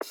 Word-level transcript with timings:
Hi, 0.00 0.06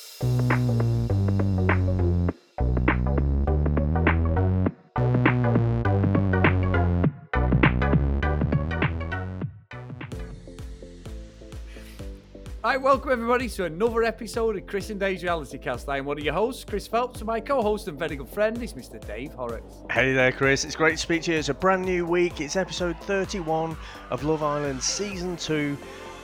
welcome 12.76 13.12
everybody 13.12 13.48
to 13.48 13.64
another 13.64 14.02
episode 14.02 14.56
of 14.56 14.66
Chris 14.66 14.90
and 14.90 15.00
Dave's 15.00 15.22
Reality 15.22 15.56
Cast. 15.56 15.88
I 15.88 15.96
am 15.96 16.04
one 16.04 16.18
of 16.18 16.24
your 16.24 16.34
hosts, 16.34 16.64
Chris 16.64 16.86
Phelps, 16.86 17.20
and 17.20 17.26
my 17.26 17.40
co-host 17.40 17.88
and 17.88 17.98
very 17.98 18.16
good 18.16 18.28
friend 18.28 18.62
is 18.62 18.74
Mr. 18.74 19.02
Dave 19.06 19.32
Horrocks. 19.32 19.72
Hey 19.90 20.12
there, 20.12 20.32
Chris. 20.32 20.66
It's 20.66 20.76
great 20.76 20.92
to 20.92 20.98
speak 20.98 21.22
to 21.22 21.32
you. 21.32 21.38
It's 21.38 21.48
a 21.48 21.54
brand 21.54 21.86
new 21.86 22.04
week. 22.04 22.42
It's 22.42 22.56
episode 22.56 23.00
31 23.04 23.74
of 24.10 24.22
Love 24.22 24.42
Island 24.42 24.82
Season 24.82 25.34
2 25.38 25.78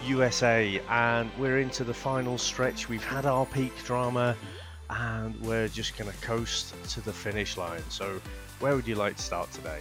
USA, 0.05 0.81
and 0.89 1.31
we're 1.39 1.59
into 1.61 1.85
the 1.85 1.95
final 1.95 2.39
stretch. 2.39 2.89
We've 2.89 3.05
had 3.05 3.27
our 3.27 3.47
peak 3.47 3.73
drama, 3.85 4.37
and 4.91 5.39
we're 5.41 5.69
just 5.69 5.97
going 5.97 6.11
to 6.11 6.17
coast 6.19 6.75
to 6.91 7.01
the 7.01 7.13
finish 7.13 7.57
line. 7.57 7.83
So, 7.89 8.21
where 8.61 8.75
would 8.77 8.87
you 8.87 8.95
like 8.95 9.17
to 9.17 9.23
start 9.23 9.51
today? 9.53 9.81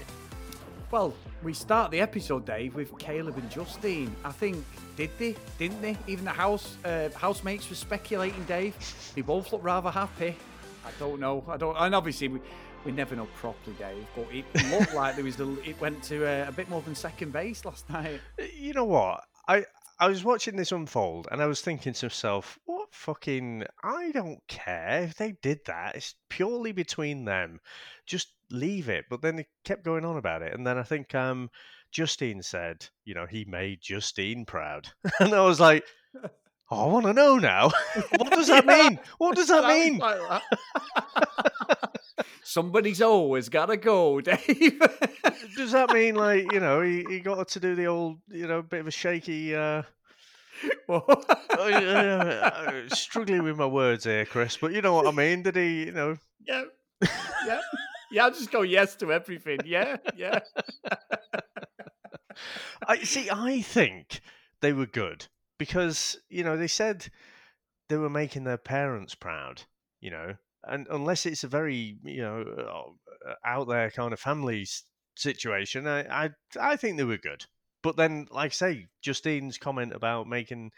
Well, 0.92 1.14
we 1.42 1.54
start 1.54 1.92
the 1.92 2.00
episode, 2.00 2.46
Dave, 2.46 2.76
with 2.76 2.98
Caleb 2.98 3.38
and 3.38 3.50
Justine. 3.50 4.16
I 4.24 4.32
think 4.32 4.64
did 4.96 5.10
they? 5.18 5.36
Didn't 5.58 5.82
they? 5.82 5.98
Even 6.08 6.26
the 6.26 6.32
house 6.32 6.78
uh, 6.86 7.10
housemates 7.16 7.70
were 7.70 7.76
speculating, 7.76 8.44
Dave. 8.46 8.76
They 9.16 9.22
both 9.22 9.52
look 9.52 9.64
rather 9.64 9.90
happy. 9.90 10.36
I 10.86 10.90
don't 11.00 11.20
know. 11.20 11.44
I 11.48 11.58
don't. 11.58 11.76
And 11.78 11.96
obviously, 11.96 12.28
we, 12.28 12.40
we 12.86 12.92
never 12.92 13.16
know 13.16 13.28
properly, 13.36 13.76
Dave. 13.80 14.06
But 14.16 14.28
it 14.32 14.46
looked 14.72 14.94
like 14.94 15.16
there 15.16 15.24
was 15.26 15.40
a, 15.40 15.52
it 15.68 15.80
went 15.82 16.04
to 16.04 16.26
uh, 16.26 16.48
a 16.48 16.52
bit 16.52 16.70
more 16.70 16.82
than 16.82 16.96
second 16.96 17.34
base 17.34 17.66
last 17.66 17.90
night. 17.90 18.22
You 18.56 18.74
know 18.74 18.86
what? 18.86 19.24
I 19.48 19.66
I 20.04 20.10
was 20.10 20.26
watching 20.26 20.58
this 20.58 20.74
unfold, 20.74 21.30
and 21.32 21.42
I 21.42 21.46
was 21.46 21.62
thinking 21.62 21.94
to 21.94 22.08
myself, 22.08 22.60
what 22.66 22.94
fucking? 22.94 23.64
I 23.86 24.12
don't 24.12 24.46
care 24.50 25.04
if 25.04 25.16
they 25.16 25.32
did 25.42 25.62
that. 25.68 25.96
It's 25.96 26.16
purely 26.28 26.74
between 26.74 27.24
them. 27.24 27.62
Just 28.06 28.34
leave 28.52 28.90
it. 28.90 29.06
But 29.10 29.22
then 29.22 29.38
they 29.38 29.48
kept 29.64 29.86
going 29.86 30.04
on 30.04 30.18
about 30.18 30.42
it, 30.42 30.54
and 30.54 30.68
then 30.68 30.78
I 30.78 30.84
think 30.84 31.16
um 31.16 31.50
Justine 31.90 32.44
said, 32.44 32.86
you 33.06 33.14
know, 33.14 33.26
he 33.26 33.46
made 33.46 33.80
Justine 33.80 34.44
proud. 34.44 34.90
and 35.22 35.34
I 35.34 35.40
was 35.46 35.62
like, 35.62 35.86
oh, 36.74 36.90
I 36.90 36.92
want 36.92 37.06
to 37.06 37.14
know 37.14 37.38
now. 37.38 37.70
what 38.18 38.32
does 38.32 38.48
that 38.48 38.66
Yeah. 38.66 38.90
mean? 38.90 39.00
What 39.18 39.36
does 39.36 39.48
that 39.48 39.66
mean? 39.68 39.98
Like 40.00 40.20
that. 40.30 41.90
Somebody's 42.44 43.02
always 43.02 43.50
got 43.50 43.68
to 43.68 43.78
go, 43.78 44.22
Dave. 44.22 44.80
Does 45.56 45.72
that 45.72 45.92
mean, 45.92 46.16
like, 46.16 46.52
you 46.52 46.60
know, 46.60 46.82
he, 46.82 47.06
he 47.10 47.20
got 47.20 47.48
to 47.50 47.60
do 47.60 47.76
the 47.76 47.86
old, 47.88 48.20
you 48.30 48.48
know, 48.48 48.62
bit 48.62 48.82
of 48.82 48.88
a 48.88 48.92
shaky. 48.92 49.56
Uh, 49.56 49.84
Well, 50.88 51.06
uh, 51.50 51.56
uh, 51.56 52.90
struggling 52.90 53.44
with 53.44 53.58
my 53.58 53.66
words 53.66 54.04
here, 54.04 54.26
Chris, 54.26 54.56
but 54.58 54.72
you 54.72 54.82
know 54.82 54.94
what 54.94 55.08
I 55.08 55.12
mean. 55.12 55.42
Did 55.44 55.56
he, 55.56 55.86
you 55.86 55.92
know, 55.92 56.16
yeah, 56.48 56.64
yeah, 57.48 57.60
yeah. 58.12 58.24
I'll 58.26 58.32
just 58.32 58.52
go 58.52 58.62
yes 58.62 58.96
to 58.98 59.12
everything. 59.12 59.60
Yeah, 59.66 59.98
yeah. 60.16 60.40
I 62.88 62.98
see. 63.04 63.30
I 63.32 63.62
think 63.62 64.22
they 64.62 64.74
were 64.74 64.86
good 64.86 65.28
because 65.64 66.18
you 66.30 66.44
know 66.44 66.58
they 66.58 66.68
said 66.68 67.08
they 67.88 67.96
were 67.96 68.10
making 68.10 68.44
their 68.44 68.58
parents 68.58 69.16
proud. 69.16 69.62
You 70.02 70.12
know, 70.12 70.36
and 70.66 70.88
unless 70.90 71.26
it's 71.26 71.46
a 71.46 71.48
very 71.48 71.98
you 72.04 72.22
know 72.22 72.96
uh, 73.26 73.34
out 73.46 73.70
there 73.70 73.90
kind 73.90 74.12
of 74.12 74.20
family 74.20 74.68
situation, 75.16 75.88
I 75.88 76.26
I, 76.26 76.30
I 76.60 76.76
think 76.76 76.98
they 76.98 77.06
were 77.06 77.18
good. 77.18 77.46
But 77.82 77.96
then, 77.96 78.28
like 78.30 78.52
I 78.52 78.54
say, 78.54 78.88
Justine's 79.02 79.58
comment 79.58 79.94
about 79.94 80.28
making 80.28 80.72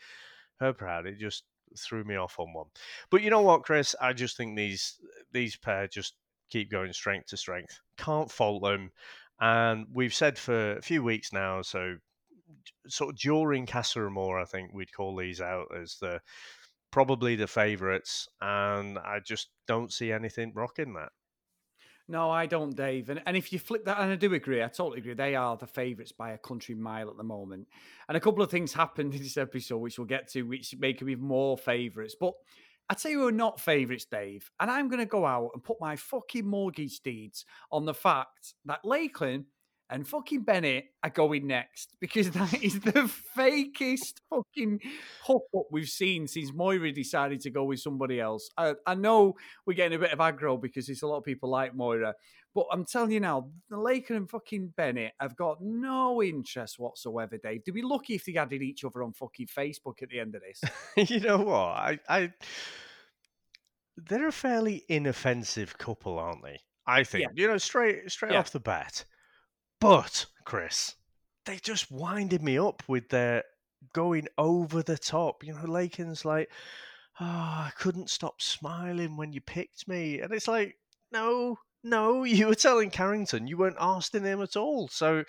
her 0.60 0.74
proud, 0.74 1.08
it 1.08 1.18
just 1.20 1.44
threw 1.78 2.04
me 2.04 2.16
off 2.16 2.40
on 2.40 2.54
one. 2.54 2.68
But 3.10 3.24
you 3.24 3.32
know 3.32 3.42
what, 3.42 3.64
Chris? 3.64 3.96
I 4.00 4.14
just 4.14 4.38
think 4.38 4.56
these 4.56 5.00
these 5.32 5.58
pair 5.58 5.88
just 5.88 6.14
keep 6.52 6.70
going 6.70 6.94
strength 6.94 7.28
to 7.30 7.38
strength. 7.38 7.80
Can't 7.98 8.32
fault 8.32 8.62
them. 8.62 8.92
And 9.40 9.88
we've 9.92 10.14
said 10.14 10.38
for 10.38 10.78
a 10.78 10.82
few 10.82 11.04
weeks 11.04 11.34
now, 11.34 11.64
so 11.64 11.98
sort 12.88 13.14
of 13.14 13.20
during 13.20 13.66
Casa 13.66 14.06
Amor, 14.06 14.40
I 14.40 14.46
think 14.46 14.74
we'd 14.74 14.94
call 14.94 15.16
these 15.16 15.42
out 15.42 15.68
as 15.76 15.98
the 16.00 16.22
probably 16.92 17.36
the 17.36 17.48
favourites, 17.48 18.28
and 18.42 18.98
I 18.98 19.20
just 19.20 19.50
don't 19.68 19.92
see 19.92 20.12
anything 20.12 20.54
rocking 20.56 20.94
that. 20.94 21.10
No, 22.08 22.30
I 22.30 22.46
don't, 22.46 22.76
Dave. 22.76 23.10
And, 23.10 23.22
and 23.26 23.36
if 23.36 23.52
you 23.52 23.58
flip 23.58 23.86
that, 23.86 24.00
and 24.00 24.12
I 24.12 24.16
do 24.16 24.34
agree, 24.34 24.62
I 24.64 24.68
totally 24.68 25.00
agree. 25.00 25.16
They 25.16 25.36
are 25.36 25.58
the 25.58 25.66
favourites 25.66 26.12
by 26.12 26.32
a 26.32 26.38
country 26.38 26.76
mile 26.76 27.10
at 27.10 27.18
the 27.18 27.24
moment. 27.24 27.68
And 28.08 28.16
a 28.16 28.20
couple 28.20 28.44
of 28.44 28.52
things 28.52 28.74
happened 28.74 29.14
in 29.16 29.24
this 29.24 29.38
episode, 29.38 29.78
which 29.78 29.98
we'll 29.98 30.06
get 30.06 30.30
to, 30.32 30.44
which 30.44 30.76
make 30.78 31.00
them 31.00 31.10
even 31.10 31.26
more 31.26 31.58
favourites. 31.58 32.16
But 32.20 32.34
I 32.90 32.94
tell 32.94 33.10
you 33.10 33.22
who 33.22 33.28
are 33.28 33.32
not 33.32 33.60
favourites, 33.60 34.06
Dave. 34.06 34.52
And 34.60 34.70
I'm 34.70 34.88
going 34.88 35.00
to 35.00 35.08
go 35.08 35.26
out 35.26 35.50
and 35.56 35.64
put 35.64 35.82
my 35.82 35.96
fucking 35.96 36.46
mortgage 36.46 37.00
deeds 37.00 37.44
on 37.72 37.86
the 37.86 37.94
fact 37.96 38.54
that 38.66 38.86
Lakeland 38.86 39.46
and 39.90 40.08
fucking 40.08 40.42
Bennett 40.44 40.86
are 41.04 41.10
going 41.10 41.48
next 41.48 41.96
because 42.00 42.32
that 42.32 42.64
is 42.64 42.80
the 42.80 43.10
fakest 43.38 44.16
fucking 44.30 44.80
hookup 45.24 45.68
we've 45.72 45.88
seen 45.90 46.28
since 46.28 46.52
Moira 46.54 46.92
decided 46.92 47.42
to 47.42 47.52
go 47.52 47.64
with 47.66 47.80
somebody 47.80 48.20
else. 48.20 48.50
I, 48.58 48.74
I 48.86 48.96
know 48.96 49.36
we're 49.66 49.74
getting 49.76 49.96
a 49.96 50.00
bit 50.00 50.12
of 50.12 50.20
aggro 50.20 50.60
because 50.62 50.90
it's 50.90 51.04
a 51.04 51.08
lot 51.08 51.18
of 51.18 51.24
people 51.24 51.50
like 51.50 51.76
Moira, 51.76 52.16
but 52.54 52.66
I'm 52.72 52.86
telling 52.86 53.12
you 53.12 53.20
now, 53.20 53.50
the 53.70 53.78
Lakin 53.78 54.16
and 54.16 54.30
fucking 54.30 54.74
Bennett 54.78 55.12
have 55.20 55.36
got 55.36 55.58
no 55.62 56.24
interest 56.24 56.80
whatsoever, 56.80 57.38
Dave. 57.38 57.64
They'd 57.66 57.74
be 57.74 57.82
lucky 57.82 58.16
if 58.16 58.26
they 58.26 58.36
added 58.36 58.62
each 58.62 58.84
other 58.86 59.04
on 59.04 59.12
fucking 59.14 59.48
Facebook 59.48 60.02
at 60.02 60.10
the 60.10 60.20
end 60.20 60.36
of 60.36 60.42
this. 60.42 60.62
you 61.10 61.20
know 61.20 61.38
what? 61.40 61.54
I, 61.54 62.00
I 62.08 62.34
they're 63.98 64.28
a 64.28 64.32
fairly 64.32 64.84
inoffensive 64.90 65.78
couple, 65.78 66.20
aren't 66.20 66.44
they? 66.44 66.60
I 66.88 67.04
think. 67.04 67.32
You 67.36 67.48
know, 67.48 67.58
straight 67.58 68.10
straight 68.12 68.34
Yeah. 68.34 68.40
off 68.40 68.52
the 68.52 68.60
bat. 68.60 69.06
But 69.86 70.26
Chris, 70.46 70.96
they 71.46 71.58
just 71.58 71.92
winded 71.92 72.42
me 72.42 72.58
up 72.58 72.82
with 72.88 73.10
their 73.10 73.44
going 73.94 74.28
over 74.36 74.82
the 74.82 74.98
top. 74.98 75.44
You 75.44 75.54
know, 75.54 75.66
Lakin's 75.68 76.26
like, 76.26 76.50
"Oh, 77.20 77.24
I 77.24 77.72
couldn't 77.78 78.10
stop 78.10 78.42
smiling 78.42 79.16
when 79.16 79.32
you 79.32 79.42
picked 79.42 79.88
me," 79.88 80.22
and 80.22 80.34
it's 80.34 80.48
like, 80.48 80.80
no, 81.12 81.60
no, 81.84 82.24
you 82.24 82.48
were 82.48 82.56
telling 82.56 82.90
Carrington 82.90 83.46
you 83.46 83.58
weren't 83.58 83.78
asking 83.80 84.24
him 84.24 84.42
at 84.42 84.56
all. 84.56 84.88
So 84.88 85.24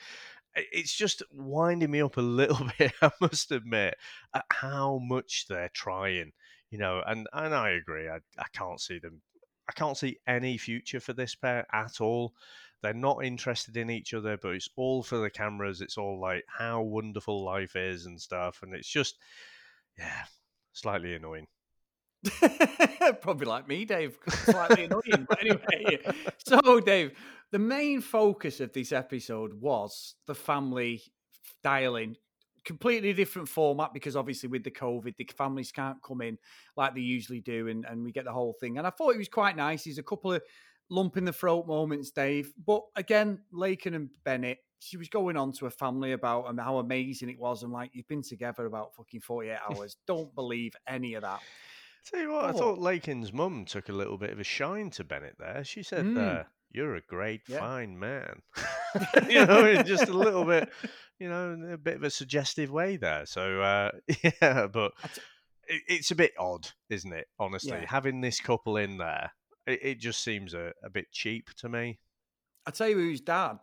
it's 0.55 0.97
just 0.97 1.23
winding 1.31 1.91
me 1.91 2.01
up 2.01 2.17
a 2.17 2.23
little 2.23 2.67
bit. 2.79 2.93
I 3.03 3.11
must 3.21 3.53
admit 3.53 3.97
at 4.35 4.47
how 4.51 5.01
much 5.03 5.49
they're 5.51 5.71
trying. 5.75 6.33
You 6.71 6.79
know, 6.79 7.03
and 7.07 7.29
and 7.35 7.55
I 7.55 7.73
agree. 7.73 8.09
I 8.09 8.21
I 8.39 8.47
can't 8.55 8.81
see 8.81 9.01
them. 9.01 9.21
I 9.69 9.73
can't 9.73 9.99
see 9.99 10.17
any 10.27 10.57
future 10.57 11.01
for 11.01 11.13
this 11.13 11.35
pair 11.35 11.67
at 11.75 12.01
all. 12.01 12.33
They're 12.83 12.95
not 12.95 13.25
interested 13.25 13.77
in 13.77 13.91
each 13.91 14.15
other, 14.15 14.37
but 14.37 14.55
it's 14.55 14.69
all 14.77 15.03
for 15.03 15.19
the 15.19 15.31
cameras. 15.31 15.81
It's 15.81 15.99
all 15.99 16.21
like 16.21 16.45
how 16.47 16.83
wonderful 16.83 17.45
life 17.45 17.75
is 17.77 18.07
and 18.07 18.21
stuff. 18.21 18.61
And 18.63 18.75
it's 18.75 18.89
just, 18.89 19.17
yeah, 19.99 20.25
slightly 20.73 21.15
annoying. 21.15 21.47
Probably 23.21 23.47
like 23.47 23.69
me, 23.69 23.85
Dave. 23.85 24.19
Slightly 24.29 24.85
annoying. 24.85 25.27
But 25.29 25.41
anyway, 25.41 26.01
so 26.39 26.81
Dave, 26.81 27.13
the 27.53 27.59
main 27.59 28.01
focus 28.01 28.61
of 28.61 28.73
this 28.73 28.93
episode 28.93 29.55
was 29.55 30.15
the 30.27 30.35
family 30.35 31.03
dialing. 31.63 32.17
Completely 32.65 33.13
different 33.13 33.49
format 33.49 33.95
because 33.95 34.17
obviously 34.17 34.49
with 34.49 34.65
the 34.65 34.73
COVID, 34.73 35.15
the 35.17 35.29
families 35.39 35.71
can't 35.71 36.03
come 36.03 36.21
in 36.21 36.37
like 36.77 36.95
they 36.95 37.01
usually 37.01 37.41
do, 37.41 37.69
and, 37.69 37.85
and 37.85 38.03
we 38.03 38.11
get 38.11 38.25
the 38.25 38.33
whole 38.33 38.57
thing. 38.59 38.77
And 38.77 38.87
I 38.87 38.91
thought 38.91 39.15
it 39.15 39.19
was 39.19 39.29
quite 39.29 39.57
nice. 39.57 39.85
There's 39.85 39.99
a 39.99 40.03
couple 40.03 40.33
of 40.33 40.43
lump 40.91 41.17
in 41.17 41.25
the 41.25 41.33
throat 41.33 41.67
moments, 41.67 42.11
Dave. 42.11 42.53
But 42.65 42.83
again, 42.97 43.41
Lakin 43.53 43.95
and 43.95 44.11
Bennett, 44.25 44.59
she 44.79 44.97
was 44.97 45.09
going 45.09 45.37
on 45.37 45.53
to 45.53 45.65
her 45.65 45.71
family 45.71 46.13
about 46.13 46.47
um, 46.47 46.59
how 46.59 46.79
amazing 46.79 47.29
it 47.31 47.39
was. 47.39 47.63
And 47.63 47.73
like, 47.73 47.91
you've 47.95 48.09
been 48.09 48.23
together 48.23 48.67
about 48.67 48.95
fucking 48.95 49.21
48 49.21 49.57
hours. 49.71 49.97
Don't 50.07 50.35
believe 50.35 50.75
any 50.87 51.15
of 51.15 51.23
that. 51.23 51.41
Tell 52.11 52.21
you 52.21 52.33
what, 52.33 52.45
I 52.45 52.53
thought 52.53 52.79
Lakin's 52.79 53.33
mum 53.33 53.65
took 53.65 53.89
a 53.89 53.93
little 53.93 54.17
bit 54.17 54.31
of 54.31 54.39
a 54.39 54.45
shine 54.45 54.91
to 54.91 55.03
Bennett 55.03 55.37
there. 55.41 55.65
She 55.65 55.83
said, 55.83 56.05
Mm. 56.05 56.41
uh, 56.41 56.45
"You're 56.71 56.95
a 56.95 57.01
great, 57.01 57.41
Yeah. 57.49 57.59
fine 57.59 57.99
man." 57.99 58.43
you 59.29 59.45
know, 59.45 59.67
in 59.67 59.85
just 59.85 60.09
a 60.09 60.13
little 60.17 60.45
bit, 60.45 60.69
you 61.19 61.29
know, 61.29 61.53
in 61.55 61.69
a 61.73 61.77
bit 61.77 61.97
of 61.97 62.05
a 62.05 62.11
suggestive 62.11 62.71
way 62.71 62.97
there. 62.97 63.27
So 63.27 63.61
uh, 63.61 63.91
yeah, 64.23 64.69
but 64.69 64.93
t- 65.15 65.81
it's 65.89 66.13
a 66.13 66.15
bit 66.15 66.33
odd, 66.39 66.69
isn't 66.91 67.13
it? 67.13 67.27
Honestly, 67.41 67.73
Yeah. 67.73 67.87
having 67.89 68.21
this 68.21 68.39
couple 68.39 68.77
in 68.77 68.99
there, 68.99 69.33
it, 69.67 69.81
it 69.83 70.01
just 70.01 70.23
seems 70.23 70.55
a, 70.55 70.73
a 70.83 70.91
bit 70.91 71.11
cheap 71.13 71.51
to 71.57 71.69
me. 71.69 71.99
I 72.67 72.71
tell 72.71 72.89
you 72.89 72.97
who's 72.97 73.21
dad. 73.21 73.59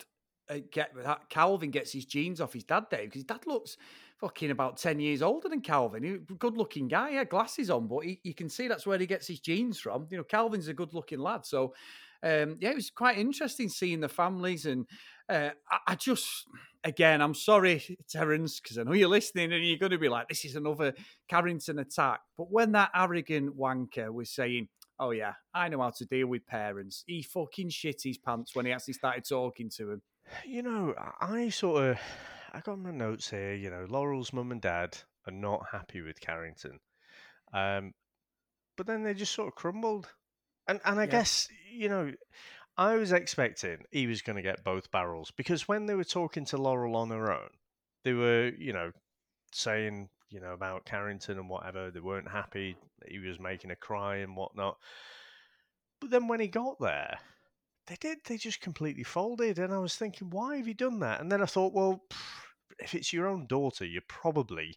Uh, 0.49 0.57
get 0.71 0.93
Calvin 1.29 1.71
gets 1.71 1.91
his 1.93 2.05
genes 2.05 2.41
off 2.41 2.51
his 2.51 2.65
dad, 2.65 2.85
Dave, 2.91 3.05
because 3.05 3.21
his 3.21 3.23
dad 3.23 3.47
looks 3.47 3.77
fucking 4.23 4.51
about 4.51 4.77
10 4.77 4.99
years 4.99 5.21
older 5.21 5.49
than 5.49 5.61
Calvin. 5.61 6.25
good 6.39 6.57
looking 6.57 6.87
guy, 6.87 7.11
yeah, 7.11 7.23
glasses 7.23 7.69
on, 7.69 7.87
but 7.87 7.99
he, 7.99 8.19
you 8.23 8.33
can 8.33 8.49
see 8.49 8.67
that's 8.67 8.85
where 8.85 8.97
he 8.97 9.05
gets 9.05 9.27
his 9.27 9.39
genes 9.39 9.79
from. 9.79 10.07
You 10.09 10.17
know, 10.17 10.23
Calvin's 10.23 10.67
a 10.67 10.73
good 10.73 10.93
looking 10.93 11.19
lad. 11.19 11.45
So, 11.45 11.73
um, 12.23 12.57
yeah, 12.59 12.69
it 12.69 12.75
was 12.75 12.89
quite 12.89 13.17
interesting 13.17 13.67
seeing 13.69 13.99
the 13.99 14.07
families. 14.07 14.65
And 14.65 14.85
uh, 15.27 15.49
I, 15.69 15.77
I, 15.87 15.95
just, 15.95 16.45
again, 16.83 17.21
I'm 17.21 17.33
sorry, 17.33 17.97
Terence, 18.09 18.61
because 18.61 18.77
I 18.77 18.83
know 18.83 18.93
you're 18.93 19.09
listening 19.09 19.51
and 19.51 19.65
you're 19.65 19.77
going 19.77 19.91
to 19.91 19.97
be 19.97 20.09
like, 20.09 20.29
this 20.29 20.45
is 20.45 20.55
another 20.55 20.93
Carrington 21.27 21.79
attack. 21.79 22.21
But 22.37 22.49
when 22.49 22.71
that 22.73 22.91
arrogant 22.95 23.57
wanker 23.57 24.13
was 24.13 24.29
saying, 24.29 24.69
oh, 24.99 25.11
yeah, 25.11 25.33
I 25.53 25.69
know 25.69 25.81
how 25.81 25.91
to 25.91 26.05
deal 26.05 26.27
with 26.27 26.45
parents, 26.45 27.03
he 27.07 27.23
fucking 27.23 27.69
shit 27.69 28.01
his 28.03 28.17
pants 28.17 28.55
when 28.55 28.65
he 28.65 28.71
actually 28.71 28.93
started 28.93 29.27
talking 29.27 29.69
to 29.77 29.91
him. 29.91 30.01
You 30.45 30.63
know, 30.63 30.93
I 31.19 31.49
sort 31.49 31.83
of 31.83 31.99
I 32.53 32.59
got 32.61 32.79
my 32.79 32.91
notes 32.91 33.29
here. 33.29 33.53
You 33.53 33.69
know, 33.69 33.85
Laurel's 33.89 34.33
mum 34.33 34.51
and 34.51 34.61
dad 34.61 34.97
are 35.27 35.33
not 35.33 35.65
happy 35.71 36.01
with 36.01 36.21
Carrington, 36.21 36.79
um, 37.53 37.93
but 38.77 38.87
then 38.87 39.03
they 39.03 39.13
just 39.13 39.33
sort 39.33 39.49
of 39.49 39.55
crumbled. 39.55 40.07
And 40.67 40.79
and 40.85 40.99
I 40.99 41.03
yeah. 41.03 41.11
guess 41.11 41.49
you 41.71 41.89
know, 41.89 42.13
I 42.77 42.95
was 42.95 43.11
expecting 43.11 43.79
he 43.91 44.07
was 44.07 44.21
going 44.21 44.37
to 44.37 44.41
get 44.41 44.63
both 44.63 44.91
barrels 44.91 45.31
because 45.35 45.67
when 45.67 45.85
they 45.85 45.95
were 45.95 46.03
talking 46.03 46.45
to 46.45 46.57
Laurel 46.57 46.95
on 46.95 47.09
her 47.09 47.31
own, 47.31 47.49
they 48.03 48.13
were 48.13 48.51
you 48.57 48.73
know 48.73 48.91
saying 49.51 50.09
you 50.33 50.41
know 50.41 50.53
about 50.53 50.85
Carrington 50.85 51.37
and 51.37 51.47
whatever. 51.47 51.91
They 51.91 51.99
weren't 51.99 52.29
happy. 52.29 52.75
He 53.07 53.19
was 53.19 53.39
making 53.39 53.69
a 53.71 53.75
cry 53.75 54.17
and 54.17 54.35
whatnot. 54.35 54.77
But 56.01 56.09
then 56.09 56.27
when 56.27 56.39
he 56.39 56.47
got 56.47 56.79
there, 56.79 57.19
they 57.87 57.95
did. 57.99 58.17
They 58.25 58.37
just 58.37 58.59
completely 58.59 59.03
folded, 59.03 59.59
and 59.59 59.71
I 59.71 59.77
was 59.77 59.95
thinking, 59.95 60.31
why 60.31 60.57
have 60.57 60.67
you 60.67 60.73
done 60.73 60.99
that? 60.99 61.21
And 61.21 61.31
then 61.31 61.41
I 61.41 61.45
thought, 61.45 61.73
well, 61.73 62.03
if 62.79 62.95
it's 62.95 63.13
your 63.13 63.27
own 63.27 63.45
daughter, 63.45 63.85
you're 63.85 64.01
probably, 64.07 64.75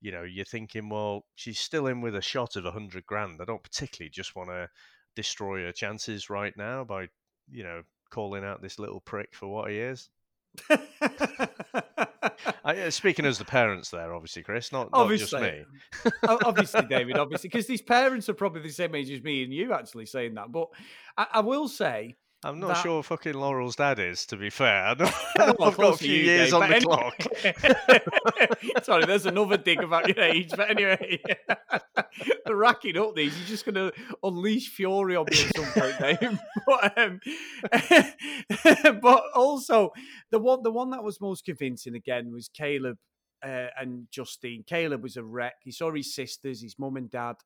you 0.00 0.10
know, 0.10 0.24
you're 0.24 0.44
thinking, 0.44 0.88
well, 0.88 1.24
she's 1.36 1.60
still 1.60 1.86
in 1.86 2.00
with 2.00 2.16
a 2.16 2.22
shot 2.22 2.56
of 2.56 2.64
a 2.64 2.72
hundred 2.72 3.06
grand. 3.06 3.40
I 3.40 3.44
don't 3.44 3.62
particularly 3.62 4.10
just 4.10 4.34
want 4.34 4.48
to 4.48 4.68
destroy 5.14 5.62
her 5.62 5.72
chances 5.72 6.28
right 6.28 6.54
now 6.56 6.82
by, 6.82 7.08
you 7.48 7.62
know, 7.62 7.82
calling 8.10 8.44
out 8.44 8.60
this 8.60 8.78
little 8.78 9.00
prick 9.00 9.34
for 9.34 9.46
what 9.46 9.70
he 9.70 9.78
is. 9.78 10.08
I, 12.64 12.76
uh, 12.82 12.90
speaking 12.90 13.24
as 13.24 13.38
the 13.38 13.44
parents 13.44 13.90
there, 13.90 14.14
obviously, 14.14 14.42
Chris, 14.42 14.72
not, 14.72 14.90
not 14.92 15.02
obviously, 15.02 15.40
just 15.40 16.04
me. 16.04 16.12
obviously, 16.44 16.82
David, 16.86 17.18
obviously, 17.18 17.48
because 17.48 17.66
these 17.66 17.82
parents 17.82 18.28
are 18.28 18.34
probably 18.34 18.62
the 18.62 18.70
same 18.70 18.94
age 18.94 19.10
as 19.10 19.22
me 19.22 19.44
and 19.44 19.52
you 19.52 19.72
actually 19.72 20.06
saying 20.06 20.34
that. 20.34 20.52
But 20.52 20.68
I, 21.16 21.26
I 21.34 21.40
will 21.40 21.68
say, 21.68 22.16
I'm 22.46 22.60
not 22.60 22.68
that... 22.68 22.82
sure 22.82 23.02
fucking 23.02 23.34
Laurel's 23.34 23.74
dad 23.74 23.98
is, 23.98 24.24
to 24.26 24.36
be 24.36 24.50
fair. 24.50 24.94
well, 25.36 25.56
I've 25.62 25.76
got 25.76 25.94
a 25.94 25.96
few 25.96 26.14
years 26.14 26.52
on 26.52 26.70
the 26.70 26.80
clock. 26.80 27.20
Sorry, 28.84 29.04
there's 29.04 29.26
another 29.26 29.56
dig 29.56 29.82
about 29.82 30.06
your 30.08 30.24
age. 30.24 30.50
But 30.56 30.70
anyway, 30.70 31.20
the 32.44 32.54
racking 32.54 32.96
up 32.96 33.16
these. 33.16 33.36
You're 33.36 33.48
just 33.48 33.64
going 33.64 33.74
to 33.74 33.92
unleash 34.22 34.68
fury 34.68 35.16
on 35.16 35.26
me 35.28 35.38
at 35.44 35.56
some 35.56 35.82
point, 35.82 35.98
Dave. 35.98 36.38
but, 36.66 36.98
um, 36.98 37.20
but 39.00 39.24
also, 39.34 39.90
the 40.30 40.38
one, 40.38 40.62
the 40.62 40.70
one 40.70 40.90
that 40.90 41.02
was 41.02 41.20
most 41.20 41.44
convincing 41.44 41.96
again 41.96 42.32
was 42.32 42.48
Caleb 42.48 42.98
uh, 43.44 43.66
and 43.78 44.06
Justine. 44.12 44.62
Caleb 44.64 45.02
was 45.02 45.16
a 45.16 45.24
wreck. 45.24 45.54
He 45.64 45.72
saw 45.72 45.92
his 45.92 46.14
sisters, 46.14 46.62
his 46.62 46.78
mum 46.78 46.96
and 46.96 47.10
dad. 47.10 47.36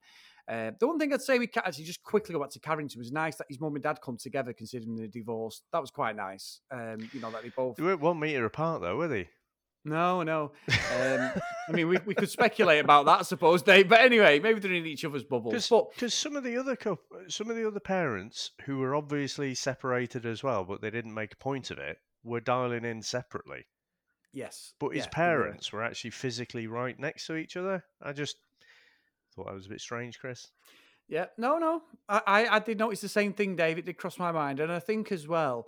Uh, 0.50 0.72
the 0.80 0.86
one 0.86 0.98
thing 0.98 1.12
I'd 1.12 1.22
say 1.22 1.38
we 1.38 1.48
actually 1.56 1.84
just 1.84 2.02
quickly 2.02 2.32
go 2.32 2.40
back 2.40 2.50
to 2.50 2.60
Carrington 2.60 2.98
was 2.98 3.12
nice 3.12 3.36
that 3.36 3.46
his 3.48 3.60
mum 3.60 3.74
and 3.76 3.82
dad 3.84 4.00
come 4.02 4.16
together 4.16 4.52
considering 4.52 4.96
the 4.96 5.06
divorce. 5.06 5.62
That 5.72 5.80
was 5.80 5.92
quite 5.92 6.16
nice. 6.16 6.60
Um, 6.72 7.08
you 7.12 7.20
know 7.20 7.30
that 7.30 7.42
they 7.42 7.50
both. 7.50 7.76
They 7.76 7.84
weren't 7.84 8.00
one 8.00 8.18
meter 8.18 8.44
apart 8.44 8.82
though, 8.82 8.96
were 8.96 9.06
they? 9.06 9.28
No, 9.84 10.22
no. 10.22 10.52
Um, 10.68 11.30
I 11.68 11.72
mean, 11.72 11.88
we, 11.88 11.98
we 12.04 12.14
could 12.14 12.28
speculate 12.38 12.84
about 12.84 13.06
that, 13.06 13.20
I 13.20 13.22
suppose, 13.22 13.62
Dave. 13.62 13.88
But 13.88 14.00
anyway, 14.00 14.38
maybe 14.40 14.60
they're 14.60 14.72
in 14.72 14.84
each 14.84 15.04
other's 15.04 15.24
bubbles. 15.24 15.54
Because 15.54 16.12
some 16.12 16.36
of 16.36 16.44
the 16.44 16.58
other 16.58 16.76
couple, 16.76 17.04
some 17.28 17.48
of 17.48 17.56
the 17.56 17.66
other 17.66 17.80
parents 17.80 18.50
who 18.66 18.78
were 18.78 18.94
obviously 18.94 19.54
separated 19.54 20.26
as 20.26 20.42
well, 20.42 20.64
but 20.64 20.82
they 20.82 20.90
didn't 20.90 21.14
make 21.14 21.32
a 21.32 21.36
point 21.36 21.70
of 21.70 21.78
it, 21.78 21.96
were 22.24 22.40
dialing 22.40 22.84
in 22.84 23.02
separately. 23.02 23.66
Yes, 24.32 24.74
but 24.78 24.94
his 24.94 25.04
yeah, 25.04 25.10
parents 25.12 25.72
were 25.72 25.82
actually 25.82 26.10
physically 26.10 26.66
right 26.66 26.98
next 26.98 27.26
to 27.26 27.36
each 27.36 27.56
other. 27.56 27.82
I 28.02 28.12
just 28.12 28.36
Thought 29.40 29.46
that 29.46 29.54
was 29.54 29.66
a 29.66 29.70
bit 29.70 29.80
strange, 29.80 30.18
Chris. 30.18 30.50
Yeah, 31.08 31.26
no, 31.38 31.56
no. 31.56 31.82
I, 32.10 32.20
I, 32.26 32.56
I 32.56 32.58
did 32.58 32.78
notice 32.78 33.00
the 33.00 33.08
same 33.08 33.32
thing, 33.32 33.56
Dave. 33.56 33.78
It 33.78 33.86
did 33.86 33.96
cross 33.96 34.18
my 34.18 34.32
mind. 34.32 34.60
And 34.60 34.70
I 34.70 34.80
think 34.80 35.10
as 35.12 35.26
well, 35.26 35.66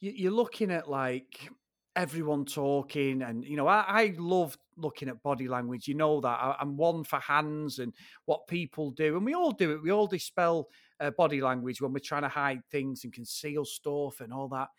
you, 0.00 0.12
you're 0.16 0.32
looking 0.32 0.72
at 0.72 0.90
like 0.90 1.48
everyone 1.94 2.44
talking 2.44 3.22
and 3.22 3.44
you 3.44 3.56
know 3.56 3.68
I, 3.68 3.84
I, 3.86 4.14
love 4.18 4.58
looking 4.76 5.08
at 5.08 5.22
body 5.22 5.46
language 5.46 5.86
you 5.86 5.94
know 5.94 6.20
that 6.22 6.26
I, 6.26 6.56
am 6.60 6.76
one 6.76 7.04
for 7.04 7.20
hands 7.20 7.78
and 7.78 7.92
what 8.24 8.48
people 8.48 8.90
do 8.90 9.16
and 9.16 9.24
we 9.24 9.32
all 9.32 9.52
do 9.52 9.70
it 9.70 9.80
we 9.80 9.92
all 9.92 10.08
dispel 10.08 10.68
uh, 10.98 11.12
body 11.12 11.40
language 11.40 11.80
when 11.80 11.92
we're 11.92 12.00
trying 12.00 12.22
to 12.22 12.28
hide 12.28 12.62
things 12.68 13.04
and 13.04 13.12
conceal 13.12 13.64
stuff 13.64 14.20
and 14.20 14.32
all 14.32 14.48
that 14.48 14.70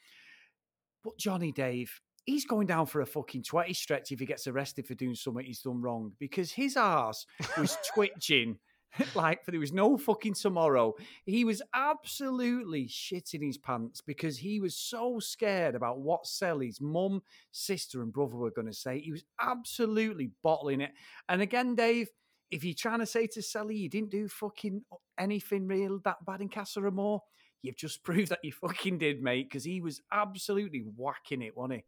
but 1.05 1.17
johnny 1.17 1.53
dave 1.53 2.01
he's 2.25 2.45
going 2.45 2.67
down 2.67 2.85
for 2.85 3.01
a 3.01 3.05
fucking 3.05 3.43
20 3.43 3.73
stretch 3.73 4.11
if 4.11 4.19
he 4.19 4.25
gets 4.25 4.47
arrested 4.47 4.87
for 4.87 4.95
doing 4.95 5.15
something 5.15 5.45
he's 5.45 5.61
done 5.61 5.81
wrong 5.81 6.11
because 6.19 6.51
his 6.51 6.75
ass 6.75 7.25
was 7.57 7.77
twitching 7.93 8.57
like 9.15 9.45
there 9.45 9.59
was 9.59 9.73
no 9.73 9.97
fucking 9.97 10.33
tomorrow. 10.33 10.93
He 11.25 11.43
was 11.43 11.61
absolutely 11.73 12.87
shitting 12.87 13.45
his 13.45 13.57
pants 13.57 14.01
because 14.01 14.37
he 14.37 14.59
was 14.59 14.75
so 14.75 15.19
scared 15.19 15.75
about 15.75 15.99
what 15.99 16.25
Sally's 16.25 16.79
mum, 16.81 17.21
sister, 17.51 18.01
and 18.01 18.13
brother 18.13 18.35
were 18.35 18.51
going 18.51 18.67
to 18.67 18.73
say. 18.73 18.99
He 18.99 19.11
was 19.11 19.25
absolutely 19.39 20.31
bottling 20.43 20.81
it. 20.81 20.91
And 21.29 21.41
again, 21.41 21.75
Dave, 21.75 22.09
if 22.51 22.63
you're 22.63 22.73
trying 22.73 22.99
to 22.99 23.05
say 23.05 23.27
to 23.27 23.41
Sally 23.41 23.75
you 23.75 23.89
didn't 23.89 24.11
do 24.11 24.27
fucking 24.27 24.83
anything 25.19 25.67
real 25.67 25.99
that 26.05 26.25
bad 26.25 26.41
in 26.41 26.49
Casa 26.49 26.85
Amor, 26.85 27.19
you've 27.61 27.77
just 27.77 28.03
proved 28.03 28.29
that 28.29 28.43
you 28.43 28.51
fucking 28.51 28.97
did, 28.97 29.21
mate, 29.21 29.49
because 29.49 29.63
he 29.63 29.81
was 29.81 30.01
absolutely 30.11 30.85
whacking 30.95 31.41
it, 31.41 31.57
wasn't 31.57 31.79
he? 31.79 31.83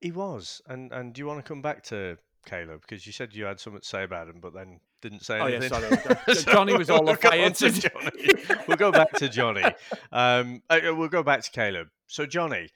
He 0.00 0.12
was, 0.12 0.62
and 0.66 0.92
and 0.92 1.12
do 1.12 1.20
you 1.20 1.26
want 1.26 1.44
to 1.44 1.48
come 1.48 1.62
back 1.62 1.82
to 1.84 2.18
Caleb 2.48 2.80
because 2.80 3.06
you 3.06 3.12
said 3.12 3.34
you 3.34 3.44
had 3.44 3.60
something 3.60 3.80
to 3.80 3.86
say 3.86 4.04
about 4.04 4.28
him, 4.28 4.40
but 4.40 4.54
then 4.54 4.80
didn't 5.02 5.24
say 5.24 5.40
anything. 5.40 5.72
Oh 5.72 5.78
yeah, 5.80 6.02
sorry. 6.02 6.34
so 6.34 6.52
Johnny 6.52 6.76
was 6.76 6.90
all 6.90 7.04
we'll. 7.04 7.16
To 7.16 7.70
Johnny. 7.70 8.10
we'll 8.68 8.76
go 8.76 8.90
back 8.90 9.12
to 9.14 9.28
Johnny. 9.28 9.64
Um, 10.12 10.62
uh, 10.70 10.80
uh, 10.88 10.94
we'll 10.94 11.08
go 11.08 11.22
back 11.22 11.42
to 11.42 11.50
Caleb. 11.50 11.88
So 12.06 12.26
Johnny, 12.26 12.70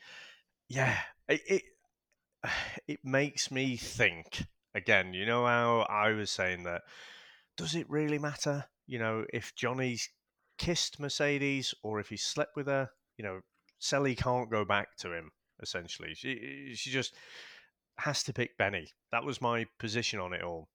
yeah, 0.68 0.96
it, 1.28 1.40
it 1.48 1.62
it 2.86 3.00
makes 3.04 3.50
me 3.50 3.76
think 3.76 4.44
again. 4.74 5.14
You 5.14 5.26
know 5.26 5.46
how 5.46 5.80
I 5.88 6.10
was 6.12 6.30
saying 6.30 6.64
that. 6.64 6.82
Does 7.56 7.74
it 7.74 7.88
really 7.90 8.18
matter? 8.18 8.64
You 8.86 8.98
know, 8.98 9.24
if 9.32 9.54
Johnny's 9.54 10.08
kissed 10.58 10.98
Mercedes 10.98 11.74
or 11.82 12.00
if 12.00 12.08
he 12.08 12.16
slept 12.16 12.56
with 12.56 12.66
her, 12.66 12.88
you 13.16 13.24
know, 13.24 13.40
Sally 13.78 14.14
can't 14.14 14.50
go 14.50 14.64
back 14.64 14.96
to 14.98 15.12
him 15.12 15.30
essentially. 15.62 16.14
She 16.14 16.72
she 16.74 16.90
just 16.90 17.14
has 17.98 18.22
to 18.24 18.32
pick 18.32 18.56
Benny. 18.56 18.88
That 19.10 19.24
was 19.24 19.40
my 19.40 19.66
position 19.78 20.20
on 20.20 20.32
it 20.32 20.42
all. 20.42 20.68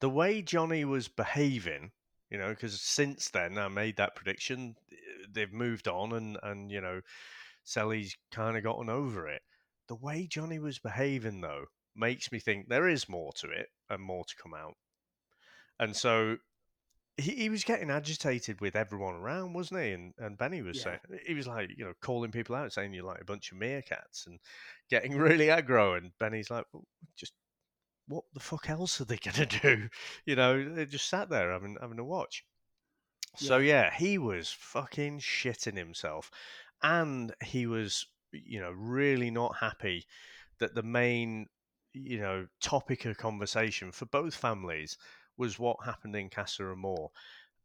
The 0.00 0.10
way 0.10 0.42
Johnny 0.42 0.84
was 0.84 1.08
behaving, 1.08 1.92
you 2.30 2.38
know, 2.38 2.50
because 2.50 2.80
since 2.80 3.30
then 3.30 3.58
I 3.58 3.68
made 3.68 3.96
that 3.96 4.14
prediction, 4.14 4.76
they've 5.30 5.52
moved 5.52 5.88
on 5.88 6.12
and 6.12 6.38
and 6.42 6.70
you 6.70 6.80
know, 6.80 7.00
Sally's 7.64 8.16
kind 8.30 8.56
of 8.56 8.62
gotten 8.62 8.90
over 8.90 9.28
it. 9.28 9.42
The 9.88 9.94
way 9.94 10.26
Johnny 10.26 10.58
was 10.58 10.78
behaving 10.78 11.40
though 11.40 11.66
makes 11.94 12.30
me 12.30 12.38
think 12.38 12.68
there 12.68 12.88
is 12.88 13.08
more 13.08 13.32
to 13.34 13.48
it 13.48 13.68
and 13.88 14.02
more 14.02 14.24
to 14.24 14.36
come 14.42 14.54
out. 14.54 14.74
And 15.78 15.94
so 15.94 16.36
he, 17.18 17.32
he 17.32 17.48
was 17.48 17.64
getting 17.64 17.90
agitated 17.90 18.60
with 18.60 18.76
everyone 18.76 19.14
around, 19.14 19.54
wasn't 19.54 19.80
he? 19.80 19.92
And 19.92 20.12
and 20.18 20.36
Benny 20.36 20.62
was 20.62 20.78
yeah. 20.78 20.84
saying 20.84 21.20
he 21.26 21.34
was 21.34 21.46
like, 21.46 21.70
you 21.76 21.84
know, 21.84 21.94
calling 22.00 22.30
people 22.30 22.54
out, 22.54 22.72
saying 22.72 22.92
you're 22.92 23.04
like 23.04 23.20
a 23.20 23.26
bunch 23.26 23.52
of 23.52 23.58
meerkats 23.58 24.26
and 24.26 24.38
getting 24.90 25.12
really 25.16 25.46
aggro. 25.46 25.96
And 25.96 26.12
Benny's 26.18 26.50
like, 26.50 26.66
well, 26.72 26.84
just 27.16 27.32
what 28.08 28.24
the 28.34 28.40
fuck 28.40 28.68
else 28.68 29.00
are 29.00 29.04
they 29.04 29.16
gonna 29.16 29.46
do? 29.46 29.88
You 30.26 30.36
know, 30.36 30.68
they 30.68 30.86
just 30.86 31.08
sat 31.08 31.28
there 31.30 31.52
having 31.52 31.76
having 31.80 31.98
a 31.98 32.04
watch. 32.04 32.44
Yeah. 33.40 33.48
So 33.48 33.58
yeah, 33.58 33.90
he 33.94 34.18
was 34.18 34.50
fucking 34.50 35.20
shitting 35.20 35.76
himself, 35.76 36.30
and 36.82 37.34
he 37.42 37.66
was, 37.66 38.06
you 38.32 38.60
know, 38.60 38.72
really 38.72 39.30
not 39.30 39.56
happy 39.56 40.06
that 40.58 40.74
the 40.74 40.82
main, 40.82 41.46
you 41.92 42.20
know, 42.20 42.46
topic 42.60 43.04
of 43.04 43.16
conversation 43.16 43.92
for 43.92 44.06
both 44.06 44.34
families 44.34 44.96
was 45.38 45.58
what 45.58 45.84
happened 45.84 46.16
in 46.16 46.30
Casa 46.30 46.64
Amor. 46.64 47.08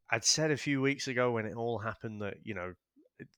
I'd 0.10 0.26
said 0.26 0.52
a 0.52 0.58
few 0.58 0.82
weeks 0.82 1.08
ago 1.08 1.32
when 1.32 1.46
it 1.46 1.56
all 1.56 1.80
happened 1.80 2.22
that, 2.22 2.36
you 2.44 2.54
know, 2.54 2.74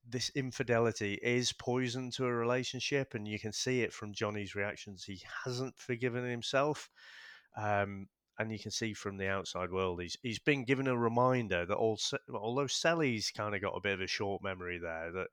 this 0.08 0.30
infidelity 0.30 1.20
is 1.22 1.52
poison 1.52 2.10
to 2.12 2.26
a 2.26 2.34
relationship, 2.34 3.14
and 3.14 3.28
you 3.28 3.40
can 3.40 3.52
see 3.52 3.82
it 3.82 3.94
from 3.94 4.14
Johnny's 4.14 4.56
reactions. 4.56 5.04
He 5.04 5.22
hasn't 5.44 5.78
forgiven 5.78 6.26
himself. 6.26 6.90
Um, 7.58 8.08
and 8.40 8.52
you 8.52 8.58
can 8.58 8.72
see 8.72 8.94
from 8.94 9.18
the 9.18 9.28
outside 9.28 9.72
world, 9.72 10.02
he's 10.02 10.18
he's 10.24 10.40
been 10.40 10.66
given 10.66 10.88
a 10.88 10.98
reminder 10.98 11.66
that 11.66 11.76
also, 11.76 12.18
although 12.34 12.68
Sally's 12.68 13.32
kind 13.32 13.54
of 13.54 13.62
got 13.62 13.76
a 13.76 13.82
bit 13.82 13.94
of 13.94 14.02
a 14.02 14.08
short 14.08 14.42
memory 14.42 14.80
there, 14.80 15.12
that 15.12 15.28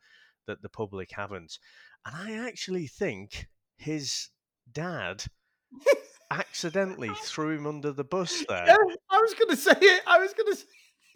that 0.47 0.63
the 0.63 0.69
public 0.69 1.11
haven't. 1.13 1.59
And 2.05 2.15
I 2.15 2.47
actually 2.47 2.87
think 2.87 3.47
his 3.77 4.29
dad 4.71 5.25
accidentally 6.31 7.11
threw 7.23 7.57
him 7.57 7.67
under 7.67 7.93
the 7.93 8.05
bus 8.05 8.45
there. 8.49 8.65
Yeah, 8.67 8.77
I 9.11 9.19
was 9.19 9.35
going 9.35 9.51
to 9.51 9.57
say 9.57 9.77
it. 9.81 10.03
I 10.07 10.19
was 10.19 10.33
going 10.33 10.47
to 10.53 10.57
say 10.57 10.67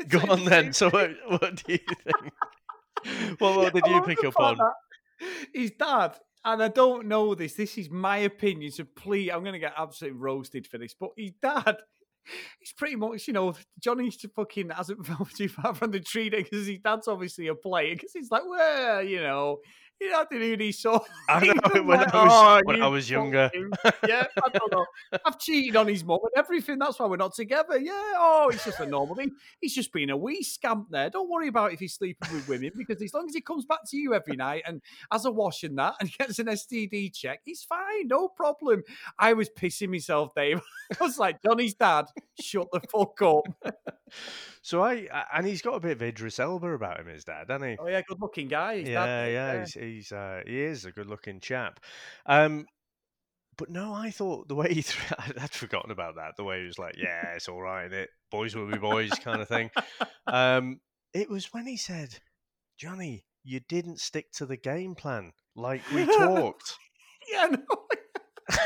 it. 0.00 0.08
Go 0.08 0.20
on 0.28 0.44
then. 0.44 0.72
So 0.72 0.90
what, 0.90 1.10
what 1.28 1.64
do 1.64 1.72
you 1.72 1.78
think? 1.78 3.40
Well, 3.40 3.56
what 3.56 3.74
did 3.74 3.86
you 3.86 4.02
pick 4.02 4.24
up 4.24 4.38
on? 4.40 4.58
His 5.52 5.72
dad, 5.78 6.16
and 6.44 6.62
I 6.62 6.68
don't 6.68 7.06
know 7.06 7.34
this. 7.34 7.54
This 7.54 7.78
is 7.78 7.90
my 7.90 8.18
opinion. 8.18 8.72
So 8.72 8.84
please, 8.96 9.30
I'm 9.30 9.40
going 9.40 9.52
to 9.52 9.58
get 9.58 9.74
absolutely 9.76 10.18
roasted 10.18 10.66
for 10.66 10.78
this. 10.78 10.94
But 10.98 11.10
his 11.16 11.32
dad, 11.40 11.76
he's 12.58 12.72
pretty 12.72 12.96
much, 12.96 13.28
you 13.28 13.34
know, 13.34 13.54
Johnny's 13.78 14.16
to 14.18 14.28
fucking 14.28 14.70
hasn't 14.70 15.06
fell 15.06 15.28
too 15.32 15.48
far 15.48 15.74
from 15.74 15.92
the 15.92 16.00
tree 16.00 16.28
there 16.28 16.42
because 16.42 16.66
his 16.66 16.80
dad's 16.80 17.08
obviously 17.08 17.46
a 17.46 17.54
player. 17.54 17.94
Because 17.94 18.12
he's 18.12 18.30
like, 18.30 18.42
well, 18.48 19.02
you 19.02 19.20
know, 19.20 19.58
you 20.04 20.10
know, 20.10 20.24
who 20.30 20.56
he 20.58 20.72
saw. 20.72 21.00
I 21.28 21.46
know, 21.46 21.82
when 21.82 21.98
like, 21.98 22.14
I 22.14 22.24
was- 22.24 22.32
"Oh, 22.32 22.60
when 22.64 22.82
I 22.82 22.86
was 22.88 23.08
younger." 23.10 23.50
Yeah, 24.06 24.26
I 24.44 24.48
don't 24.50 24.70
know. 24.72 24.84
I've 25.24 25.38
cheated 25.38 25.76
on 25.76 25.88
his 25.88 26.04
mum 26.04 26.18
and 26.22 26.32
everything. 26.36 26.78
That's 26.78 26.98
why 26.98 27.06
we're 27.06 27.16
not 27.16 27.34
together. 27.34 27.78
Yeah. 27.78 27.92
Oh, 28.16 28.50
it's 28.52 28.64
just 28.64 28.80
a 28.80 28.86
normal 28.86 29.16
thing. 29.16 29.32
He's 29.60 29.74
just 29.74 29.92
being 29.92 30.10
a 30.10 30.16
wee 30.16 30.42
scamp 30.42 30.88
there. 30.90 31.08
Don't 31.10 31.30
worry 31.30 31.48
about 31.48 31.72
if 31.72 31.80
he's 31.80 31.94
sleeping 31.94 32.32
with 32.34 32.46
women 32.48 32.70
because 32.76 33.00
as 33.02 33.14
long 33.14 33.26
as 33.28 33.34
he 33.34 33.40
comes 33.40 33.64
back 33.64 33.80
to 33.90 33.96
you 33.96 34.12
every 34.14 34.36
night 34.36 34.62
and 34.66 34.82
has 35.10 35.24
a 35.24 35.30
wash 35.30 35.64
and 35.64 35.78
that 35.78 35.94
and 36.00 36.10
gets 36.18 36.38
an 36.38 36.46
STD 36.46 37.14
check, 37.14 37.40
he's 37.44 37.62
fine. 37.64 38.08
No 38.08 38.28
problem. 38.28 38.82
I 39.18 39.32
was 39.32 39.48
pissing 39.48 39.88
myself, 39.90 40.34
Dave. 40.36 40.60
I 41.00 41.04
was 41.04 41.18
like, 41.18 41.42
Johnny's 41.42 41.74
dad, 41.74 42.06
shut 42.40 42.68
the 42.72 42.80
fuck 42.80 43.20
up. 43.22 43.74
So 44.62 44.82
I, 44.82 45.08
I- 45.12 45.26
and 45.36 45.46
he's 45.46 45.62
got 45.62 45.74
a 45.74 45.80
bit 45.80 45.92
of 45.92 46.02
Idris 46.02 46.38
Elba 46.38 46.72
about 46.72 47.00
him, 47.00 47.06
his 47.08 47.24
dad, 47.24 47.46
hasn't 47.48 47.70
he? 47.70 47.76
Oh, 47.78 47.86
yeah, 47.86 48.02
good 48.06 48.20
looking 48.20 48.48
guy. 48.48 48.80
His 48.80 48.88
yeah, 48.88 49.04
dad, 49.06 49.32
yeah, 49.32 49.60
he's, 49.60 49.74
he's 49.74 50.12
uh, 50.12 50.40
he 50.46 50.62
is 50.62 50.84
a 50.84 50.92
good-looking 50.92 51.40
chap. 51.40 51.80
Um, 52.26 52.66
but 53.56 53.70
no, 53.70 53.92
I 53.94 54.10
thought 54.10 54.48
the 54.48 54.54
way 54.54 54.72
he 54.72 54.82
threw, 54.82 55.16
I'd 55.40 55.52
forgotten 55.52 55.90
about 55.90 56.16
that. 56.16 56.36
The 56.36 56.44
way 56.44 56.60
he 56.60 56.66
was 56.66 56.78
like, 56.78 56.96
"Yeah, 56.96 57.34
it's 57.34 57.48
all 57.48 57.60
right, 57.60 57.92
it 57.92 58.10
boys 58.30 58.54
will 58.56 58.70
be 58.70 58.78
boys," 58.78 59.10
kind 59.10 59.40
of 59.40 59.48
thing. 59.48 59.70
Um, 60.26 60.80
it 61.12 61.30
was 61.30 61.52
when 61.52 61.66
he 61.66 61.76
said, 61.76 62.18
"Johnny, 62.78 63.24
you 63.44 63.60
didn't 63.68 64.00
stick 64.00 64.32
to 64.32 64.46
the 64.46 64.56
game 64.56 64.94
plan 64.94 65.32
like 65.54 65.82
we 65.92 66.04
talked." 66.18 66.76
Yeah, 67.30 67.46
no. 67.46 67.64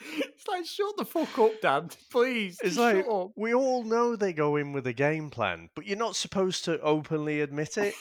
it's 0.00 0.28
like, 0.48 0.66
shut 0.66 0.96
the 0.96 1.04
fuck 1.04 1.38
up, 1.38 1.60
Dad. 1.60 1.96
Please. 2.10 2.58
It's 2.62 2.76
like 2.76 3.04
shut 3.04 3.08
up. 3.08 3.30
we 3.36 3.54
all 3.54 3.84
know 3.84 4.16
they 4.16 4.32
go 4.32 4.56
in 4.56 4.72
with 4.72 4.86
a 4.86 4.92
game 4.92 5.30
plan, 5.30 5.70
but 5.74 5.86
you're 5.86 5.98
not 5.98 6.16
supposed 6.16 6.64
to 6.66 6.80
openly 6.80 7.40
admit 7.40 7.78
it. 7.78 7.94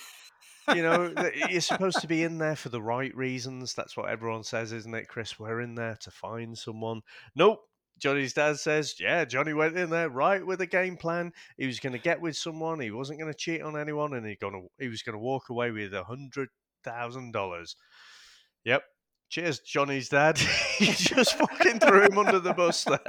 You 0.74 0.82
know, 0.82 1.14
you're 1.50 1.62
supposed 1.62 2.02
to 2.02 2.08
be 2.08 2.24
in 2.24 2.38
there 2.38 2.56
for 2.56 2.70
the 2.70 2.82
right 2.82 3.16
reasons. 3.16 3.74
That's 3.74 3.96
what 3.96 4.10
everyone 4.10 4.44
says, 4.44 4.72
isn't 4.72 4.96
it, 4.96 5.08
Chris? 5.08 5.40
We're 5.40 5.62
in 5.62 5.76
there 5.76 5.98
to 6.02 6.12
find 6.12 6.58
someone. 6.58 7.02
Nope. 7.36 7.62
Johnny's 7.98 8.34
dad 8.34 8.60
says, 8.60 8.96
yeah, 9.00 9.24
Johnny 9.24 9.54
went 9.54 9.78
in 9.78 9.90
there 9.90 10.10
right 10.10 10.46
with 10.46 10.60
a 10.60 10.66
game 10.66 10.98
plan. 10.98 11.32
He 11.58 11.66
was 11.66 11.80
going 11.80 11.94
to 11.94 12.00
get 12.00 12.20
with 12.20 12.36
someone. 12.36 12.82
He 12.82 12.92
wasn't 12.92 13.20
going 13.20 13.32
to 13.32 13.38
cheat 13.38 13.62
on 13.62 13.80
anyone, 13.80 14.14
and 14.14 14.28
he 14.28 14.36
gonna 14.36 14.64
he 14.78 14.90
was 14.90 15.02
going 15.02 15.14
to 15.14 15.20
walk 15.20 15.50
away 15.50 15.72
with 15.72 15.94
a 15.94 16.04
hundred 16.04 16.50
thousand 16.84 17.32
dollars. 17.32 17.78
Yep. 18.66 18.84
Cheers, 19.30 19.60
Johnny's 19.60 20.10
dad. 20.10 20.38
he 20.78 20.88
just 20.88 21.36
fucking 21.36 21.80
threw 21.80 22.04
him 22.04 22.18
under 22.18 22.40
the 22.40 22.54
bus 22.54 22.84
there. 22.84 23.00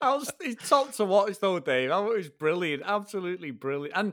I 0.00 0.14
was 0.14 0.32
it's 0.40 0.68
top 0.68 0.92
to 0.94 1.04
watch 1.04 1.38
though, 1.40 1.58
Dave. 1.58 1.90
I 1.90 2.02
it 2.04 2.16
was 2.16 2.28
brilliant, 2.30 2.82
absolutely 2.84 3.50
brilliant. 3.50 3.96
And 3.96 4.12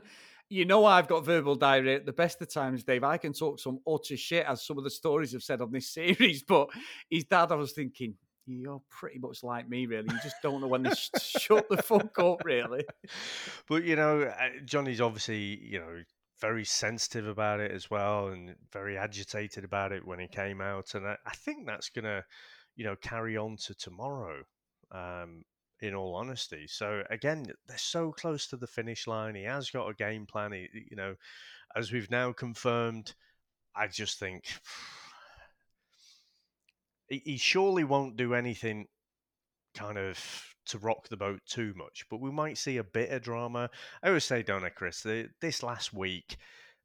you 0.50 0.64
know 0.64 0.84
I've 0.84 1.08
got 1.08 1.24
verbal 1.24 1.54
diarrhea 1.54 1.96
at 1.96 2.06
the 2.06 2.12
best 2.12 2.42
of 2.42 2.52
times, 2.52 2.84
Dave. 2.84 3.04
I 3.04 3.16
can 3.16 3.32
talk 3.32 3.58
some 3.58 3.80
utter 3.88 4.16
shit, 4.16 4.46
as 4.46 4.66
some 4.66 4.78
of 4.78 4.84
the 4.84 4.90
stories 4.90 5.32
have 5.32 5.42
said 5.42 5.60
on 5.60 5.72
this 5.72 5.88
series. 5.92 6.42
But 6.42 6.68
his 7.10 7.24
dad, 7.24 7.52
I 7.52 7.54
was 7.54 7.72
thinking, 7.72 8.14
you're 8.46 8.82
pretty 8.90 9.18
much 9.18 9.42
like 9.42 9.68
me, 9.68 9.86
really. 9.86 10.08
You 10.10 10.18
just 10.22 10.36
don't 10.42 10.60
know 10.60 10.68
when 10.68 10.84
to 10.84 10.94
sh- 10.94 11.10
shut 11.20 11.68
the 11.68 11.82
fuck 11.82 12.18
up, 12.18 12.44
really. 12.44 12.84
But 13.68 13.84
you 13.84 13.96
know, 13.96 14.22
uh, 14.22 14.48
Johnny's 14.64 15.00
obviously 15.00 15.58
you 15.62 15.80
know 15.80 16.02
very 16.40 16.64
sensitive 16.64 17.26
about 17.26 17.60
it 17.60 17.72
as 17.72 17.90
well, 17.90 18.28
and 18.28 18.54
very 18.72 18.96
agitated 18.96 19.64
about 19.64 19.92
it 19.92 20.06
when 20.06 20.18
he 20.18 20.28
came 20.28 20.60
out, 20.60 20.94
and 20.94 21.06
I, 21.06 21.16
I 21.26 21.34
think 21.34 21.66
that's 21.66 21.90
gonna 21.90 22.24
you 22.76 22.84
know 22.84 22.96
carry 22.96 23.36
on 23.36 23.56
to 23.58 23.74
tomorrow. 23.74 24.44
Um, 24.90 25.44
in 25.80 25.94
all 25.94 26.16
honesty, 26.16 26.66
so 26.66 27.04
again, 27.08 27.46
they're 27.68 27.78
so 27.78 28.10
close 28.10 28.48
to 28.48 28.56
the 28.56 28.66
finish 28.66 29.06
line. 29.06 29.36
He 29.36 29.44
has 29.44 29.70
got 29.70 29.88
a 29.88 29.94
game 29.94 30.26
plan. 30.26 30.50
He, 30.50 30.66
you 30.90 30.96
know, 30.96 31.14
as 31.76 31.92
we've 31.92 32.10
now 32.10 32.32
confirmed, 32.32 33.14
I 33.76 33.86
just 33.86 34.18
think 34.18 34.42
he, 37.08 37.22
he 37.24 37.36
surely 37.36 37.84
won't 37.84 38.16
do 38.16 38.34
anything 38.34 38.88
kind 39.74 39.98
of 39.98 40.18
to 40.68 40.78
rock 40.78 41.08
the 41.08 41.16
boat 41.16 41.40
too 41.46 41.72
much, 41.76 42.04
but 42.10 42.20
we 42.20 42.30
might 42.30 42.58
see 42.58 42.76
a 42.76 42.84
bit 42.84 43.10
of 43.10 43.22
drama. 43.22 43.70
I 44.02 44.08
always 44.08 44.24
say, 44.24 44.42
don't 44.42 44.64
I, 44.64 44.68
Chris? 44.70 45.02
The, 45.02 45.28
this 45.40 45.62
last 45.62 45.92
week 45.92 46.36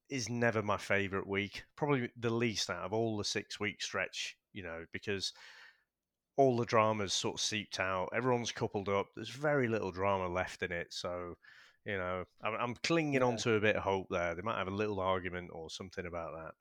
is 0.09 0.29
never 0.29 0.61
my 0.61 0.77
favourite 0.77 1.27
week. 1.27 1.63
Probably 1.75 2.09
the 2.17 2.29
least 2.29 2.69
out 2.69 2.83
of 2.83 2.93
all 2.93 3.17
the 3.17 3.23
six 3.23 3.59
week 3.59 3.81
stretch, 3.81 4.35
you 4.53 4.63
know, 4.63 4.85
because 4.91 5.33
all 6.37 6.57
the 6.57 6.65
drama's 6.65 7.13
sort 7.13 7.35
of 7.35 7.41
seeped 7.41 7.79
out. 7.79 8.09
Everyone's 8.13 8.51
coupled 8.51 8.89
up. 8.89 9.07
There's 9.15 9.29
very 9.29 9.67
little 9.67 9.91
drama 9.91 10.27
left 10.27 10.63
in 10.63 10.71
it. 10.71 10.87
So, 10.89 11.35
you 11.85 11.97
know, 11.97 12.23
I'm, 12.43 12.53
I'm 12.55 12.75
clinging 12.83 13.21
Yeah. 13.21 13.27
on 13.27 13.37
to 13.37 13.53
a 13.53 13.59
bit 13.59 13.75
of 13.75 13.83
hope 13.83 14.07
there. 14.09 14.33
They 14.35 14.41
might 14.41 14.57
have 14.57 14.67
a 14.67 14.71
little 14.71 14.99
argument 14.99 15.51
or 15.53 15.69
something 15.69 16.05
about 16.05 16.31
that. 16.33 16.53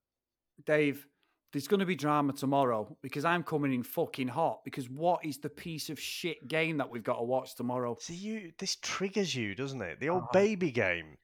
Dave, 0.67 1.07
there's 1.53 1.69
going 1.69 1.81
to 1.81 1.87
be 1.87 1.95
drama 1.95 2.33
tomorrow 2.33 2.97
because 3.03 3.25
I'm 3.25 3.43
coming 3.43 3.73
in 3.75 3.83
fucking 3.83 4.29
hot. 4.29 4.65
Because 4.65 4.89
what 4.89 5.25
is 5.25 5.39
the 5.39 5.51
piece 5.51 5.91
of 5.91 6.01
shit 6.01 6.49
game 6.49 6.79
that 6.79 6.91
we've 6.91 7.03
got 7.05 7.19
to 7.19 7.25
watch 7.25 7.55
tomorrow? 7.55 7.97
See, 8.01 8.15
you 8.15 8.53
this 8.59 8.77
triggers 8.77 9.35
you, 9.35 9.55
doesn't 9.55 9.81
it? 9.83 10.01
The 10.01 10.09
old 10.09 10.25
Oh. 10.25 10.29
baby 10.33 10.71
game. 10.71 11.19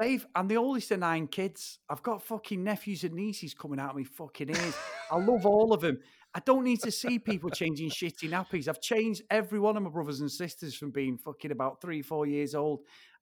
Dave, 0.00 0.26
I'm 0.34 0.48
the 0.48 0.56
oldest 0.56 0.90
of 0.90 0.98
nine 0.98 1.28
kids. 1.28 1.78
I've 1.88 2.02
got 2.02 2.22
fucking 2.22 2.64
nephews 2.64 3.04
and 3.04 3.14
nieces 3.14 3.54
coming 3.54 3.78
out 3.78 3.90
of 3.90 3.96
me 3.96 4.02
fucking 4.04 4.48
ears. 4.50 4.74
I 5.10 5.18
love 5.18 5.46
all 5.46 5.72
of 5.72 5.80
them. 5.82 5.98
I 6.34 6.40
don't 6.40 6.64
need 6.64 6.80
to 6.80 6.90
see 6.90 7.20
people 7.20 7.48
changing 7.48 7.90
shitty 7.90 8.28
nappies. 8.28 8.66
I've 8.66 8.80
changed 8.80 9.22
every 9.30 9.60
one 9.60 9.76
of 9.76 9.84
my 9.84 9.90
brothers 9.90 10.18
and 10.20 10.30
sisters 10.32 10.74
from 10.74 10.90
being 10.90 11.16
fucking 11.16 11.52
about 11.52 11.80
three, 11.80 12.02
four 12.02 12.26
years 12.26 12.56
old. 12.56 12.80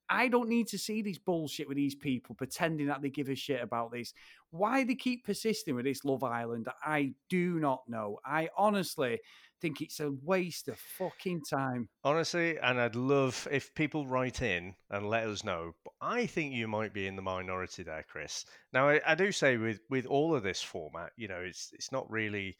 I 0.09 0.27
don't 0.27 0.49
need 0.49 0.67
to 0.69 0.77
see 0.77 1.01
this 1.01 1.17
bullshit 1.17 1.67
with 1.67 1.77
these 1.77 1.95
people 1.95 2.35
pretending 2.35 2.87
that 2.87 3.01
they 3.01 3.09
give 3.09 3.29
a 3.29 3.35
shit 3.35 3.61
about 3.61 3.91
this. 3.91 4.13
Why 4.51 4.83
they 4.83 4.95
keep 4.95 5.25
persisting 5.25 5.75
with 5.75 5.85
this 5.85 6.05
Love 6.05 6.23
Island, 6.23 6.67
I 6.83 7.13
do 7.29 7.59
not 7.59 7.83
know. 7.87 8.19
I 8.25 8.49
honestly 8.57 9.19
think 9.61 9.81
it's 9.81 9.99
a 10.01 10.11
waste 10.23 10.67
of 10.67 10.77
fucking 10.77 11.41
time. 11.49 11.87
Honestly, 12.03 12.57
and 12.59 12.79
I'd 12.79 12.95
love 12.95 13.47
if 13.49 13.73
people 13.73 14.05
write 14.05 14.41
in 14.41 14.75
and 14.89 15.09
let 15.09 15.25
us 15.25 15.43
know. 15.43 15.71
But 15.85 15.93
I 16.01 16.25
think 16.25 16.53
you 16.53 16.67
might 16.67 16.93
be 16.93 17.07
in 17.07 17.15
the 17.15 17.21
minority 17.21 17.83
there, 17.83 18.05
Chris. 18.07 18.45
Now, 18.73 18.89
I, 18.89 19.01
I 19.07 19.15
do 19.15 19.31
say 19.31 19.57
with 19.57 19.79
with 19.89 20.05
all 20.05 20.35
of 20.35 20.43
this 20.43 20.61
format, 20.61 21.11
you 21.15 21.27
know, 21.29 21.39
it's 21.39 21.71
it's 21.73 21.91
not 21.93 22.11
really 22.11 22.57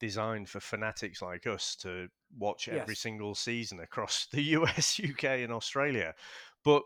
designed 0.00 0.48
for 0.48 0.60
fanatics 0.60 1.22
like 1.22 1.46
us 1.46 1.76
to 1.76 2.08
watch 2.38 2.68
every 2.68 2.94
Yes. 2.94 2.98
single 3.00 3.34
season 3.34 3.80
across 3.80 4.26
the 4.32 4.42
US, 4.42 5.00
UK, 5.02 5.24
and 5.24 5.52
Australia. 5.52 6.14
But 6.64 6.82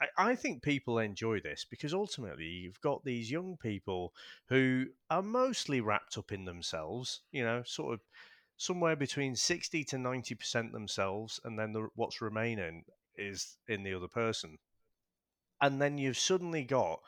I, 0.00 0.30
I 0.30 0.34
think 0.34 0.62
people 0.62 0.98
enjoy 0.98 1.40
this 1.40 1.64
because 1.64 1.94
ultimately 1.94 2.46
you've 2.46 2.80
got 2.80 3.04
these 3.04 3.30
young 3.30 3.56
people 3.56 4.12
who 4.48 4.86
are 5.10 5.22
mostly 5.22 5.80
wrapped 5.80 6.18
up 6.18 6.32
in 6.32 6.44
themselves, 6.44 7.20
you 7.30 7.44
know, 7.44 7.62
sort 7.64 7.94
of 7.94 8.00
somewhere 8.56 8.96
between 8.96 9.36
60 9.36 9.84
to 9.84 9.96
90% 9.96 10.72
themselves, 10.72 11.40
and 11.44 11.58
then 11.58 11.72
the, 11.72 11.88
what's 11.94 12.20
remaining 12.20 12.84
is 13.16 13.56
in 13.68 13.82
the 13.82 13.94
other 13.94 14.08
person. 14.08 14.58
And 15.60 15.80
then 15.80 15.98
you've 15.98 16.18
suddenly 16.18 16.64
got 16.64 17.00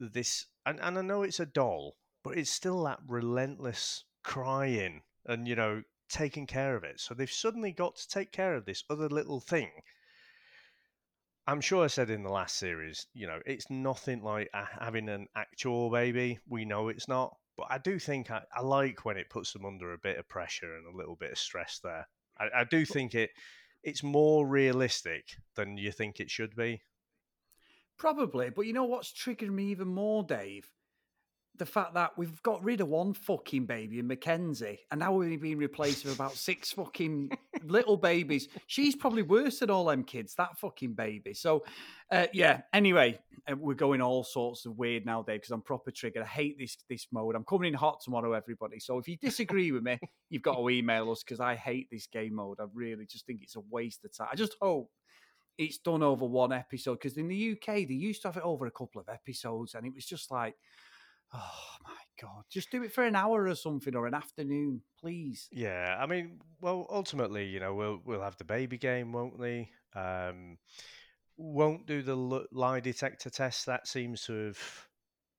this, 0.00 0.46
and, 0.66 0.80
and 0.80 0.98
I 0.98 1.02
know 1.02 1.22
it's 1.22 1.40
a 1.40 1.46
doll, 1.46 1.96
but 2.24 2.36
it's 2.36 2.50
still 2.50 2.84
that 2.84 3.00
relentless 3.06 4.04
crying 4.22 5.02
and, 5.26 5.46
you 5.46 5.56
know, 5.56 5.82
taking 6.08 6.46
care 6.46 6.76
of 6.76 6.84
it. 6.84 7.00
So 7.00 7.14
they've 7.14 7.30
suddenly 7.30 7.72
got 7.72 7.96
to 7.96 8.08
take 8.08 8.32
care 8.32 8.54
of 8.54 8.64
this 8.64 8.84
other 8.90 9.08
little 9.08 9.40
thing. 9.40 9.70
I'm 11.46 11.60
sure 11.60 11.84
I 11.84 11.88
said 11.88 12.10
in 12.10 12.22
the 12.22 12.30
last 12.30 12.56
series, 12.56 13.06
you 13.14 13.26
know, 13.26 13.40
it's 13.44 13.68
nothing 13.68 14.22
like 14.22 14.48
having 14.80 15.08
an 15.08 15.26
actual 15.36 15.90
baby. 15.90 16.38
We 16.48 16.64
know 16.64 16.88
it's 16.88 17.08
not, 17.08 17.36
but 17.56 17.66
I 17.68 17.78
do 17.78 17.98
think 17.98 18.30
I, 18.30 18.42
I 18.54 18.60
like 18.60 19.04
when 19.04 19.16
it 19.16 19.30
puts 19.30 19.52
them 19.52 19.66
under 19.66 19.92
a 19.92 19.98
bit 19.98 20.18
of 20.18 20.28
pressure 20.28 20.76
and 20.76 20.86
a 20.86 20.96
little 20.96 21.16
bit 21.16 21.32
of 21.32 21.38
stress 21.38 21.80
there. 21.82 22.06
I, 22.38 22.60
I 22.60 22.64
do 22.64 22.84
think 22.84 23.14
it 23.14 23.30
it's 23.82 24.04
more 24.04 24.46
realistic 24.46 25.24
than 25.56 25.76
you 25.76 25.90
think 25.90 26.20
it 26.20 26.30
should 26.30 26.54
be. 26.54 26.82
Probably, 27.98 28.50
but 28.50 28.62
you 28.62 28.72
know 28.72 28.84
what's 28.84 29.12
triggered 29.12 29.50
me 29.50 29.64
even 29.66 29.88
more, 29.88 30.22
Dave? 30.22 30.70
The 31.58 31.66
fact 31.66 31.94
that 31.94 32.16
we've 32.16 32.42
got 32.42 32.64
rid 32.64 32.80
of 32.80 32.88
one 32.88 33.12
fucking 33.12 33.66
baby 33.66 33.98
in 33.98 34.06
Mackenzie, 34.06 34.80
and 34.90 35.00
now 35.00 35.12
we're 35.12 35.38
being 35.38 35.58
replaced 35.58 36.04
with 36.04 36.14
about 36.14 36.32
six 36.32 36.72
fucking 36.72 37.30
little 37.64 37.96
babies. 37.96 38.48
She's 38.66 38.96
probably 38.96 39.22
worse 39.22 39.58
than 39.58 39.70
all 39.70 39.84
them 39.84 40.02
kids. 40.04 40.34
That 40.36 40.58
fucking 40.58 40.94
baby. 40.94 41.34
So, 41.34 41.64
uh, 42.10 42.26
yeah. 42.32 42.62
Anyway, 42.72 43.18
uh, 43.50 43.56
we're 43.56 43.74
going 43.74 44.00
all 44.00 44.24
sorts 44.24 44.64
of 44.64 44.78
weird 44.78 45.04
now, 45.04 45.22
Dave, 45.22 45.40
because 45.40 45.50
I'm 45.50 45.62
proper 45.62 45.90
triggered. 45.90 46.22
I 46.22 46.26
hate 46.26 46.58
this 46.58 46.78
this 46.88 47.06
mode. 47.12 47.34
I'm 47.34 47.44
coming 47.44 47.68
in 47.68 47.74
hot 47.74 48.00
tomorrow, 48.02 48.32
everybody. 48.32 48.78
So 48.78 48.98
if 48.98 49.06
you 49.06 49.18
disagree 49.18 49.72
with 49.72 49.82
me, 49.82 49.98
you've 50.30 50.42
got 50.42 50.56
to 50.56 50.70
email 50.70 51.10
us 51.10 51.22
because 51.22 51.40
I 51.40 51.54
hate 51.54 51.88
this 51.90 52.06
game 52.06 52.36
mode. 52.36 52.58
I 52.60 52.64
really 52.72 53.04
just 53.06 53.26
think 53.26 53.42
it's 53.42 53.56
a 53.56 53.62
waste 53.70 54.04
of 54.04 54.16
time. 54.16 54.28
I 54.32 54.36
just 54.36 54.56
hope 54.60 54.90
it's 55.58 55.78
done 55.78 56.02
over 56.02 56.24
one 56.24 56.52
episode 56.52 56.94
because 56.94 57.18
in 57.18 57.28
the 57.28 57.52
UK 57.52 57.86
they 57.86 57.94
used 57.94 58.22
to 58.22 58.28
have 58.28 58.38
it 58.38 58.42
over 58.42 58.66
a 58.66 58.70
couple 58.70 59.02
of 59.02 59.08
episodes, 59.10 59.74
and 59.74 59.86
it 59.86 59.94
was 59.94 60.06
just 60.06 60.30
like 60.30 60.54
Oh 61.34 61.76
my 61.84 61.90
god! 62.20 62.44
Just 62.50 62.70
do 62.70 62.82
it 62.82 62.92
for 62.92 63.04
an 63.04 63.16
hour 63.16 63.46
or 63.46 63.54
something, 63.54 63.94
or 63.96 64.06
an 64.06 64.14
afternoon, 64.14 64.82
please. 65.00 65.48
Yeah, 65.50 65.96
I 66.00 66.06
mean, 66.06 66.40
well, 66.60 66.86
ultimately, 66.90 67.46
you 67.46 67.60
know, 67.60 67.74
we'll 67.74 68.00
we'll 68.04 68.22
have 68.22 68.36
the 68.36 68.44
baby 68.44 68.78
game, 68.78 69.12
won't 69.12 69.38
we? 69.38 69.70
Um, 69.94 70.58
won't 71.36 71.86
do 71.86 72.02
the 72.02 72.16
lie 72.52 72.80
detector 72.80 73.30
test. 73.30 73.66
That 73.66 73.86
seems 73.86 74.22
to 74.26 74.46
have 74.46 74.88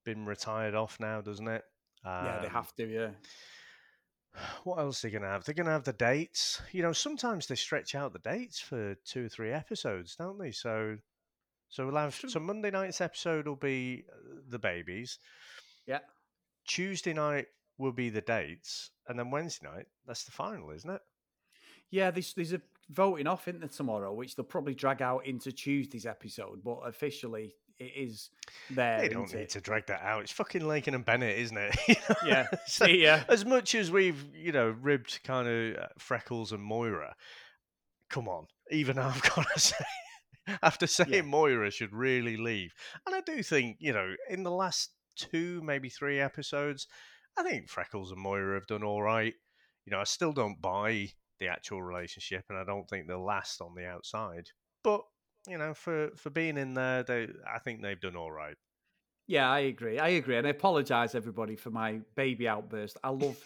been 0.06 0.26
retired 0.26 0.76
off 0.76 1.00
now, 1.00 1.22
doesn't 1.22 1.48
it? 1.48 1.64
Um, 2.06 2.26
yeah, 2.26 2.40
they 2.42 2.48
um, 2.48 2.54
have 2.54 2.76
to. 2.76 2.92
Yeah. 2.92 3.10
What 4.64 4.80
else 4.80 5.04
are 5.04 5.08
they 5.08 5.12
going 5.12 5.22
to 5.22 5.30
have? 5.30 5.46
They're 5.46 5.54
going 5.54 5.68
to 5.68 5.74
have 5.74 5.84
the 5.84 5.94
dates. 5.94 6.60
You 6.72 6.82
know, 6.82 6.92
sometimes 6.92 7.46
they 7.46 7.56
stretch 7.56 7.94
out 7.94 8.14
the 8.14 8.20
dates 8.20 8.60
for 8.60 8.96
two 9.06 9.26
or 9.26 9.30
three 9.30 9.52
episodes, 9.52 10.16
don't 10.16 10.40
they? 10.40 10.52
So, 10.52 10.98
so 11.70 11.86
we'll 11.86 11.98
have 11.98 12.16
so 12.16 12.40
Monday 12.40 12.72
night's 12.72 13.00
episode 13.00 13.48
will 13.48 13.56
be 13.56 14.06
uh, 14.12 14.40
the 14.50 14.58
babies. 14.58 15.20
Yeah. 15.88 16.00
Tuesday 16.68 17.14
night 17.14 17.48
will 17.78 17.92
be 17.92 18.10
the 18.10 18.22
dates, 18.22 18.92
and 19.08 19.18
then 19.18 19.32
Wednesday 19.32 19.68
night 19.68 19.86
that's 20.08 20.24
the 20.24 20.32
final, 20.32 20.72
isn't 20.72 20.90
it? 20.90 21.02
Yeah, 21.92 22.12
there's 22.12 22.34
there's 22.34 22.54
a 22.54 22.62
voting 22.90 23.28
off 23.28 23.48
in 23.48 23.60
there 23.60 23.70
tomorrow, 23.70 24.14
which 24.14 24.36
they'll 24.36 24.46
probably 24.46 24.74
drag 24.74 25.02
out 25.02 25.26
into 25.26 25.52
Tuesday's 25.52 26.06
episode, 26.06 26.62
but 26.64 26.80
officially 26.86 27.56
it 27.80 27.92
is 27.96 28.30
there. 28.70 29.02
They 29.02 29.10
don't 29.10 29.32
need 29.34 29.42
it? 29.42 29.50
to 29.50 29.62
drag 29.62 29.88
that 29.88 30.02
out. 30.02 30.24
It's 30.24 30.32
fucking 30.32 30.66
Lakin 30.68 30.96
and 30.96 31.06
Bennett, 31.06 31.38
isn't 31.38 31.58
it? 31.58 31.76
yeah, 32.26 32.48
so, 32.66 32.86
yeah. 32.86 33.24
As 33.28 33.46
much 33.46 33.76
as 33.76 33.92
we've 33.92 34.24
you 34.34 34.52
know 34.52 34.76
ribbed 34.82 35.20
kind 35.24 35.48
of 35.48 35.84
uh, 35.84 35.88
Freckles 35.98 36.52
and 36.52 36.64
Moira, 36.64 37.16
come 38.10 38.28
on, 38.28 38.46
even 38.72 38.98
I've 39.00 39.22
got 39.22 39.46
to 39.54 39.60
say. 39.60 39.86
After 40.62 40.88
saying 40.88 41.14
yeah. 41.14 41.22
Moira 41.22 41.72
should 41.72 41.94
really 41.94 42.36
leave, 42.36 42.74
and 43.06 43.16
I 43.16 43.22
do 43.22 43.42
think 43.44 43.78
you 43.80 43.94
know 43.94 44.14
in 44.30 44.44
the 44.44 44.52
last 44.52 44.93
two, 45.16 45.62
maybe 45.64 45.90
three 45.90 46.20
episodes. 46.20 46.88
I 47.38 47.44
think 47.44 47.70
Freckles 47.70 48.12
and 48.12 48.22
Moira 48.22 48.56
have 48.56 48.68
done 48.68 48.84
all 48.84 49.02
right. 49.02 49.34
You 49.86 49.92
know, 49.92 50.00
I 50.00 50.06
still 50.06 50.34
don't 50.34 50.62
buy 50.62 51.10
the 51.40 51.48
actual 51.48 51.82
relationship, 51.84 52.46
and 52.50 52.58
I 52.58 52.64
don't 52.64 52.88
think 52.90 53.08
they'll 53.08 53.24
last 53.24 53.62
on 53.62 53.76
the 53.76 53.86
outside. 53.86 54.50
But 54.84 55.02
you 55.48 55.58
know, 55.58 55.74
for 55.74 56.10
for 56.16 56.30
being 56.30 56.58
in 56.58 56.74
there, 56.74 57.04
they 57.04 57.28
I 57.48 57.60
think 57.60 57.82
they've 57.82 58.00
done 58.00 58.16
all 58.16 58.32
right. 58.32 58.56
Yeah, 59.28 59.50
I 59.50 59.60
agree. 59.60 60.00
I 60.00 60.10
agree, 60.10 60.38
and 60.38 60.46
I 60.46 60.52
apologise 60.52 61.16
everybody 61.16 61.56
for 61.56 61.70
my 61.70 62.00
baby 62.16 62.48
outburst. 62.48 62.98
I 63.04 63.10
love 63.10 63.38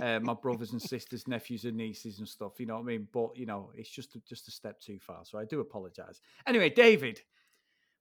uh, 0.00 0.20
my 0.20 0.34
brothers 0.34 0.72
and 0.72 0.80
sisters, 0.80 1.26
nephews 1.26 1.64
and 1.64 1.76
nieces 1.76 2.18
and 2.18 2.28
stuff. 2.28 2.60
You 2.60 2.66
know 2.66 2.74
what 2.74 2.82
I 2.82 2.86
mean? 2.86 3.08
But 3.12 3.36
you 3.36 3.46
know, 3.46 3.70
it's 3.74 3.90
just 3.90 4.16
just 4.26 4.48
a 4.48 4.50
step 4.50 4.80
too 4.80 4.98
far. 4.98 5.24
So 5.24 5.38
I 5.38 5.44
do 5.44 5.60
apologise. 5.60 6.20
Anyway, 6.46 6.70
David, 6.70 7.20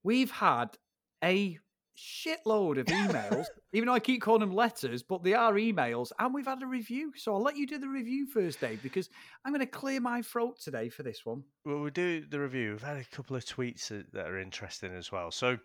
we've 0.04 0.32
had 0.32 0.78
a 1.24 1.58
shitload 1.98 2.80
of 2.80 2.86
emails, 2.88 3.46
even 3.74 3.88
though 3.88 3.94
I 3.94 4.00
keep 4.00 4.22
calling 4.22 4.42
them 4.42 4.54
letters, 4.54 5.04
but 5.04 5.24
they 5.24 5.34
are 5.34 5.54
emails, 5.54 6.12
and 6.20 6.34
we've 6.34 6.46
had 6.46 6.62
a 6.62 6.68
review. 6.68 7.14
So 7.16 7.34
I'll 7.34 7.42
let 7.42 7.58
you 7.58 7.68
do 7.68 7.78
the 7.78 7.88
review 7.88 8.28
first, 8.28 8.60
Dave, 8.60 8.82
because 8.84 9.10
I'm 9.44 9.52
going 9.52 9.60
to 9.62 9.66
clear 9.66 10.00
my 10.00 10.22
throat 10.22 10.60
today 10.60 10.90
for 10.90 11.04
this 11.04 11.25
one. 11.25 11.44
Well, 11.66 11.80
we'll 11.80 11.90
do 11.90 12.25
the 12.25 12.40
review. 12.40 12.72
We've 12.72 12.84
had 12.84 12.98
a 12.98 13.06
couple 13.16 13.36
of 13.36 13.46
tweets 13.46 13.88
that 13.88 14.25
are 14.25 14.40
interesting 14.40 14.94
as 14.94 15.12
well. 15.12 15.32
So 15.32 15.58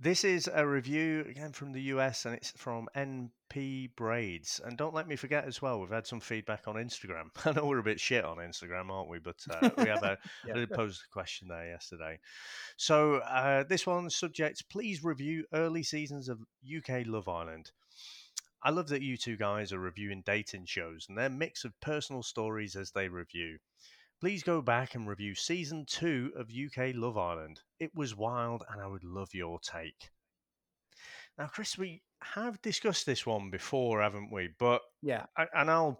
this 0.00 0.24
is 0.24 0.48
a 0.52 0.66
review 0.66 1.24
again 1.28 1.52
from 1.52 1.72
the 1.72 1.82
US, 1.82 2.24
and 2.24 2.34
it's 2.34 2.50
from 2.50 2.88
NP 2.96 3.90
Braids. 3.96 4.60
And 4.64 4.76
don't 4.76 4.94
let 4.94 5.08
me 5.08 5.16
forget 5.16 5.44
as 5.44 5.62
well, 5.62 5.80
we've 5.80 5.90
had 5.90 6.06
some 6.06 6.20
feedback 6.20 6.66
on 6.66 6.74
Instagram. 6.74 7.30
I 7.44 7.52
know 7.52 7.66
we're 7.66 7.78
a 7.78 7.82
bit 7.82 8.00
shit 8.00 8.24
on 8.24 8.38
Instagram, 8.38 8.90
aren't 8.90 9.08
we? 9.08 9.18
But 9.18 9.36
uh, 9.50 9.70
we 9.78 9.88
have 9.88 10.02
a 10.02 10.18
yeah. 10.46 10.54
I 10.54 10.58
did 10.58 10.70
pose 10.70 11.02
a 11.08 11.12
question 11.12 11.48
there 11.48 11.68
yesterday. 11.68 12.18
So 12.76 13.16
uh, 13.16 13.64
this 13.64 13.86
one 13.86 14.10
subject: 14.10 14.68
please 14.70 15.04
review 15.04 15.44
early 15.52 15.82
seasons 15.82 16.28
of 16.28 16.40
UK 16.64 17.06
Love 17.06 17.28
Island. 17.28 17.70
I 18.64 18.70
love 18.70 18.88
that 18.88 19.02
you 19.02 19.16
two 19.16 19.36
guys 19.36 19.72
are 19.72 19.80
reviewing 19.80 20.22
dating 20.24 20.66
shows 20.66 21.06
and 21.08 21.18
their 21.18 21.28
mix 21.28 21.64
of 21.64 21.80
personal 21.80 22.22
stories 22.22 22.76
as 22.76 22.92
they 22.92 23.08
review 23.08 23.58
please 24.22 24.44
go 24.44 24.62
back 24.62 24.94
and 24.94 25.08
review 25.08 25.34
season 25.34 25.84
two 25.84 26.30
of 26.36 26.46
UK 26.48 26.94
Love 26.94 27.18
Island. 27.18 27.58
It 27.80 27.90
was 27.92 28.16
wild, 28.16 28.62
and 28.70 28.80
I 28.80 28.86
would 28.86 29.02
love 29.02 29.30
your 29.34 29.58
take. 29.58 30.10
Now, 31.36 31.48
Chris, 31.48 31.76
we 31.76 32.02
have 32.22 32.62
discussed 32.62 33.04
this 33.04 33.26
one 33.26 33.50
before, 33.50 34.00
haven't 34.00 34.30
we? 34.30 34.50
But 34.60 34.80
yeah, 35.02 35.24
I, 35.36 35.46
and 35.56 35.68
I'll 35.68 35.98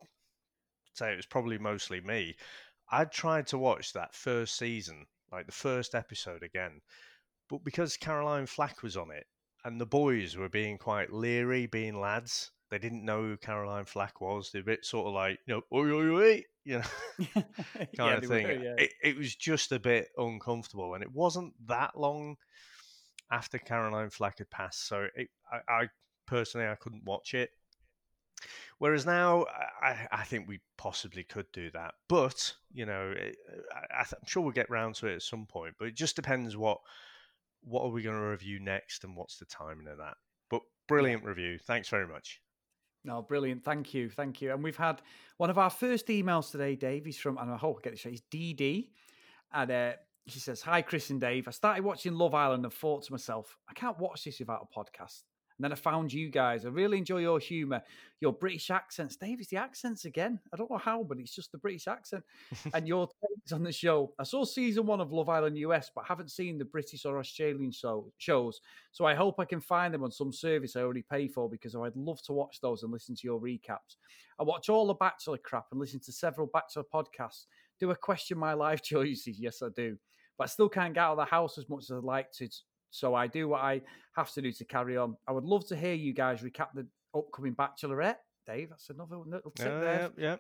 say 0.95 1.13
it 1.13 1.17
was 1.17 1.27
probably 1.27 1.59
mostly 1.59 2.01
me. 2.01 2.37
I 2.93 3.07
tried 3.07 3.49
to 3.49 3.59
watch 3.59 3.93
that 3.93 4.15
first 4.15 4.57
season, 4.57 5.07
like 5.33 5.47
the 5.47 5.53
first 5.53 5.97
episode 5.97 6.45
again, 6.45 6.81
but 7.51 7.65
because 7.65 7.97
Caroline 7.97 8.47
Flack 8.47 8.85
was 8.85 8.97
on 8.97 9.11
it, 9.11 9.27
and 9.65 9.81
the 9.81 9.87
boys 9.87 10.37
were 10.37 10.49
being 10.49 10.79
quite 10.79 11.13
leery, 11.13 11.67
being 11.67 12.01
lads, 12.01 12.53
they 12.73 12.79
didn't 12.79 13.05
know 13.05 13.21
who 13.21 13.37
Caroline 13.37 13.85
Flack 13.85 14.23
was. 14.23 14.51
They're 14.51 14.63
a 14.63 14.65
bit 14.65 14.87
sort 14.87 15.07
of 15.07 15.13
like, 15.13 15.39
you 15.47 15.55
know, 15.55 15.61
oi, 15.75 15.91
oi, 15.91 16.23
oi, 16.23 16.45
you 16.65 16.79
know, 16.79 16.85
kind 17.35 17.89
yeah, 17.99 18.15
of 18.15 18.25
thing. 18.25 18.47
Were, 18.47 18.53
yeah. 18.53 18.75
it, 18.79 18.95
it 19.03 19.17
was 19.17 19.35
just 19.35 19.73
a 19.73 19.79
bit 19.79 20.09
uncomfortable, 20.17 20.95
and 20.95 21.03
it 21.03 21.13
wasn't 21.13 21.53
that 21.67 21.99
long 22.01 22.37
after 23.31 23.59
Caroline 23.59 24.09
Flack 24.09 24.39
had 24.39 24.49
passed. 24.49 24.89
So 24.89 25.07
it, 25.15 25.29
I, 25.53 25.83
I, 25.83 25.89
personally, 26.25 26.67
I 26.67 26.75
couldn't 26.77 27.05
watch 27.05 27.35
it. 27.35 27.51
Whereas 28.79 29.05
now, 29.05 29.45
I, 29.83 30.09
I 30.11 30.25
think 30.25 30.49
we 30.49 30.61
possibly 30.79 31.25
could 31.25 31.47
do 31.53 31.71
that, 31.73 31.93
but 32.09 32.55
you 32.73 32.87
know, 32.87 33.13
it, 33.15 33.37
I, 33.71 34.01
am 34.01 34.07
sure 34.27 34.43
we'll 34.43 34.53
get 34.53 34.71
round 34.71 34.95
to 34.97 35.09
it 35.09 35.17
at 35.17 35.23
some 35.23 35.45
point. 35.45 35.75
But 35.79 35.89
it 35.89 35.95
just 35.95 36.17
depends 36.17 36.57
what 36.57 36.79
what 37.61 37.85
are 37.85 37.91
we 37.91 38.03
going 38.03 38.17
to 38.17 38.23
review 38.23 38.61
next, 38.61 39.05
and 39.05 39.15
what's 39.15 39.37
the 39.37 39.45
timing 39.45 39.89
of 39.89 39.99
that. 39.99 40.15
But 40.49 40.63
brilliant 40.89 41.23
review. 41.23 41.59
Thanks 41.59 41.91
very 41.91 42.09
much. 42.09 42.41
No, 43.05 43.23
brilliant. 43.23 43.65
Thank 43.65 43.95
you. 43.95 44.11
Thank 44.11 44.41
you. 44.41 44.53
And 44.53 44.63
we've 44.63 44.77
had 44.77 45.03
one 45.37 45.51
of 45.51 45.59
our 45.59 45.71
first 45.71 46.07
emails 46.07 46.51
today, 46.51 46.77
Dave. 46.77 47.05
He's 47.05 47.19
from, 47.19 47.37
and 47.39 47.51
I 47.51 47.57
hope 47.57 47.79
I 47.79 47.83
get 47.83 47.93
this 47.93 48.05
right, 48.05 48.13
he's 48.31 48.55
DD. 48.57 48.89
And 49.53 49.71
uh, 49.71 49.93
she 50.27 50.39
says, 50.39 50.63
Hi, 50.63 50.83
Chris 50.83 51.11
and 51.11 51.21
Dave. 51.21 51.49
I 51.49 51.51
started 51.51 51.85
watching 51.85 52.15
Love 52.15 52.35
Island 52.35 52.65
and 52.65 52.73
thought 52.73 53.05
to 53.05 53.13
myself, 53.13 53.57
I 53.69 53.73
can't 53.73 53.99
watch 53.99 54.25
this 54.25 54.39
without 54.39 54.69
a 54.71 54.79
podcast. 54.79 55.23
And 55.59 55.65
then 55.65 55.73
I 55.73 55.77
found 55.77 56.13
you 56.13 56.31
guys. 56.31 56.65
I 56.65 56.69
really 56.69 56.99
enjoy 56.99 57.19
your 57.19 57.39
humour, 57.39 57.83
your 58.21 58.33
British 58.33 58.71
accents. 58.71 59.17
Dave, 59.17 59.41
is 59.41 59.49
the 59.49 59.57
accents 59.57 60.05
again. 60.05 60.41
I 60.53 60.57
don't 60.57 60.71
know 60.71 60.79
how, 60.79 61.03
but 61.03 61.19
it's 61.19 61.35
just 61.35 61.53
the 61.53 61.59
British 61.59 61.87
accent. 61.87 62.25
and 62.75 62.87
your 62.89 63.07
takes 63.07 63.53
on 63.53 63.63
the 63.63 63.73
show. 63.73 64.13
I 64.19 64.25
saw 64.25 64.45
season 64.45 64.87
one 64.87 65.01
of 65.01 65.13
Love 65.13 65.29
Island 65.29 65.59
US, 65.59 65.91
but 65.95 66.05
haven't 66.07 66.31
seen 66.31 66.59
the 66.59 66.65
British 66.65 67.05
or 67.05 67.19
Australian 67.19 67.73
show, 67.73 68.13
shows. 68.19 68.61
So 68.93 69.05
I 69.05 69.15
hope 69.15 69.39
I 69.39 69.45
can 69.45 69.61
find 69.61 69.93
them 69.93 70.05
on 70.05 70.11
some 70.11 70.33
service 70.33 70.77
I 70.77 70.81
already 70.81 71.03
pay 71.03 71.29
for 71.29 71.49
because 71.49 71.75
I'd 71.75 71.97
love 71.97 72.23
to 72.23 72.33
watch 72.33 72.61
those 72.61 72.83
and 72.83 72.93
listen 72.93 73.15
to 73.17 73.25
your 73.25 73.41
recaps. 73.41 73.97
I 74.39 74.45
watch 74.45 74.69
all 74.69 74.87
the 74.87 74.95
Bachelor 74.95 75.39
crap 75.39 75.67
and 75.71 75.81
listen 75.81 76.01
to 76.01 76.13
several 76.13 76.49
Bachelor 76.53 76.85
podcasts. 76.93 77.47
Do 77.79 77.91
I 77.91 77.95
question 77.95 78.39
my 78.39 78.55
life 78.55 78.83
choices? 78.83 79.39
Yes, 79.39 79.63
I 79.63 79.69
do. 79.75 79.97
But 80.39 80.45
I 80.45 80.47
still 80.47 80.69
can't 80.69 80.95
get 80.95 81.01
out 81.01 81.13
of 81.13 81.19
the 81.19 81.25
house 81.25 81.59
as 81.59 81.69
much 81.69 81.85
as 81.85 81.91
I'd 81.91 82.05
like 82.05 82.33
to 82.33 82.49
so 82.93 83.15
I 83.15 83.27
do 83.27 83.49
what 83.49 83.63
I 83.63 83.81
have 84.15 84.31
to 84.35 84.43
do 84.43 84.53
to 84.53 84.65
carry 84.65 84.97
on. 84.97 85.17
I 85.27 85.33
would 85.33 85.45
love 85.45 85.67
to 85.69 85.77
hear 85.77 85.95
you 85.95 86.13
guys 86.13 86.43
recap 86.43 86.69
the 86.75 86.87
upcoming 87.17 87.55
Bachelorette. 87.55 88.19
Dave, 88.47 88.69
that's 88.71 88.91
another 88.91 89.17
little 89.17 89.51
tip 89.53 89.67
yeah, 89.67 89.81
there. 89.81 90.11
Yeah, 90.17 90.25
yeah. 90.25 90.37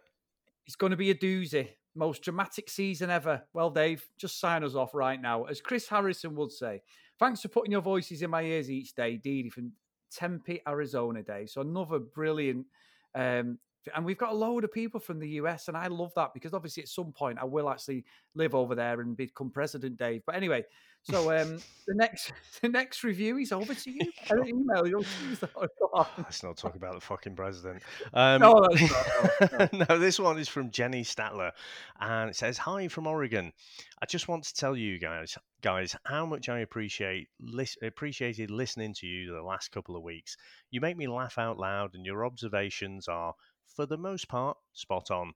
It's 0.67 0.77
going 0.77 0.91
to 0.91 0.97
be 0.97 1.11
a 1.11 1.15
doozy. 1.15 1.69
Most 1.95 2.23
dramatic 2.23 2.69
season 2.69 3.11
ever. 3.11 3.43
Well, 3.53 3.71
Dave, 3.71 4.07
just 4.19 4.38
sign 4.38 4.65
us 4.65 4.75
off 4.75 4.95
right 4.95 5.21
now. 5.21 5.45
As 5.45 5.61
Chris 5.61 5.88
Harrison 5.88 6.35
would 6.37 6.53
say, 6.53 6.83
thanks 7.19 7.41
for 7.41 7.49
putting 7.49 7.73
your 7.73 7.81
voices 7.81 8.23
in 8.23 8.31
my 8.31 8.43
ears 8.43 8.71
each 8.71 8.95
day, 8.95 9.17
Dee 9.17 9.49
from 9.49 9.73
Tempe, 10.11 10.61
Arizona, 10.69 11.23
Dave. 11.23 11.51
So 11.51 11.62
another 11.62 11.99
brilliant 11.99 12.67
um, 13.15 13.59
and 13.95 14.05
we've 14.05 14.18
got 14.18 14.33
a 14.33 14.35
load 14.35 14.64
of 14.64 14.73
people 14.73 15.01
from 15.01 15.18
the 15.18 15.29
US, 15.31 15.68
and 15.68 15.77
I 15.77 15.88
love 15.88 16.12
that 16.16 16.35
because 16.35 16.55
obviously 16.55 16.83
at 16.83 16.88
some 16.88 17.12
point 17.12 17.38
I 17.40 17.45
will 17.45 17.68
actually 17.68 18.05
live 18.35 18.55
over 18.55 18.75
there 18.75 19.01
and 19.01 19.16
become 19.16 19.51
president, 19.51 19.99
Dave. 19.99 20.23
But 20.27 20.37
anyway, 20.37 20.64
so 21.03 21.33
um, 21.33 21.59
the 21.87 21.95
next 21.95 22.33
the 22.62 22.68
next 22.68 23.03
review 23.03 23.38
is 23.38 23.53
over 23.53 23.75
to 23.75 23.90
you. 23.90 24.01
I 24.31 24.35
don't 24.35 24.49
email 24.49 24.87
you. 24.87 25.05
Let's 26.18 26.42
not 26.42 26.57
talk 26.57 26.77
about 26.77 26.95
the 26.95 27.01
fucking 27.01 27.35
president. 27.35 27.83
Um, 28.14 28.40
no, 28.40 28.53
not, 28.53 28.81
no, 29.53 29.68
no. 29.73 29.87
no, 29.88 29.99
this 29.99 30.18
one 30.18 30.38
is 30.38 30.49
from 30.49 30.71
Jenny 30.71 31.03
Statler, 31.03 31.51
and 32.01 32.31
it 32.31 32.37
says, 32.37 32.59
"Hi 32.59 32.88
from 32.88 33.07
Oregon. 33.07 33.53
I 34.01 34.07
just 34.07 34.29
want 34.29 34.45
to 34.45 34.55
tell 34.55 34.77
you 34.77 34.99
guys, 34.99 35.37
guys, 35.61 35.97
how 36.05 36.25
much 36.25 36.49
I 36.49 36.61
appreciate 36.61 37.29
lis- 37.40 37.79
appreciated 37.83 38.51
listening 38.51 38.95
to 38.95 39.07
you 39.07 39.33
the 39.33 39.42
last 39.42 39.71
couple 39.71 39.97
of 39.97 40.03
weeks. 40.03 40.37
You 40.71 40.81
make 40.81 40.97
me 40.97 41.09
laugh 41.09 41.37
out 41.37 41.59
loud, 41.59 41.95
and 41.95 42.07
your 42.07 42.25
observations 42.25 43.09
are." 43.09 43.35
For 43.74 43.87
the 43.87 43.96
most 43.96 44.28
part, 44.28 44.56
spot 44.72 45.11
on. 45.11 45.32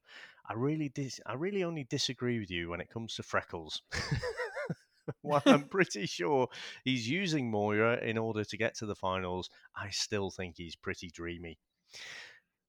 I 0.48 0.52
really 0.54 0.88
dis- 0.90 1.20
I 1.26 1.34
really 1.34 1.64
only 1.64 1.84
disagree 1.84 2.38
with 2.38 2.50
you 2.50 2.68
when 2.70 2.80
it 2.80 2.90
comes 2.90 3.14
to 3.16 3.22
freckles. 3.22 3.82
While 5.22 5.42
I'm 5.46 5.64
pretty 5.70 6.06
sure 6.06 6.48
he's 6.84 7.08
using 7.08 7.50
Moira 7.50 7.98
in 7.98 8.18
order 8.18 8.44
to 8.44 8.56
get 8.56 8.74
to 8.76 8.86
the 8.86 8.94
finals, 8.94 9.48
I 9.74 9.90
still 9.90 10.30
think 10.30 10.54
he's 10.56 10.76
pretty 10.76 11.10
dreamy. 11.12 11.58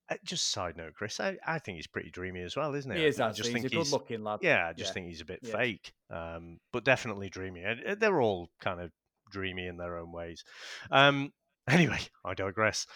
Uh, 0.10 0.15
just 0.23 0.51
side 0.51 0.77
note, 0.77 0.93
Chris, 0.93 1.19
I, 1.19 1.38
I 1.45 1.60
think 1.60 1.75
he's 1.75 1.88
pretty 1.88 2.10
dreamy 2.12 2.41
as 2.41 2.56
well, 2.56 2.73
isn't 2.73 2.89
he? 2.89 2.97
He 2.99 3.06
is 3.08 3.19
I 3.19 3.27
actually. 3.30 3.38
just 3.38 3.49
He's 3.49 3.62
think 3.63 3.73
a 3.73 3.75
good 3.75 3.91
looking 3.91 4.23
lad. 4.23 4.39
Yeah, 4.41 4.67
I 4.69 4.73
just 4.73 4.89
Yeah. 4.91 4.93
think 4.93 5.08
he's 5.08 5.21
a 5.21 5.25
bit 5.25 5.39
Yeah. 5.43 5.51
fake, 5.51 5.93
um, 6.10 6.60
but 6.71 6.86
definitely 6.86 7.30
dreamy. 7.30 7.65
Uh, 7.65 7.95
they're 7.95 8.21
all 8.21 8.49
kind 8.62 8.80
of 8.80 8.91
dreamy 9.32 9.67
in 9.67 9.75
their 9.77 9.97
own 9.97 10.12
ways. 10.13 10.43
Um, 10.91 11.34
anyway, 11.67 11.99
I 12.23 12.34
digress. 12.36 12.88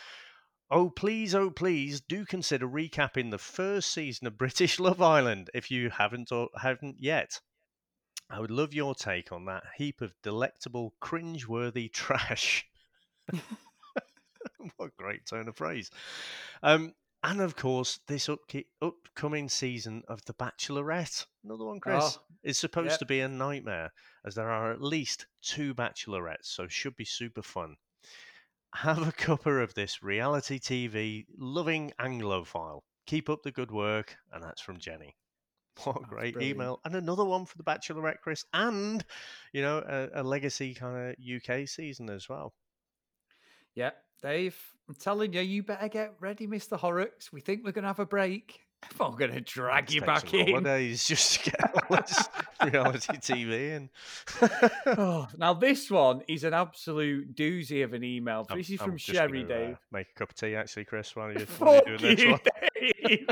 Oh, 0.73 0.89
please, 0.89 1.35
oh, 1.35 1.49
please 1.49 1.99
do 1.99 2.25
consider 2.25 2.65
recapping 2.65 3.29
the 3.29 3.37
first 3.37 3.91
season 3.91 4.25
of 4.25 4.37
British 4.37 4.79
Love 4.79 5.01
Island 5.01 5.49
if 5.53 5.69
you 5.69 5.89
haven't 5.89 6.31
or 6.31 6.47
haven't 6.55 6.95
yet. 6.97 7.41
I 8.29 8.39
would 8.39 8.51
love 8.51 8.73
your 8.73 8.95
take 8.95 9.33
on 9.33 9.43
that 9.45 9.63
heap 9.75 9.99
of 9.99 10.13
delectable, 10.23 10.93
cringe-worthy 11.01 11.89
trash. 11.93 12.65
what 14.77 14.85
a 14.87 14.91
great 14.97 15.25
turn 15.25 15.49
of 15.49 15.57
phrase. 15.57 15.91
Um, 16.63 16.93
and 17.21 17.41
of 17.41 17.57
course, 17.57 17.99
this 18.07 18.27
upke- 18.27 18.67
upcoming 18.81 19.49
season 19.49 20.03
of 20.07 20.23
The 20.23 20.33
Bachelorette, 20.33 21.25
another 21.43 21.65
one, 21.65 21.81
Chris, 21.81 22.17
Oh, 22.17 22.21
is 22.43 22.57
supposed 22.57 22.91
yep. 22.91 22.99
to 22.99 23.05
be 23.05 23.19
a 23.19 23.27
nightmare, 23.27 23.91
as 24.25 24.35
there 24.35 24.49
are 24.49 24.71
at 24.71 24.81
least 24.81 25.25
two 25.41 25.75
Bachelorettes, 25.75 26.45
so 26.45 26.69
should 26.69 26.95
be 26.95 27.05
super 27.05 27.41
fun. 27.41 27.75
Have 28.73 29.07
a 29.07 29.11
cuppa 29.11 29.63
of 29.63 29.73
this 29.75 30.01
reality 30.03 30.59
TV 30.59 31.25
loving 31.37 31.91
Anglophile. 31.99 32.81
Keep 33.05 33.29
up 33.29 33.43
the 33.43 33.51
good 33.51 33.71
work, 33.71 34.17
and 34.31 34.43
that's 34.43 34.61
from 34.61 34.77
Jenny. 34.77 35.15
What 35.85 35.97
a 35.97 35.99
That's 36.01 36.09
great 36.09 36.33
brilliant. 36.33 36.55
email. 36.57 36.79
And 36.85 36.95
another 36.95 37.23
one 37.25 37.45
for 37.45 37.57
the 37.57 37.63
Bachelorette, 37.63 38.19
Chris, 38.21 38.43
and, 38.53 39.03
you 39.53 39.61
know, 39.61 39.79
a, 39.79 40.21
a 40.21 40.23
legacy 40.23 40.73
kind 40.73 41.15
of 41.15 41.15
UK 41.25 41.67
season 41.67 42.09
as 42.09 42.27
well. 42.29 42.53
Yeah, 43.73 43.91
Dave, 44.21 44.57
I'm 44.87 44.95
telling 44.95 45.33
you, 45.33 45.41
you 45.41 45.63
better 45.63 45.87
get 45.87 46.15
ready, 46.19 46.47
Mr. 46.47 46.77
Horrocks. 46.77 47.31
We 47.31 47.41
think 47.41 47.63
we're 47.63 47.71
going 47.71 47.83
to 47.83 47.89
have 47.89 47.99
a 47.99 48.05
break. 48.05 48.61
I'm 48.99 49.15
going 49.15 49.31
to 49.31 49.41
drag 49.41 49.83
Let's 49.85 49.93
you 49.95 50.01
back 50.01 50.33
in. 50.33 50.47
Holidays 50.49 51.05
just 51.05 51.33
to 51.43 51.51
get 51.51 51.73
all 51.89 51.97
this 51.97 52.29
reality 52.73 53.13
TV 53.17 53.69
in. 53.75 53.89
Oh, 54.85 55.27
now, 55.37 55.53
this 55.53 55.89
one 55.89 56.21
is 56.27 56.43
an 56.43 56.53
absolute 56.53 57.35
doozy 57.35 57.83
of 57.83 57.93
an 57.93 58.03
email. 58.03 58.45
I'm- 58.49 58.57
This 58.59 58.69
is 58.69 58.81
I'm 58.81 58.89
from 58.89 58.97
just 58.97 59.11
Sherry, 59.11 59.43
gonna, 59.43 59.53
uh, 59.53 59.57
Dave. 59.67 59.77
make 59.91 60.07
a 60.09 60.13
cup 60.19 60.29
of 60.29 60.35
tea, 60.35 60.55
actually, 60.55 60.85
Chris, 60.85 61.15
while 61.15 61.31
you're, 61.31 61.41
while 61.59 61.75
Fuck 61.75 61.85
doing 61.85 62.01
this 62.01 62.19
you, 62.21 62.31
one. 62.31 62.39
Dave. 62.79 63.27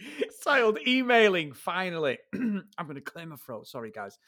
it's 0.00 0.38
titled 0.40 0.78
Emailing, 0.86 1.52
finally. 1.52 2.18
I'm 2.34 2.64
going 2.78 2.94
to 2.94 3.00
clear 3.00 3.26
my 3.26 3.36
throat. 3.36 3.66
Sorry, 3.66 3.90
guys. 3.90 4.18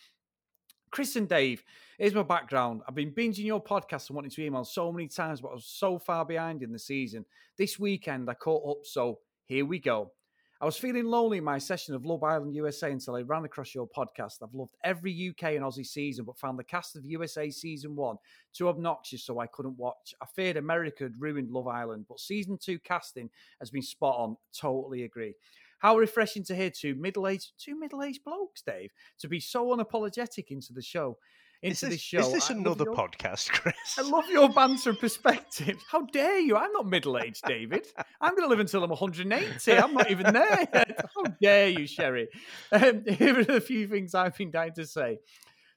Chris 0.91 1.15
and 1.15 1.29
Dave, 1.29 1.63
here's 1.99 2.15
my 2.15 2.25
background. 2.25 2.83
I've 2.89 2.97
been 2.97 3.13
binging 3.13 3.45
your 3.45 3.63
podcast 3.63 4.09
and 4.09 4.17
wanting 4.17 4.33
to 4.33 4.43
email 4.45 4.65
so 4.65 4.91
many 4.91 5.07
times, 5.07 5.41
but 5.41 5.51
I 5.51 5.55
was 5.55 5.65
so 5.67 5.99
far 5.99 6.25
behind 6.25 6.63
in 6.65 6.73
the 6.73 6.81
season. 6.81 7.25
This 7.57 7.79
weekend, 7.79 8.29
I 8.29 8.35
caught 8.35 8.69
up, 8.69 8.85
so 8.85 9.21
here 9.51 9.67
we 9.67 9.81
go. 9.81 10.13
I 10.61 10.65
was 10.65 10.77
feeling 10.77 11.07
lonely 11.07 11.39
in 11.39 11.45
my 11.45 11.59
session 11.59 11.97
of 11.97 12.05
Love 12.05 12.23
Island 12.23 12.55
USA 12.55 12.93
until 12.93 13.17
I 13.17 13.23
ran 13.23 13.45
across 13.45 13.75
your 13.75 13.89
podcast. 13.89 14.35
I've 14.45 14.55
loved 14.55 14.77
every 14.85 15.11
UK 15.13 15.55
and 15.55 15.65
Aussie 15.65 15.85
season, 15.85 16.25
but 16.25 16.39
found 16.39 16.57
the 16.57 16.63
cast 16.63 16.95
of 16.95 17.05
USA 17.05 17.51
season 17.51 17.97
one 17.97 18.15
too 18.55 18.69
obnoxious, 18.69 19.25
so 19.25 19.41
I 19.41 19.49
couldn't 19.49 19.77
watch. 19.77 20.15
I 20.23 20.27
feared 20.37 20.57
America 20.57 21.03
had 21.03 21.15
ruined 21.19 21.51
Love 21.51 21.67
Island, 21.67 22.05
but 22.09 22.21
season 22.21 22.59
two 22.63 22.79
casting 22.79 23.29
has 23.59 23.73
been 23.73 23.83
spot 23.83 24.15
on. 24.19 24.37
Totally 24.57 25.03
agree. 25.03 25.35
How 25.81 25.99
refreshing 25.99 26.45
to 26.45 26.55
hear 26.55 26.71
two 26.71 26.95
middle-aged, 26.95 27.55
two 27.59 27.77
middle-aged 27.77 28.23
blokes, 28.23 28.63
Dave, 28.63 28.93
to 29.19 29.27
be 29.27 29.41
so 29.41 29.77
unapologetic 29.77 30.45
into 30.51 30.73
the 30.73 30.83
show, 30.83 31.19
into 31.63 31.73
Is 31.75 31.81
this, 31.81 31.91
this 31.91 32.01
show. 32.01 32.19
is 32.21 32.33
this 32.33 32.51
I 32.51 32.55
another 32.55 32.85
your- 32.85 32.95
podcast, 32.95 33.51
Chris? 33.51 33.75
I 33.99 34.03
love 34.03 34.29
your 34.31 34.49
banter 34.49 34.91
and 34.91 34.99
perspective. 34.99 35.77
How 35.91 36.03
dare 36.03 36.39
you? 36.39 36.57
I'm 36.57 36.73
not 36.73 36.87
middle 36.87 37.19
aged, 37.19 37.43
David. 37.47 37.87
I'm 38.21 38.31
going 38.35 38.45
to 38.45 38.49
live 38.49 38.61
until 38.61 38.83
I'm 38.83 38.91
180. 38.91 39.73
I'm 39.73 39.93
not 39.95 40.11
even 40.11 40.33
there 40.33 40.67
yet. 40.73 41.05
How 41.15 41.23
dare 41.41 41.69
you, 41.69 41.87
Sherry? 41.87 42.29
Um, 42.73 43.05
here 43.09 43.39
are 43.39 43.57
a 43.57 43.61
few 43.61 43.87
things 43.87 44.15
I've 44.15 44.37
been 44.37 44.51
dying 44.51 44.73
to 44.75 44.87
say. 44.87 45.19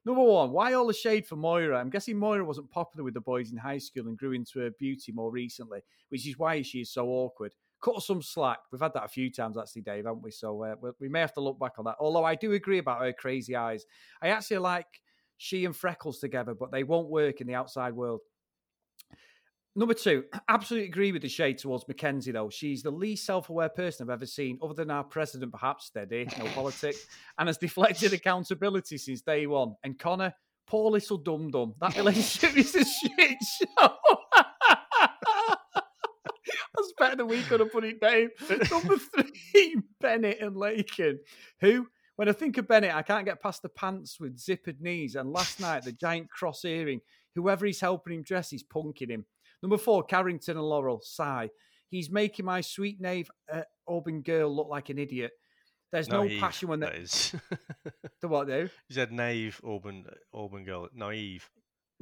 Number 0.06 0.22
one, 0.24 0.52
why 0.52 0.74
all 0.74 0.88
the 0.88 0.94
shade 0.94 1.26
for 1.26 1.36
Moira? 1.38 1.80
I'm 1.80 1.90
guessing 1.90 2.18
Moira 2.18 2.44
wasn't 2.44 2.70
popular 2.70 3.04
with 3.06 3.14
the 3.14 3.22
boys 3.22 3.52
in 3.52 3.58
high 3.58 3.78
school 3.78 4.08
and 4.08 4.18
grew 4.18 4.34
into 4.34 4.60
her 4.60 4.70
beauty 4.72 5.12
more 5.14 5.32
recently, 5.32 5.80
which 6.10 6.28
is 6.28 6.38
why 6.38 6.62
she 6.62 6.82
is 6.82 6.92
so 6.92 7.08
awkward. 7.08 7.54
Cut 7.82 8.02
some 8.02 8.22
slack. 8.22 8.60
We've 8.72 8.82
had 8.82 8.94
that 8.94 9.06
a 9.06 9.10
few 9.10 9.30
times, 9.32 9.58
actually, 9.58 9.82
Dave, 9.84 10.06
haven't 10.06 10.22
we? 10.24 10.32
So 10.32 10.64
uh, 10.64 10.76
we 11.00 11.08
may 11.10 11.20
have 11.22 11.34
to 11.34 11.42
look 11.42 11.60
back 11.60 11.74
on 11.78 11.86
that. 11.86 11.96
Although 12.00 12.24
I 12.26 12.36
do 12.36 12.52
agree 12.54 12.80
about 12.80 13.02
her 13.02 13.12
crazy 13.14 13.56
eyes. 13.56 13.86
I 14.22 14.30
actually 14.30 14.58
like 14.60 14.88
she 15.38 15.66
and 15.66 15.76
Freckles 15.76 16.20
together, 16.20 16.54
but 16.54 16.72
they 16.72 16.84
won't 16.84 17.10
work 17.10 17.42
in 17.42 17.48
the 17.48 17.56
outside 17.56 17.94
world. 17.94 18.22
Number 19.76 19.94
two, 19.94 20.26
absolutely 20.50 20.88
agree 20.88 21.12
with 21.12 21.24
the 21.24 21.30
shade 21.30 21.58
towards 21.58 21.88
Mackenzie, 21.88 22.32
though. 22.32 22.50
She's 22.50 22.84
the 22.84 22.92
least 22.92 23.26
self 23.26 23.50
aware 23.50 23.70
person 23.70 24.08
I've 24.08 24.14
ever 24.14 24.26
seen, 24.26 24.60
other 24.62 24.74
than 24.74 24.92
our 24.92 25.04
president, 25.04 25.52
perhaps, 25.52 25.88
steady, 25.88 26.28
no 26.38 26.46
politics, 26.46 27.08
and 27.40 27.48
has 27.48 27.58
deflected 27.58 28.14
accountability 28.14 28.98
since 28.98 29.22
day 29.22 29.48
one. 29.48 29.76
And 29.84 29.98
Connor, 29.98 30.34
poor 30.68 30.92
little 30.92 31.18
dum 31.18 31.50
dum. 31.50 31.74
That 31.82 31.96
relationship 31.98 32.58
is 32.58 32.76
a 32.76 32.86
shit 32.86 33.38
show. 33.42 33.98
That's 36.76 36.94
better 36.98 37.16
than 37.18 37.28
we 37.28 37.42
could 37.44 37.60
have 37.60 37.72
put 37.72 37.84
it, 37.84 38.02
Dave. 38.02 38.30
Number 38.72 38.98
three, 38.98 39.78
Bennett 40.02 40.42
and 40.42 40.56
Lakin, 40.58 41.20
who, 41.62 41.88
when 42.16 42.30
I 42.30 42.32
think 42.32 42.58
of 42.58 42.68
Bennett, 42.68 42.94
I 42.94 43.02
can't 43.02 43.26
get 43.26 43.42
past 43.42 43.62
the 43.62 43.70
pants 43.70 44.20
with 44.20 44.38
zippered 44.38 44.80
knees. 44.80 45.16
And 45.16 45.32
last 45.32 45.60
night, 45.60 45.84
the 45.84 45.92
giant 45.92 46.30
cross 46.30 46.64
earring. 46.66 47.02
Whoever 47.36 47.66
he's 47.66 47.80
helping 47.82 48.14
him 48.14 48.24
dress 48.24 48.52
he's 48.52 48.64
punking 48.64 49.10
him. 49.10 49.26
Number 49.64 49.78
four, 49.78 50.04
Carrington 50.04 50.58
and 50.58 50.66
Laurel. 50.66 51.02
Sigh. 51.04 51.50
He's 51.90 52.12
making 52.12 52.46
my 52.46 52.62
sweet 52.62 53.00
knave 53.02 53.30
uh, 53.52 53.62
Auburn 53.88 54.22
girl 54.22 54.56
look 54.56 54.68
like 54.68 54.90
an 54.90 54.98
idiot. 54.98 55.32
There's 55.92 56.10
no 56.10 56.28
passion 56.40 56.70
when 56.70 56.80
that 56.82 56.94
they. 56.94 57.00
is. 57.00 57.36
The 58.22 58.28
what, 58.28 58.48
though? 58.48 58.62
you 58.62 58.70
said 58.96 59.12
naive 59.12 59.62
Auburn 59.64 60.06
Auburn 60.34 60.66
girl, 60.66 60.90
naive. 60.94 61.50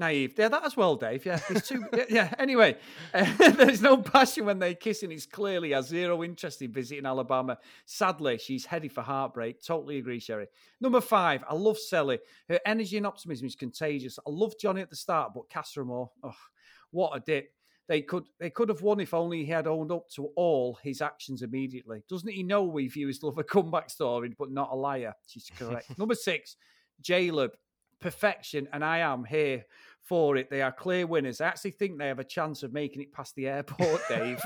Naive. 0.02 0.34
Yeah, 0.38 0.50
that 0.50 0.66
as 0.66 0.76
well, 0.76 0.96
Dave. 0.96 1.26
Yeah, 1.26 1.40
there's 1.48 1.68
two. 1.68 1.86
yeah. 2.10 2.34
Anyway, 2.38 2.76
uh, 3.14 3.52
there's 3.54 3.82
no 3.82 3.98
passion 3.98 4.46
when 4.46 4.60
they 4.60 4.76
kiss, 4.76 5.04
and 5.04 5.14
it's 5.14 5.26
clearly 5.26 5.72
has 5.72 5.88
zero 5.88 6.24
interest 6.24 6.62
in 6.62 6.74
visiting 6.74 7.06
Alabama. 7.06 7.58
Sadly, 7.86 8.38
she's 8.38 8.66
headed 8.66 8.92
for 8.92 9.02
heartbreak. 9.02 9.64
Totally 9.64 10.00
agree, 10.00 10.20
Sherry. 10.20 10.48
Number 10.82 11.00
five, 11.00 11.44
I 11.48 11.54
love 11.54 11.78
Sally. 11.78 12.20
Her 12.50 12.60
energy 12.66 12.98
and 12.98 13.08
optimism 13.08 13.48
is 13.48 13.56
contagious. 13.56 14.20
I 14.20 14.30
love 14.30 14.54
Johnny 14.60 14.82
at 14.82 14.90
the 14.90 14.96
start, 14.96 15.34
but 15.34 15.50
Casa 15.50 15.82
Amor, 15.82 16.10
oh, 16.24 16.36
what 16.90 17.16
a 17.16 17.20
dip. 17.20 17.54
They 17.88 18.02
could 18.02 18.24
they 18.40 18.50
could 18.50 18.70
have 18.70 18.82
won 18.82 19.00
if 19.00 19.14
only 19.14 19.44
he 19.44 19.52
had 19.52 19.68
owned 19.68 19.92
up 19.92 20.10
to 20.16 20.28
all 20.36 20.80
his 20.82 21.02
actions 21.02 21.42
immediately. 21.42 22.04
Doesn't 22.10 22.32
he 22.32 22.42
know 22.42 22.64
we 22.64 22.88
view 22.88 23.08
his 23.08 23.22
love 23.22 23.38
a 23.38 23.44
comeback 23.44 23.90
story, 23.90 24.34
but 24.38 24.52
not 24.52 24.70
a 24.72 24.76
liar? 24.76 25.14
She's 25.28 25.52
correct. 25.58 25.88
Number 25.98 26.16
six, 26.16 26.56
Jaleb, 27.04 27.52
perfection, 28.00 28.68
and 28.74 28.84
I 28.84 29.00
am 29.00 29.24
here 29.24 29.66
for 30.04 30.38
it. 30.38 30.50
They 30.50 30.62
are 30.62 30.72
clear 30.72 31.08
winners. 31.08 31.42
I 31.42 31.48
actually 31.48 31.72
think 31.72 31.98
they 31.98 32.08
have 32.08 32.20
a 32.20 32.24
chance 32.24 32.64
of 32.64 32.74
making 32.74 33.02
it 33.02 33.14
past 33.14 33.36
the 33.36 33.48
airport, 33.48 34.02
Dave. 34.10 34.42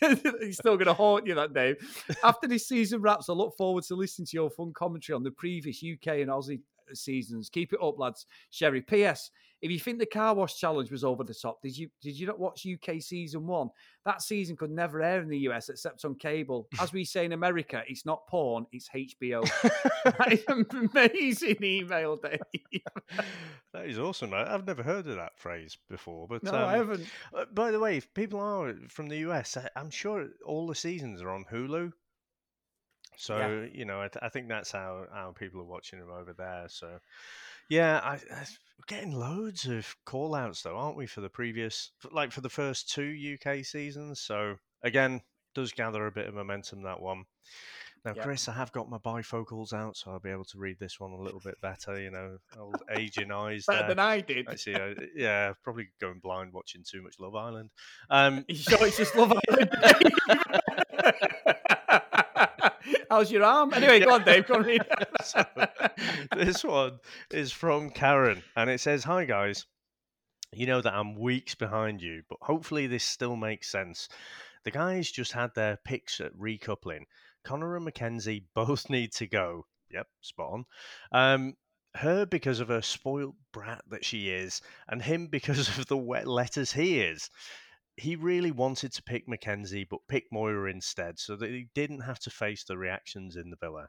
He's 0.40 0.56
still 0.56 0.76
going 0.76 0.86
to 0.86 0.94
haunt 0.94 1.26
you, 1.26 1.34
that 1.34 1.52
Dave. 1.52 1.76
After 2.22 2.46
this 2.48 2.68
season 2.68 3.00
wraps, 3.00 3.28
I 3.28 3.32
look 3.32 3.56
forward 3.56 3.84
to 3.84 3.94
listening 3.94 4.26
to 4.26 4.36
your 4.36 4.50
fun 4.50 4.72
commentary 4.72 5.14
on 5.14 5.22
the 5.22 5.30
previous 5.30 5.82
UK 5.82 6.18
and 6.18 6.30
Aussie 6.30 6.60
seasons. 6.94 7.50
Keep 7.50 7.72
it 7.74 7.80
up, 7.82 7.98
lads. 7.98 8.26
Sherry. 8.50 8.80
P.S. 8.82 9.30
If 9.60 9.70
you 9.70 9.78
think 9.78 9.98
the 9.98 10.06
car 10.06 10.34
wash 10.34 10.56
challenge 10.58 10.90
was 10.90 11.02
over 11.02 11.24
the 11.24 11.34
top, 11.34 11.60
did 11.62 11.76
you 11.76 11.88
did 12.00 12.18
you 12.18 12.26
not 12.26 12.38
watch 12.38 12.66
UK 12.66 13.00
season 13.00 13.46
one? 13.46 13.70
That 14.04 14.22
season 14.22 14.56
could 14.56 14.70
never 14.70 15.02
air 15.02 15.20
in 15.20 15.28
the 15.28 15.38
US 15.50 15.68
except 15.68 16.04
on 16.04 16.14
cable. 16.14 16.68
As 16.80 16.92
we 16.92 17.04
say 17.04 17.24
in 17.24 17.32
America, 17.32 17.82
it's 17.88 18.06
not 18.06 18.26
porn, 18.28 18.66
it's 18.72 18.88
HBO. 18.88 19.42
that 20.04 20.32
is 20.32 20.44
an 20.48 20.66
amazing 20.94 21.56
email, 21.62 22.16
Dave. 22.16 22.40
that 23.72 23.86
is 23.86 23.98
awesome. 23.98 24.32
I've 24.32 24.66
never 24.66 24.82
heard 24.82 25.06
of 25.06 25.16
that 25.16 25.38
phrase 25.38 25.76
before. 25.88 26.28
But 26.28 26.42
No, 26.44 26.52
um, 26.52 26.64
I 26.64 26.76
haven't. 26.76 27.06
uh, 27.34 27.44
by 27.52 27.70
the 27.70 27.80
way, 27.80 27.96
if 27.96 28.12
people 28.14 28.40
are 28.40 28.74
from 28.88 29.08
the 29.08 29.18
US, 29.28 29.56
I'm 29.74 29.90
sure 29.90 30.28
all 30.46 30.66
the 30.66 30.74
seasons 30.74 31.20
are 31.20 31.30
on 31.30 31.44
Hulu. 31.52 31.92
So 33.16 33.68
you 33.72 33.84
know, 33.84 34.00
I, 34.00 34.06
th- 34.08 34.22
I 34.22 34.28
think 34.28 34.48
that's 34.48 34.70
how 34.70 35.06
how 35.12 35.34
people 35.36 35.60
are 35.60 35.64
watching 35.64 35.98
them 35.98 36.10
over 36.10 36.32
there. 36.32 36.66
So 36.68 37.00
yeah, 37.68 38.00
I, 38.02 38.14
I 38.14 38.44
we're 38.78 38.86
getting 38.96 39.12
loads 39.12 39.66
of 39.66 39.94
call 40.06 40.34
outs 40.34 40.62
though, 40.62 40.76
aren't 40.76 40.96
we? 40.96 41.06
For 41.06 41.20
the 41.20 41.28
previous, 41.28 41.92
like 42.12 42.32
for 42.32 42.40
the 42.40 42.48
first 42.48 42.90
two 42.90 43.36
UK 43.36 43.64
seasons. 43.64 44.20
So 44.20 44.54
again, 44.82 45.20
does 45.54 45.72
gather 45.72 46.06
a 46.06 46.12
bit 46.12 46.26
of 46.28 46.34
momentum 46.34 46.82
that 46.84 47.00
one. 47.00 47.24
Now, 48.04 48.12
Yep. 48.14 48.24
Chris, 48.24 48.48
I 48.48 48.52
have 48.52 48.70
got 48.70 48.88
my 48.88 48.98
bifocals 48.98 49.72
out, 49.72 49.96
so 49.96 50.12
I'll 50.12 50.20
be 50.20 50.30
able 50.30 50.44
to 50.44 50.58
read 50.58 50.78
this 50.78 51.00
one 51.00 51.10
a 51.10 51.20
little 51.20 51.40
bit 51.44 51.60
better. 51.60 52.00
You 52.00 52.12
know, 52.12 52.38
old 52.56 52.80
aging 52.96 53.32
eyes 53.32 53.64
Better 53.66 53.80
there. 53.80 53.88
than 53.88 53.98
I 53.98 54.20
did. 54.20 54.48
Actually, 54.48 54.74
uh, 54.80 54.94
yeah, 55.16 55.52
probably 55.64 55.88
going 56.00 56.20
blind 56.22 56.52
watching 56.52 56.84
too 56.88 57.02
much 57.02 57.16
Love 57.18 57.34
Island. 57.34 57.70
Um, 58.08 58.44
You 58.48 58.54
sure 58.54 58.86
it's 58.86 58.96
just 58.98 59.16
Love 59.16 59.32
Island? 59.50 59.70
How's 63.10 63.30
your 63.30 63.44
arm? 63.44 63.72
Anyway, 63.74 64.00
go 64.00 64.12
on, 64.12 64.24
Dave. 64.24 64.46
Go 64.46 64.54
on, 64.54 64.62
read. 64.64 64.82
so, 65.24 65.44
this 66.36 66.64
one 66.64 67.00
is 67.30 67.52
from 67.52 67.90
Karen, 67.90 68.42
and 68.56 68.68
it 68.68 68.80
says, 68.80 69.04
"Hi 69.04 69.24
guys, 69.24 69.66
you 70.52 70.66
know 70.66 70.80
that 70.80 70.94
I'm 70.94 71.14
weeks 71.14 71.54
behind 71.54 72.02
you, 72.02 72.22
but 72.28 72.38
hopefully 72.42 72.86
this 72.86 73.04
still 73.04 73.36
makes 73.36 73.70
sense. 73.70 74.08
The 74.64 74.70
guys 74.70 75.10
just 75.10 75.32
had 75.32 75.54
their 75.54 75.78
picks 75.84 76.20
at 76.20 76.36
recoupling. 76.36 77.04
Connor 77.44 77.76
and 77.76 77.84
Mackenzie 77.84 78.46
both 78.54 78.90
need 78.90 79.12
to 79.14 79.26
go. 79.26 79.66
Yep, 79.90 80.06
spot 80.20 80.52
on. 80.52 80.64
Um, 81.12 81.54
her 81.94 82.26
because 82.26 82.60
of 82.60 82.68
her 82.68 82.82
spoiled 82.82 83.36
brat 83.52 83.82
that 83.88 84.04
she 84.04 84.28
is, 84.28 84.60
and 84.88 85.00
him 85.00 85.26
because 85.26 85.68
of 85.78 85.86
the 85.86 85.96
wet 85.96 86.26
letters 86.26 86.72
he 86.72 87.00
is. 87.00 87.30
He 87.98 88.16
really 88.16 88.52
wanted 88.52 88.92
to 88.92 89.02
pick 89.02 89.26
Mackenzie, 89.26 89.86
but 89.88 90.06
picked 90.08 90.32
Moira 90.32 90.70
instead, 90.70 91.18
so 91.18 91.36
that 91.36 91.50
he 91.50 91.68
didn't 91.74 92.00
have 92.00 92.20
to 92.20 92.30
face 92.30 92.64
the 92.64 92.78
reactions 92.78 93.36
in 93.36 93.50
the 93.50 93.56
villa. 93.56 93.88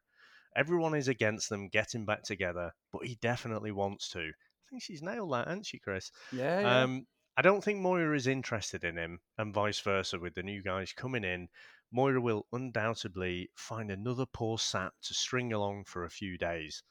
Everyone 0.56 0.96
is 0.96 1.08
against 1.08 1.50
them 1.50 1.70
getting 1.70 2.06
back 2.06 2.24
together, 2.24 2.74
but 2.92 3.06
he 3.06 3.16
definitely 3.22 3.72
wants 3.72 4.10
to. 4.10 4.20
I 4.20 4.66
think 4.70 4.82
she's 4.82 5.04
nailed 5.04 5.32
that, 5.34 5.48
hasn't 5.48 5.68
she, 5.68 5.80
Chris? 5.80 6.12
Yeah, 6.32 6.60
yeah. 6.62 6.82
Um, 6.82 7.06
I 7.38 7.42
don't 7.42 7.64
think 7.64 7.80
Moira 7.80 8.16
is 8.16 8.28
interested 8.28 8.84
in 8.84 8.98
him, 8.98 9.20
and 9.38 9.54
vice 9.54 9.80
versa 9.80 10.20
with 10.20 10.34
the 10.34 10.44
new 10.44 10.62
guys 10.64 10.92
coming 10.92 11.24
in. 11.24 11.48
Moira 11.92 12.20
will 12.20 12.46
undoubtedly 12.52 13.50
find 13.56 13.90
another 13.90 14.26
poor 14.26 14.58
sap 14.58 14.94
to 15.04 15.14
string 15.14 15.54
along 15.54 15.86
for 15.86 16.04
a 16.04 16.10
few 16.10 16.38
days. 16.38 16.84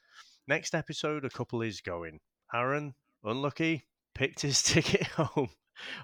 Next 0.46 0.74
episode, 0.74 1.24
a 1.24 1.30
couple 1.30 1.62
is 1.62 1.80
going. 1.80 2.20
Aaron, 2.54 2.94
unlucky, 3.22 3.84
picked 4.14 4.40
his 4.40 4.62
ticket 4.64 5.06
home. 5.08 5.50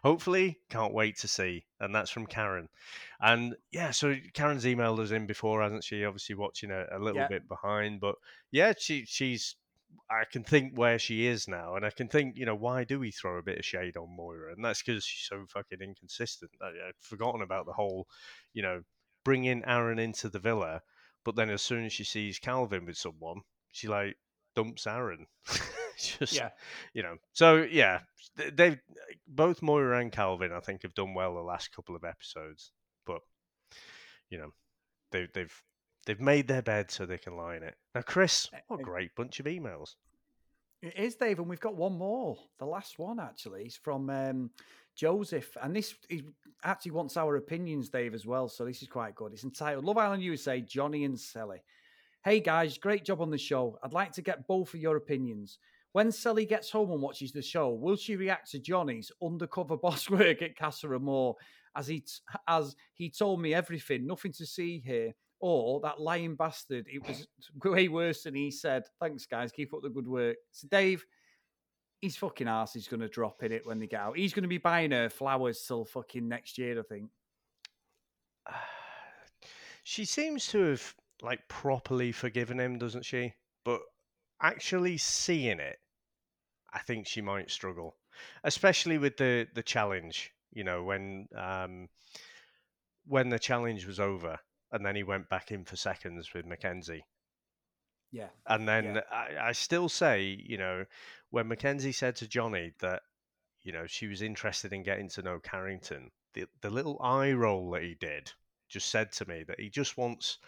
Hopefully, 0.02 0.60
can't 0.70 0.92
wait 0.94 1.16
to 1.18 1.28
see. 1.28 1.66
And 1.80 1.94
that's 1.94 2.10
from 2.10 2.26
Karen. 2.26 2.68
And 3.20 3.56
yeah, 3.70 3.90
so 3.90 4.14
Karen's 4.32 4.64
emailed 4.64 5.00
us 5.00 5.10
in 5.10 5.26
before, 5.26 5.62
hasn't 5.62 5.84
she? 5.84 6.04
Obviously, 6.04 6.34
watching 6.34 6.70
a, 6.70 6.86
a 6.92 6.98
little 6.98 7.22
Yeah. 7.22 7.28
bit 7.28 7.48
behind, 7.48 8.00
but 8.00 8.16
yeah, 8.50 8.72
she 8.78 9.04
she's. 9.06 9.56
I 10.10 10.24
can 10.30 10.42
think 10.44 10.76
where 10.76 10.98
she 10.98 11.26
is 11.26 11.46
now, 11.48 11.76
and 11.76 11.86
I 11.86 11.90
can 11.90 12.08
think, 12.08 12.36
you 12.36 12.44
know, 12.44 12.54
why 12.56 12.84
do 12.84 12.98
we 12.98 13.10
throw 13.10 13.38
a 13.38 13.42
bit 13.42 13.58
of 13.58 13.64
shade 13.64 13.96
on 13.96 14.14
Moira? 14.16 14.52
And 14.52 14.64
that's 14.64 14.82
because 14.82 15.04
she's 15.04 15.28
so 15.28 15.46
fucking 15.48 15.80
inconsistent. 15.80 16.50
I, 16.60 16.66
I'd 16.88 16.94
forgotten 17.00 17.42
about 17.42 17.64
the 17.66 17.72
whole, 17.72 18.08
you 18.52 18.62
know, 18.62 18.82
bringing 19.24 19.64
Aaron 19.64 19.98
into 19.98 20.28
the 20.28 20.38
villa, 20.40 20.82
but 21.24 21.36
then 21.36 21.48
as 21.48 21.62
soon 21.62 21.84
as 21.84 21.92
she 21.92 22.04
sees 22.04 22.38
Calvin 22.38 22.86
with 22.86 22.96
someone, 22.98 23.42
she 23.72 23.88
like 23.88 24.16
dumps 24.54 24.86
Aaron. 24.86 25.26
Just 26.18 26.34
yeah. 26.34 26.50
you 26.92 27.02
know. 27.02 27.16
So 27.32 27.66
yeah, 27.70 28.00
they've 28.52 28.78
both 29.26 29.62
Moira 29.62 30.00
and 30.00 30.12
Calvin, 30.12 30.52
I 30.52 30.60
think, 30.60 30.82
have 30.82 30.94
done 30.94 31.14
well 31.14 31.34
the 31.34 31.40
last 31.40 31.74
couple 31.74 31.96
of 31.96 32.04
episodes. 32.04 32.72
But 33.06 33.20
you 34.30 34.38
know, 34.38 34.52
they, 35.12 35.28
they've 35.32 35.62
they've 36.06 36.20
made 36.20 36.48
their 36.48 36.62
bed 36.62 36.90
so 36.90 37.06
they 37.06 37.18
can 37.18 37.36
lie 37.36 37.56
in 37.56 37.62
it. 37.62 37.76
Now, 37.94 38.02
Chris, 38.02 38.48
what 38.68 38.80
a 38.80 38.82
great 38.82 39.14
bunch 39.14 39.40
of 39.40 39.46
emails. 39.46 39.94
It 40.82 40.98
is, 40.98 41.14
Dave, 41.14 41.38
and 41.38 41.48
we've 41.48 41.60
got 41.60 41.76
one 41.76 41.96
more. 41.96 42.36
The 42.58 42.66
last 42.66 42.98
one, 42.98 43.18
actually, 43.18 43.62
is 43.62 43.76
from 43.76 44.10
um, 44.10 44.50
Joseph, 44.94 45.56
and 45.62 45.74
this 45.74 45.94
he 46.08 46.24
actually 46.62 46.92
wants 46.92 47.16
our 47.16 47.36
opinions, 47.36 47.88
Dave, 47.88 48.14
as 48.14 48.26
well. 48.26 48.48
So 48.48 48.64
this 48.64 48.82
is 48.82 48.88
quite 48.88 49.14
good. 49.14 49.32
It's 49.32 49.44
entitled 49.44 49.84
"Love 49.84 49.98
Island 49.98 50.22
USA: 50.22 50.60
Johnny 50.60 51.04
and 51.04 51.18
Sally." 51.18 51.62
Hey 52.24 52.40
guys, 52.40 52.78
great 52.78 53.04
job 53.04 53.20
on 53.20 53.30
the 53.30 53.38
show. 53.38 53.78
I'd 53.82 53.92
like 53.92 54.12
to 54.12 54.22
get 54.22 54.46
both 54.46 54.72
of 54.72 54.80
your 54.80 54.96
opinions. 54.96 55.58
When 55.94 56.10
Sally 56.10 56.44
gets 56.44 56.72
home 56.72 56.90
and 56.90 57.00
watches 57.00 57.30
the 57.30 57.40
show, 57.40 57.70
will 57.70 57.94
she 57.94 58.16
react 58.16 58.50
to 58.50 58.58
Johnny's 58.58 59.12
undercover 59.22 59.76
boss 59.82 60.10
work 60.10 60.42
at 60.42 60.58
Casa 60.58 60.92
Amor 60.92 61.34
as 61.76 61.86
he 61.86 62.00
t- 62.00 62.14
as 62.48 62.74
he 62.94 63.08
told 63.08 63.40
me 63.40 63.54
everything, 63.54 64.04
nothing 64.04 64.32
to 64.32 64.44
see 64.44 64.82
here, 64.84 65.12
or 65.38 65.78
that 65.82 66.00
lying 66.00 66.34
bastard? 66.34 66.86
It 66.92 67.06
was 67.06 67.28
way 67.64 67.86
worse 67.86 68.24
than 68.24 68.34
he 68.34 68.50
said. 68.50 68.82
Thanks, 68.98 69.24
guys. 69.24 69.52
Keep 69.52 69.72
up 69.72 69.82
the 69.82 69.88
good 69.88 70.08
work. 70.08 70.36
So, 70.50 70.66
Dave, 70.68 71.06
his 72.02 72.16
fucking 72.16 72.48
ass 72.48 72.74
is 72.74 72.88
going 72.88 72.98
to 72.98 73.08
drop 73.08 73.44
in 73.44 73.52
it 73.52 73.64
when 73.64 73.78
they 73.78 73.86
get 73.86 74.00
out. 74.00 74.18
He's 74.18 74.34
going 74.34 74.42
to 74.42 74.48
be 74.48 74.58
buying 74.58 74.90
her 74.90 75.08
flowers 75.08 75.62
till 75.64 75.84
fucking 75.84 76.26
next 76.26 76.58
year, 76.58 76.78
I 76.78 76.82
think. 76.82 77.10
She 79.86 80.06
seems 80.06 80.46
to 80.48 80.70
have 80.70 80.94
like 81.20 81.46
properly 81.46 82.10
forgiven 82.10 82.58
him, 82.58 82.78
doesn't 82.78 83.04
she? 83.04 83.34
But 83.66 83.82
actually 84.40 84.96
seeing 84.96 85.60
it, 85.60 85.78
I 86.74 86.80
think 86.80 87.06
she 87.06 87.22
might 87.22 87.50
struggle, 87.50 87.96
especially 88.44 88.98
with 88.98 89.16
the 89.16 89.48
the 89.54 89.62
challenge. 89.62 90.32
You 90.52 90.64
know, 90.64 90.84
when 90.84 91.28
um, 91.36 91.88
when 93.06 93.28
the 93.30 93.38
challenge 93.38 93.86
was 93.86 94.00
over, 94.00 94.40
and 94.72 94.84
then 94.84 94.96
he 94.96 95.02
went 95.04 95.28
back 95.30 95.50
in 95.52 95.64
for 95.64 95.76
seconds 95.76 96.34
with 96.34 96.44
Mackenzie. 96.46 97.06
Yeah. 98.12 98.30
And 98.46 98.68
then 98.68 98.96
Yeah. 98.96 99.00
I, 99.10 99.48
I 99.48 99.52
still 99.52 99.88
say, 99.88 100.22
you 100.22 100.56
know, 100.56 100.86
when 101.30 101.48
Mackenzie 101.48 101.92
said 101.92 102.16
to 102.16 102.28
Johnny 102.28 102.72
that, 102.80 103.02
you 103.62 103.72
know, 103.72 103.86
she 103.86 104.06
was 104.06 104.22
interested 104.22 104.72
in 104.72 104.82
getting 104.82 105.08
to 105.10 105.22
know 105.22 105.40
Carrington, 105.40 106.12
the 106.34 106.46
the 106.60 106.70
little 106.70 107.00
eye 107.02 107.32
roll 107.32 107.70
that 107.72 107.82
he 107.82 107.94
did 107.94 108.32
just 108.68 108.90
said 108.90 109.12
to 109.12 109.26
me 109.26 109.44
that 109.44 109.60
he 109.60 109.70
just 109.70 109.96
wants 109.96 110.38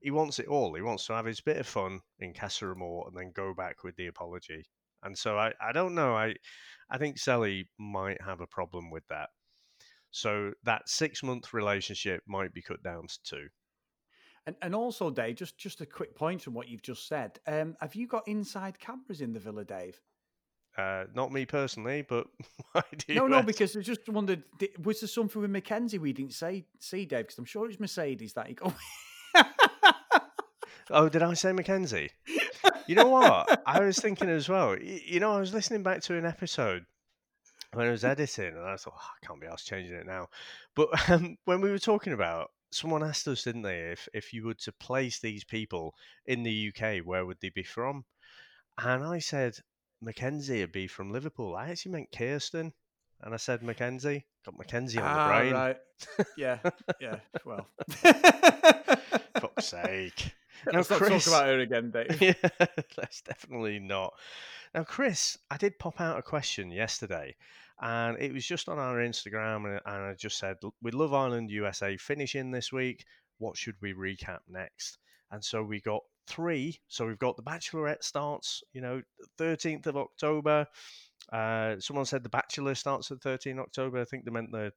he 0.00 0.10
wants 0.10 0.38
it 0.38 0.48
all. 0.48 0.74
He 0.74 0.82
wants 0.82 1.06
to 1.06 1.14
have 1.14 1.26
his 1.26 1.40
bit 1.40 1.58
of 1.58 1.66
fun 1.66 2.02
in 2.18 2.34
Casa 2.34 2.66
Amor 2.70 3.08
and 3.08 3.16
then 3.16 3.32
go 3.32 3.54
back 3.54 3.84
with 3.84 3.96
the 3.96 4.06
apology. 4.06 4.66
And 5.02 5.16
so 5.16 5.38
I, 5.38 5.52
I 5.60 5.72
don't 5.72 5.94
know. 5.94 6.14
I 6.14 6.34
I 6.90 6.98
think 6.98 7.18
Sally 7.18 7.68
might 7.78 8.20
have 8.24 8.40
a 8.40 8.46
problem 8.46 8.90
with 8.90 9.06
that. 9.08 9.30
So 10.10 10.52
that 10.64 10.88
six 10.88 11.22
month 11.22 11.52
relationship 11.52 12.22
might 12.26 12.54
be 12.54 12.62
cut 12.62 12.82
down 12.82 13.06
to 13.06 13.18
two. 13.24 13.48
And, 14.46 14.54
and 14.62 14.74
also, 14.74 15.10
Dave, 15.10 15.36
just 15.36 15.58
just 15.58 15.80
a 15.80 15.86
quick 15.86 16.14
point 16.14 16.40
from 16.40 16.54
what 16.54 16.68
you've 16.68 16.82
just 16.82 17.08
said. 17.08 17.38
Um, 17.46 17.76
have 17.80 17.94
you 17.94 18.06
got 18.06 18.26
inside 18.28 18.78
cameras 18.78 19.20
in 19.20 19.32
the 19.32 19.40
villa, 19.40 19.64
Dave? 19.64 20.00
Uh, 20.78 21.04
not 21.14 21.32
me 21.32 21.46
personally, 21.46 22.04
but 22.06 22.26
why 22.72 22.82
do 22.96 23.12
you 23.12 23.14
No, 23.14 23.26
no, 23.26 23.42
because 23.42 23.76
I 23.76 23.80
just 23.80 24.06
wondered, 24.08 24.42
was 24.82 25.00
there 25.00 25.08
something 25.08 25.40
with 25.40 25.50
Mackenzie 25.50 25.98
we 25.98 26.12
didn't 26.12 26.34
say 26.34 26.66
see, 26.78 27.06
Dave? 27.06 27.24
Because 27.24 27.38
I'm 27.38 27.46
sure 27.46 27.68
it's 27.68 27.80
Mercedes 27.80 28.34
that 28.34 28.46
he 28.46 28.54
go. 28.54 28.72
Oh, 30.90 31.08
did 31.08 31.22
I 31.22 31.34
say 31.34 31.52
Mackenzie? 31.52 32.10
You 32.86 32.94
know 32.94 33.08
what? 33.08 33.62
I 33.66 33.80
was 33.80 33.98
thinking 33.98 34.28
as 34.28 34.48
well. 34.48 34.76
You 34.78 35.20
know, 35.20 35.32
I 35.32 35.40
was 35.40 35.52
listening 35.52 35.82
back 35.82 36.02
to 36.02 36.16
an 36.16 36.24
episode 36.24 36.84
when 37.72 37.88
I 37.88 37.90
was 37.90 38.04
editing, 38.04 38.54
and 38.56 38.64
I 38.64 38.76
thought, 38.76 38.94
oh, 38.96 39.10
I 39.22 39.26
can't 39.26 39.40
be 39.40 39.46
asked 39.46 39.66
changing 39.66 39.96
it 39.96 40.06
now. 40.06 40.28
But 40.74 40.88
um, 41.10 41.36
when 41.44 41.60
we 41.60 41.70
were 41.70 41.78
talking 41.78 42.12
about, 42.12 42.50
someone 42.70 43.02
asked 43.02 43.28
us, 43.28 43.44
didn't 43.44 43.62
they, 43.62 43.78
if 43.92 44.08
if 44.14 44.32
you 44.32 44.44
were 44.44 44.54
to 44.54 44.72
place 44.72 45.18
these 45.18 45.44
people 45.44 45.94
in 46.26 46.42
the 46.42 46.72
UK, 46.72 46.98
where 47.04 47.26
would 47.26 47.38
they 47.40 47.50
be 47.50 47.62
from? 47.62 48.04
And 48.78 49.04
I 49.04 49.18
said 49.18 49.56
Mackenzie 50.00 50.60
would 50.60 50.72
be 50.72 50.86
from 50.86 51.12
Liverpool. 51.12 51.56
I 51.56 51.70
actually 51.70 51.92
meant 51.92 52.12
Kierstan, 52.12 52.72
and 53.22 53.34
I 53.34 53.36
said 53.36 53.62
Mackenzie. 53.62 54.26
Got 54.44 54.58
Mackenzie 54.58 54.98
on 54.98 55.04
the 55.04 55.20
ah, 55.20 55.28
brain. 55.28 55.52
right. 55.52 55.76
Yeah, 56.36 56.58
yeah. 57.00 57.16
Well, 57.44 57.66
Fuck's 59.40 59.66
sake. 59.66 60.34
let's 60.72 60.90
not 60.90 60.98
talk 60.98 61.26
about 61.26 61.46
her 61.46 61.60
again, 61.60 61.90
Dave. 61.94 62.20
yeah, 62.20 62.48
that's 62.96 63.20
definitely 63.22 63.78
not. 63.78 64.14
Now, 64.74 64.84
Chris, 64.84 65.38
I 65.50 65.56
did 65.56 65.78
pop 65.78 66.00
out 66.00 66.18
a 66.18 66.22
question 66.22 66.70
yesterday, 66.70 67.34
and 67.80 68.18
it 68.18 68.32
was 68.32 68.44
just 68.44 68.68
on 68.68 68.78
our 68.78 68.96
Instagram, 68.96 69.64
and, 69.64 69.80
and 69.86 70.04
I 70.04 70.14
just 70.14 70.38
said, 70.38 70.56
with 70.82 70.94
Love 70.94 71.14
Island 71.14 71.50
USA 71.50 71.96
finishing 71.96 72.50
this 72.50 72.72
week, 72.72 73.04
what 73.38 73.56
should 73.56 73.76
we 73.80 73.92
recap 73.94 74.40
next? 74.48 74.98
And 75.30 75.42
so 75.44 75.62
we 75.62 75.80
got 75.80 76.02
three. 76.26 76.80
So 76.88 77.06
we've 77.06 77.18
got 77.18 77.36
the 77.36 77.42
Bachelorette 77.42 78.02
starts, 78.02 78.62
you 78.72 78.80
know, 78.80 79.02
13th 79.38 79.86
of 79.86 79.96
October. 79.96 80.66
Uh, 81.32 81.76
someone 81.80 82.06
said 82.06 82.22
the 82.22 82.28
Bachelor 82.28 82.74
starts 82.74 83.10
at 83.10 83.20
13 83.20 83.58
October. 83.58 84.00
I 84.00 84.04
think 84.04 84.24
they 84.24 84.30
meant 84.30 84.52
the 84.52 84.72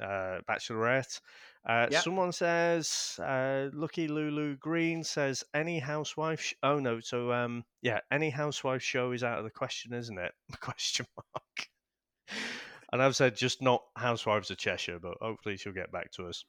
uh, 0.00 0.40
Bachelorette. 0.48 1.20
Uh, 1.66 1.86
Yep. 1.90 2.02
Someone 2.02 2.32
says 2.32 3.18
uh, 3.22 3.68
Lucky 3.72 4.06
Lulu 4.06 4.56
Green 4.56 5.02
says 5.02 5.44
any 5.54 5.78
housewife. 5.78 6.40
Sh- 6.40 6.54
oh 6.62 6.78
no, 6.78 7.00
so 7.00 7.32
um, 7.32 7.64
yeah, 7.80 8.00
any 8.10 8.28
housewife 8.30 8.82
show 8.82 9.12
is 9.12 9.24
out 9.24 9.38
of 9.38 9.44
the 9.44 9.50
question, 9.50 9.94
isn't 9.94 10.18
it? 10.18 10.32
Question 10.60 11.06
mark. 11.16 11.68
And 12.92 13.02
I've 13.02 13.16
said 13.16 13.34
just 13.34 13.60
not 13.60 13.82
Housewives 13.96 14.50
of 14.50 14.58
Cheshire, 14.58 14.98
but 15.00 15.16
hopefully 15.20 15.56
she'll 15.56 15.72
get 15.72 15.90
back 15.90 16.12
to 16.12 16.26
us. 16.28 16.44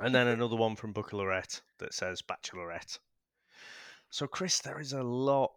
And 0.00 0.14
then 0.14 0.26
another 0.26 0.56
one 0.56 0.74
from 0.74 0.92
Bachelorette 0.92 1.60
that 1.78 1.94
says 1.94 2.22
Bachelorette. 2.22 2.98
So 4.10 4.26
Chris, 4.26 4.58
there 4.60 4.80
is 4.80 4.92
a 4.94 5.02
lot 5.02 5.52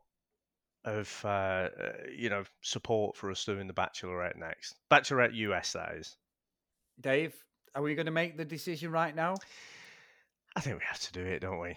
of 0.85 1.21
uh, 1.25 1.27
uh, 1.27 1.69
you 2.15 2.29
know 2.29 2.43
support 2.61 3.15
for 3.15 3.31
us 3.31 3.43
doing 3.45 3.67
the 3.67 3.73
Bachelorette 3.73 4.35
next. 4.37 4.75
Bachelorette 4.91 5.33
US, 5.33 5.73
that 5.73 5.95
is. 5.95 6.17
Dave, 6.99 7.35
are 7.75 7.81
we 7.81 7.95
going 7.95 8.07
to 8.07 8.11
make 8.11 8.37
the 8.37 8.45
decision 8.45 8.91
right 8.91 9.15
now? 9.15 9.35
I 10.55 10.61
think 10.61 10.77
we 10.77 10.83
have 10.87 10.99
to 10.99 11.13
do 11.13 11.21
it, 11.21 11.39
don't 11.39 11.59
we? 11.59 11.75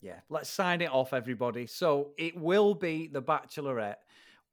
Yeah, 0.00 0.20
let's 0.28 0.50
sign 0.50 0.80
it 0.80 0.90
off, 0.90 1.12
everybody. 1.12 1.66
So 1.66 2.10
it 2.18 2.36
will 2.36 2.74
be 2.74 3.06
the 3.06 3.22
Bachelorette. 3.22 3.96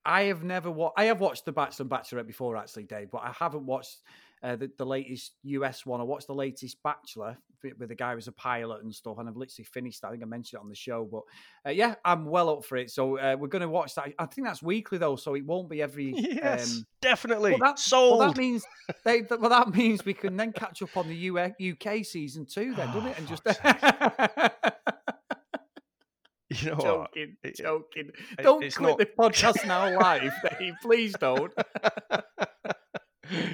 I 0.06 0.24
have 0.24 0.44
never 0.44 0.72
watched. 0.72 0.94
I 0.98 1.06
have 1.06 1.20
watched 1.20 1.46
the 1.46 1.52
Bachelor 1.52 1.84
and 1.84 1.90
Bachelorette 1.92 2.28
before, 2.28 2.56
actually, 2.58 2.84
Dave, 2.84 3.12
but 3.12 3.24
I 3.24 3.32
haven't 3.38 3.66
watched 3.66 3.98
uh, 4.44 4.56
the, 4.56 4.72
the 4.78 4.86
latest 4.86 5.34
US 5.44 5.86
one. 5.86 6.00
I 6.00 6.04
watched 6.04 6.28
the 6.28 6.36
latest 6.36 6.82
Bachelor 6.84 7.38
with 7.64 7.90
the 7.90 7.96
guy 7.96 8.14
who's 8.14 8.28
a 8.28 8.32
pilot 8.32 8.84
and 8.84 8.94
stuff, 8.94 9.18
and 9.18 9.28
I've 9.30 9.38
literally 9.38 9.66
finished. 9.66 10.02
that. 10.02 10.08
I 10.08 10.12
think 10.12 10.24
I 10.24 10.26
mentioned 10.26 10.60
it 10.60 10.64
on 10.64 10.70
the 10.70 10.76
show, 10.76 11.08
but 11.12 11.22
uh, 11.66 11.70
yeah, 11.74 11.96
I'm 12.04 12.26
well 12.26 12.50
up 12.50 12.66
for 12.66 12.78
it. 12.78 12.90
So 12.92 13.18
uh, 13.18 13.36
we're 13.40 13.48
going 13.48 13.62
to 13.62 13.70
watch 13.70 13.96
that. 13.96 14.14
I 14.20 14.26
think 14.26 14.48
that's 14.48 14.62
weekly 14.64 14.98
though, 14.98 15.16
so 15.16 15.36
it 15.36 15.46
won't 15.46 15.70
be 15.70 15.82
every. 15.82 16.12
Yes, 16.16 16.78
Um, 16.78 16.86
definitely. 17.02 17.52
well, 17.52 17.60
that, 17.60 17.80
Sold. 17.80 18.20
well, 18.20 18.28
that 18.30 18.38
means 18.38 18.64
they, 19.04 19.24
well, 19.30 19.50
that 19.50 19.74
means 19.76 20.06
we 20.06 20.14
can 20.14 20.36
then 20.38 20.52
catch 20.54 20.82
up 20.82 20.96
on 20.98 21.08
the 21.08 21.72
UK 21.72 22.06
season 22.06 22.46
two, 22.46 22.74
then, 22.76 22.88
doesn't 22.88 23.08
Oh, 23.08 23.12
it? 23.12 23.18
And 23.20 23.28
just 23.28 23.44
fuck's 23.44 24.56
you 26.50 26.70
know 26.70 26.76
what? 26.76 27.14
joking, 27.14 27.38
it- 27.44 27.56
joking. 27.58 28.12
it- 28.38 28.44
Don't 28.44 28.60
quit 28.60 28.82
not- 28.82 28.98
the 28.98 29.06
podcast 29.06 29.66
now 29.66 29.98
live, 30.00 30.32
Dave. 30.60 30.74
Please 30.82 31.14
don't. 31.20 31.54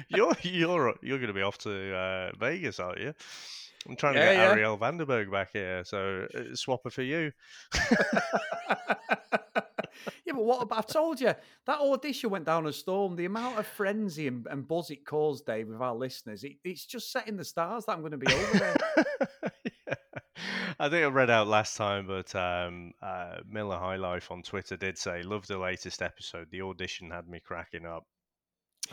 you're 0.08 0.32
you're 0.42 0.94
you're 1.02 1.18
going 1.18 1.28
to 1.28 1.32
be 1.34 1.42
off 1.42 1.58
to 1.58 1.94
uh, 1.94 2.30
Vegas, 2.38 2.80
aren't 2.80 3.00
you? 3.00 3.14
I'm 3.88 3.96
trying 3.96 4.14
to 4.14 4.20
get 4.20 4.34
yeah. 4.34 4.54
Arielle 4.54 4.78
Vandenberg 4.78 5.30
back 5.30 5.50
here, 5.52 5.82
so 5.84 6.26
uh, 6.34 6.40
swapper 6.52 6.92
for 6.92 7.02
you. 7.02 7.32
yeah, 10.26 10.32
but 10.32 10.44
what 10.44 10.62
about? 10.62 10.90
I 10.90 10.92
told 10.92 11.20
you 11.20 11.32
that 11.66 11.80
audition 11.80 12.30
went 12.30 12.44
down 12.44 12.66
a 12.66 12.72
storm. 12.72 13.16
The 13.16 13.24
amount 13.24 13.58
of 13.58 13.66
frenzy 13.66 14.28
and, 14.28 14.46
and 14.50 14.68
buzz 14.68 14.90
it 14.90 15.06
caused, 15.06 15.46
Dave, 15.46 15.68
with 15.68 15.80
our 15.80 15.94
listeners, 15.94 16.44
it, 16.44 16.56
it's 16.64 16.84
just 16.84 17.10
setting 17.10 17.36
the 17.36 17.44
stars 17.44 17.86
that 17.86 17.92
I'm 17.92 18.00
going 18.00 18.12
to 18.12 18.18
be 18.18 18.32
over 18.32 18.58
there. 18.58 18.76
Yeah. 19.86 19.94
I 20.78 20.88
think 20.88 21.04
I 21.04 21.08
read 21.08 21.30
out 21.30 21.48
last 21.48 21.76
time, 21.76 22.06
but 22.06 22.32
um, 22.36 22.92
uh, 23.02 23.38
Miller 23.48 23.76
High 23.76 23.96
Life 23.96 24.30
on 24.30 24.42
Twitter 24.42 24.76
did 24.76 24.96
say, 24.96 25.22
"Love 25.22 25.46
the 25.46 25.58
latest 25.58 26.00
episode. 26.02 26.46
The 26.50 26.62
audition 26.62 27.10
had 27.10 27.26
me 27.28 27.40
cracking 27.40 27.84
up." 27.84 28.04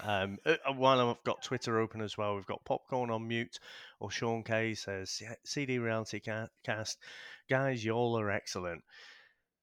Um, 0.04 0.38
uh, 0.46 0.56
uh, 0.68 0.74
while 0.74 1.00
I've 1.00 1.24
got 1.24 1.42
Twitter 1.44 1.80
open 1.80 2.02
as 2.02 2.18
well, 2.18 2.36
we've 2.36 2.46
got 2.46 2.66
Popcorn 2.66 3.10
on 3.10 3.28
mute, 3.28 3.60
or 4.00 4.12
Sean 4.12 4.44
K 4.44 4.74
says, 4.74 5.22
"CD 5.44 5.80
Reality 5.80 6.20
Cast, 6.20 6.98
guys, 7.50 7.84
y'all 7.84 8.20
are 8.20 8.32
excellent." 8.32 8.84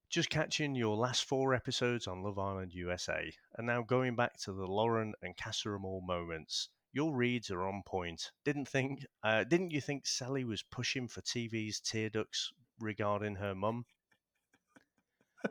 Just 0.08 0.30
catching 0.30 0.74
your 0.74 0.96
last 0.96 1.24
four 1.24 1.54
episodes 1.54 2.06
on 2.06 2.22
Love 2.22 2.38
Island 2.38 2.72
USA, 2.74 3.32
and 3.56 3.66
now 3.66 3.82
going 3.82 4.16
back 4.16 4.38
to 4.40 4.52
the 4.52 4.66
Lauren 4.66 5.14
and 5.22 5.36
Casa 5.36 5.70
Amor 5.70 6.00
moments. 6.02 6.68
Your 6.92 7.14
reads 7.14 7.50
are 7.50 7.66
on 7.66 7.82
point. 7.86 8.32
Didn't 8.44 8.68
think, 8.68 9.06
uh, 9.22 9.44
didn't 9.44 9.70
you 9.70 9.80
think 9.80 10.06
Cely 10.06 10.44
was 10.44 10.62
pushing 10.62 11.08
for 11.08 11.22
TV's 11.22 11.80
tear 11.80 12.10
ducts 12.10 12.52
regarding 12.78 13.36
her 13.36 13.54
mum? 13.54 13.86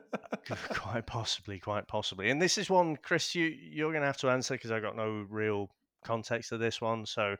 quite 0.70 1.06
possibly, 1.06 1.58
quite 1.58 1.86
possibly. 1.88 2.30
And 2.30 2.40
this 2.40 2.58
is 2.58 2.70
one, 2.70 2.96
Chris, 2.96 3.34
you 3.34 3.46
you're 3.46 3.90
going 3.90 4.02
to 4.02 4.06
have 4.06 4.18
to 4.18 4.30
answer 4.30 4.54
because 4.54 4.70
I 4.70 4.80
got 4.80 4.96
no 4.96 5.26
real 5.28 5.70
context 6.04 6.50
to 6.50 6.58
this 6.58 6.80
one. 6.80 7.06
So, 7.06 7.36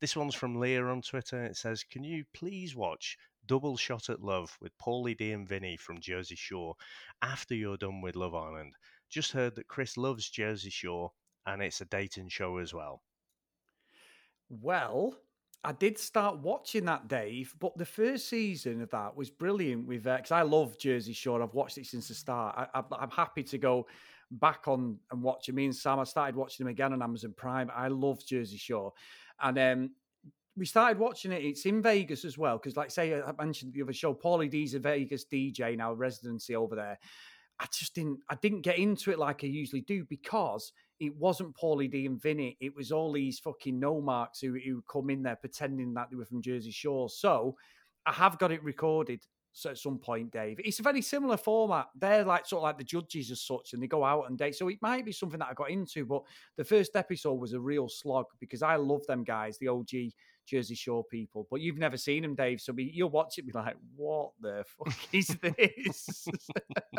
this 0.00 0.16
one's 0.16 0.34
from 0.34 0.58
Leah 0.58 0.84
on 0.84 1.02
Twitter. 1.02 1.44
It 1.44 1.56
says, 1.56 1.84
"Can 1.84 2.04
you 2.04 2.24
please 2.32 2.74
watch 2.74 3.16
Double 3.46 3.76
Shot 3.76 4.08
at 4.10 4.22
Love 4.22 4.56
with 4.60 4.76
Pauly 4.78 5.16
D 5.16 5.32
and 5.32 5.48
Vinny 5.48 5.76
from 5.76 6.00
Jersey 6.00 6.36
Shore 6.36 6.74
after 7.22 7.54
you're 7.54 7.76
done 7.76 8.00
with 8.00 8.16
Love 8.16 8.34
Island? 8.34 8.74
Just 9.08 9.32
heard 9.32 9.54
that 9.56 9.68
Chris 9.68 9.96
loves 9.96 10.30
Jersey 10.30 10.70
Shore, 10.70 11.12
and 11.46 11.62
it's 11.62 11.80
a 11.80 11.86
dating 11.86 12.28
show 12.28 12.58
as 12.58 12.72
well." 12.72 13.02
Well, 14.48 15.18
I 15.66 15.72
did 15.72 15.98
start 15.98 16.38
watching 16.38 16.84
that, 16.84 17.08
Dave, 17.08 17.52
but 17.58 17.76
the 17.76 17.84
first 17.84 18.28
season 18.28 18.80
of 18.82 18.90
that 18.90 19.16
was 19.16 19.30
brilliant 19.30 19.88
with 19.88 20.04
because 20.04 20.30
I 20.30 20.42
love 20.42 20.78
Jersey 20.78 21.12
Shore. 21.12 21.42
I've 21.42 21.54
watched 21.54 21.76
it 21.76 21.86
since 21.86 22.06
the 22.06 22.14
start. 22.14 22.70
I, 22.72 22.84
I'm 22.96 23.10
happy 23.10 23.42
to 23.42 23.58
go 23.58 23.88
back 24.30 24.68
on 24.68 24.98
and 25.10 25.20
watch 25.24 25.48
it. 25.48 25.56
Me 25.56 25.64
and 25.64 25.74
Sam, 25.74 25.98
I 25.98 26.04
started 26.04 26.36
watching 26.36 26.64
them 26.64 26.70
again 26.70 26.92
on 26.92 27.02
Amazon 27.02 27.34
Prime. 27.36 27.68
I 27.74 27.88
love 27.88 28.24
Jersey 28.24 28.58
Shore, 28.58 28.92
and 29.42 29.58
um, 29.58 29.90
we 30.56 30.66
started 30.66 31.00
watching 31.00 31.32
it. 31.32 31.44
It's 31.44 31.66
in 31.66 31.82
Vegas 31.82 32.24
as 32.24 32.38
well 32.38 32.58
because, 32.58 32.76
like, 32.76 32.92
say 32.92 33.20
I 33.20 33.32
mentioned 33.36 33.72
the 33.72 33.82
other 33.82 33.92
show, 33.92 34.14
Pauly 34.14 34.48
D's 34.48 34.74
a 34.74 34.78
Vegas 34.78 35.24
DJ 35.24 35.76
now, 35.76 35.92
residency 35.92 36.54
over 36.54 36.76
there. 36.76 36.96
I 37.58 37.66
just 37.72 37.92
didn't 37.92 38.20
I 38.30 38.36
didn't 38.36 38.60
get 38.60 38.78
into 38.78 39.10
it 39.10 39.18
like 39.18 39.42
I 39.42 39.48
usually 39.48 39.80
do 39.80 40.04
because 40.04 40.72
it 40.98 41.16
wasn't 41.16 41.56
Pauly 41.56 41.90
D 41.90 42.06
and 42.06 42.20
Vinny. 42.20 42.56
It 42.60 42.74
was 42.74 42.92
all 42.92 43.12
these 43.12 43.38
fucking 43.38 43.78
no 43.78 44.00
marks 44.00 44.40
who 44.40 44.58
who 44.64 44.82
come 44.90 45.10
in 45.10 45.22
there 45.22 45.36
pretending 45.36 45.94
that 45.94 46.08
they 46.10 46.16
were 46.16 46.24
from 46.24 46.42
Jersey 46.42 46.70
Shore. 46.70 47.08
So 47.08 47.56
I 48.06 48.12
have 48.12 48.38
got 48.38 48.52
it 48.52 48.62
recorded 48.62 49.20
so 49.56 49.70
at 49.70 49.78
some 49.78 49.98
point, 49.98 50.30
Dave. 50.32 50.60
It's 50.62 50.80
a 50.80 50.82
very 50.82 51.00
similar 51.00 51.38
format. 51.38 51.86
They're 51.98 52.26
like 52.26 52.44
sort 52.44 52.60
of 52.60 52.64
like 52.64 52.76
the 52.76 52.84
judges 52.84 53.30
as 53.30 53.40
such, 53.40 53.72
and 53.72 53.82
they 53.82 53.86
go 53.86 54.04
out 54.04 54.28
and 54.28 54.36
date. 54.36 54.54
So 54.54 54.68
it 54.68 54.76
might 54.82 55.06
be 55.06 55.12
something 55.12 55.38
that 55.38 55.48
I 55.50 55.54
got 55.54 55.70
into, 55.70 56.04
but 56.04 56.24
the 56.58 56.64
first 56.64 56.94
episode 56.94 57.40
was 57.40 57.54
a 57.54 57.58
real 57.58 57.88
slog 57.88 58.26
because 58.38 58.62
I 58.62 58.76
love 58.76 59.06
them 59.06 59.24
guys, 59.24 59.56
the 59.56 59.68
OG 59.68 60.12
Jersey 60.44 60.74
Shore 60.74 61.04
people. 61.04 61.46
But 61.50 61.62
you've 61.62 61.78
never 61.78 61.96
seen 61.96 62.20
them, 62.20 62.34
Dave. 62.34 62.60
So 62.60 62.74
be, 62.74 62.84
you'll 62.84 63.08
watch 63.08 63.38
it 63.38 63.46
be 63.46 63.52
like, 63.52 63.76
what 63.96 64.32
the 64.42 64.62
fuck 64.76 64.94
is 65.14 65.28
this? 65.28 66.28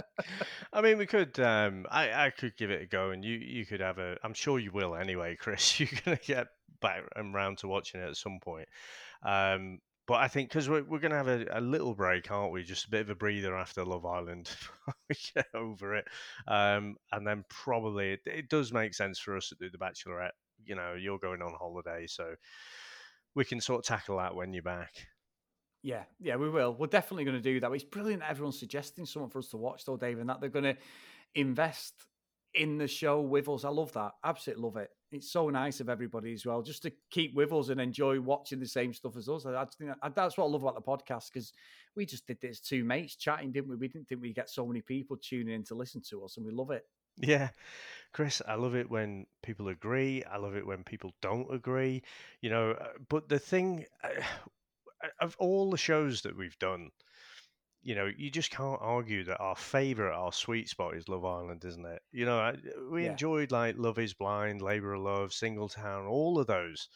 I 0.73 0.81
mean, 0.81 0.97
we 0.97 1.05
could. 1.05 1.39
Um, 1.39 1.85
I 1.91 2.25
I 2.25 2.29
could 2.31 2.57
give 2.57 2.71
it 2.71 2.81
a 2.81 2.87
go, 2.87 3.11
and 3.11 3.23
you 3.23 3.35
you 3.37 3.67
could 3.67 3.81
have 3.81 3.99
a. 3.99 4.17
I'm 4.23 4.33
sure 4.33 4.57
you 4.57 4.71
will 4.71 4.95
anyway, 4.95 5.35
Chris. 5.39 5.79
You're 5.79 5.89
gonna 6.03 6.17
get 6.25 6.47
back 6.81 7.03
and 7.15 7.35
round 7.35 7.59
to 7.59 7.67
watching 7.67 8.01
it 8.01 8.09
at 8.09 8.17
some 8.17 8.39
point. 8.41 8.67
Um, 9.23 9.77
but 10.07 10.15
I 10.15 10.27
think 10.27 10.49
because 10.49 10.69
we're 10.69 10.83
we're 10.83 10.99
gonna 10.99 11.15
have 11.15 11.27
a, 11.27 11.45
a 11.51 11.61
little 11.61 11.93
break, 11.93 12.31
aren't 12.31 12.53
we? 12.53 12.63
Just 12.63 12.85
a 12.85 12.89
bit 12.89 13.01
of 13.01 13.09
a 13.09 13.15
breather 13.15 13.57
after 13.57 13.83
Love 13.83 14.05
Island. 14.05 14.49
we 15.09 15.15
get 15.35 15.47
over 15.53 15.95
it, 15.95 16.05
um, 16.47 16.95
and 17.11 17.27
then 17.27 17.43
probably 17.49 18.13
it, 18.13 18.21
it 18.25 18.49
does 18.49 18.71
make 18.71 18.93
sense 18.93 19.19
for 19.19 19.35
us 19.35 19.49
to 19.49 19.55
do 19.55 19.69
the 19.69 19.77
Bachelorette. 19.77 20.31
You 20.65 20.75
know, 20.75 20.95
you're 20.97 21.19
going 21.19 21.41
on 21.41 21.53
holiday, 21.53 22.07
so 22.07 22.35
we 23.35 23.45
can 23.45 23.59
sort 23.59 23.79
of 23.79 23.85
tackle 23.85 24.17
that 24.17 24.33
when 24.33 24.53
you're 24.53 24.63
back. 24.63 24.93
Yeah, 25.83 26.03
yeah, 26.19 26.37
we 26.37 26.49
will. 26.49 26.73
We're 26.73 26.87
definitely 26.87 27.25
going 27.25 27.37
to 27.37 27.41
do 27.41 27.59
that. 27.59 27.71
It's 27.71 27.83
brilliant. 27.83 28.23
Everyone's 28.27 28.59
suggesting 28.59 29.05
something 29.05 29.29
for 29.29 29.39
us 29.39 29.49
to 29.49 29.57
watch, 29.57 29.85
though, 29.85 29.95
Dave, 29.95 30.19
and 30.19 30.29
that 30.29 30.41
they're 30.41 30.49
going 30.49 30.65
to 30.65 30.77
invest 31.35 31.93
in 32.57 32.77
the 32.77 32.87
show 32.87 33.21
with 33.21 33.47
us. 33.49 33.63
I 33.65 33.69
love 33.69 33.93
that. 33.93 34.13
Absolutely 34.23 34.63
love 34.63 34.77
it. 34.77 34.89
It's 35.11 35.31
so 35.31 35.49
nice 35.49 35.79
of 35.79 35.87
everybody 35.89 36.33
as 36.33 36.45
well, 36.45 36.61
just 36.61 36.83
to 36.83 36.91
keep 37.11 37.33
with 37.33 37.53
us 37.53 37.69
and 37.69 37.79
enjoy 37.79 38.19
watching 38.19 38.59
the 38.59 38.67
same 38.67 38.93
stuff 38.93 39.15
as 39.15 39.29
us. 39.29 39.45
I, 39.45 39.65
think 39.77 39.91
that- 40.01 40.15
that's 40.15 40.37
what 40.37 40.45
I 40.45 40.49
love 40.49 40.63
about 40.63 40.75
the 40.75 40.81
podcast 40.81 41.31
because 41.33 41.53
we 41.95 42.05
just 42.05 42.27
did 42.27 42.41
this 42.41 42.59
two 42.59 42.83
mates 42.83 43.15
chatting, 43.15 43.51
didn't 43.51 43.69
we? 43.69 43.77
We 43.77 43.87
didn't 43.87 44.07
think 44.09 44.21
we'd 44.21 44.35
get 44.35 44.49
so 44.49 44.65
many 44.65 44.81
people 44.81 45.15
tuning 45.17 45.55
in 45.55 45.63
to 45.65 45.75
listen 45.75 46.01
to 46.09 46.23
us, 46.25 46.37
and 46.37 46.45
we 46.45 46.51
love 46.51 46.71
it. 46.71 46.83
Yeah, 47.19 47.49
Chris, 48.13 48.41
I 48.47 48.55
love 48.55 48.75
it 48.75 48.91
when 48.91 49.25
people 49.41 49.69
agree. 49.69 50.23
I 50.25 50.37
love 50.37 50.55
it 50.55 50.67
when 50.67 50.83
people 50.83 51.13
don't 51.21 51.51
agree. 51.53 52.03
You 52.41 52.49
know, 52.51 52.71
uh, 52.71 52.89
but 53.09 53.29
the 53.29 53.39
thing 53.39 53.85
uh, 54.03 54.09
of 55.21 55.35
all 55.39 55.71
the 55.71 55.77
shows 55.77 56.21
that 56.23 56.37
we've 56.37 56.59
done, 56.59 56.89
you 57.87 57.95
know, 57.95 58.11
you 58.17 58.29
just 58.29 58.51
can't 58.51 58.81
argue 58.81 59.23
that 59.23 59.39
our 59.39 59.55
favorite, 59.55 60.13
our 60.13 60.33
sweet 60.33 60.67
spot 60.67 60.97
is 60.97 61.07
Love 61.07 61.23
Island, 61.23 61.63
isn't 61.63 61.85
it? 61.85 62.01
You 62.11 62.25
know, 62.25 62.37
I, 62.37 62.55
we 62.91 63.05
Yeah. 63.05 63.05
enjoyed 63.05 63.49
like 63.53 63.77
Love 63.77 63.97
Is 63.97 64.13
Blind, 64.13 64.61
Labor 64.61 64.95
of 64.95 65.03
Love, 65.03 65.29
Singletown, 65.29 66.05
all 66.09 66.37
of 66.37 66.47
those. 66.47 66.89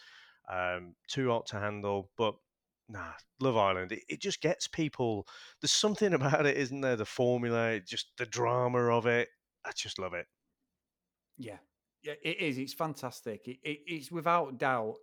Um, 0.49 0.95
too 1.07 1.29
hot 1.29 1.45
to 1.47 1.59
handle, 1.61 2.11
but 2.17 2.35
nah, 2.89 3.13
Love 3.39 3.55
Island. 3.55 3.93
It, 3.93 4.03
it 4.09 4.19
just 4.19 4.41
gets 4.41 4.67
people. 4.67 5.25
There's 5.61 5.71
something 5.71 6.13
about 6.13 6.45
it, 6.45 6.57
isn't 6.57 6.81
there? 6.81 6.97
The 6.97 7.05
formula, 7.05 7.79
just 7.79 8.11
the 8.17 8.25
drama 8.25 8.89
of 8.89 9.05
it. 9.05 9.29
I 9.65 9.71
just 9.73 9.97
love 9.97 10.13
it. 10.13 10.25
Yeah, 11.37 11.57
yeah, 12.03 12.13
it 12.21 12.37
is. 12.37 12.57
It's 12.57 12.73
fantastic. 12.73 13.47
It, 13.47 13.57
it, 13.63 13.79
it's 13.87 14.11
without 14.11 14.57
doubt 14.57 14.95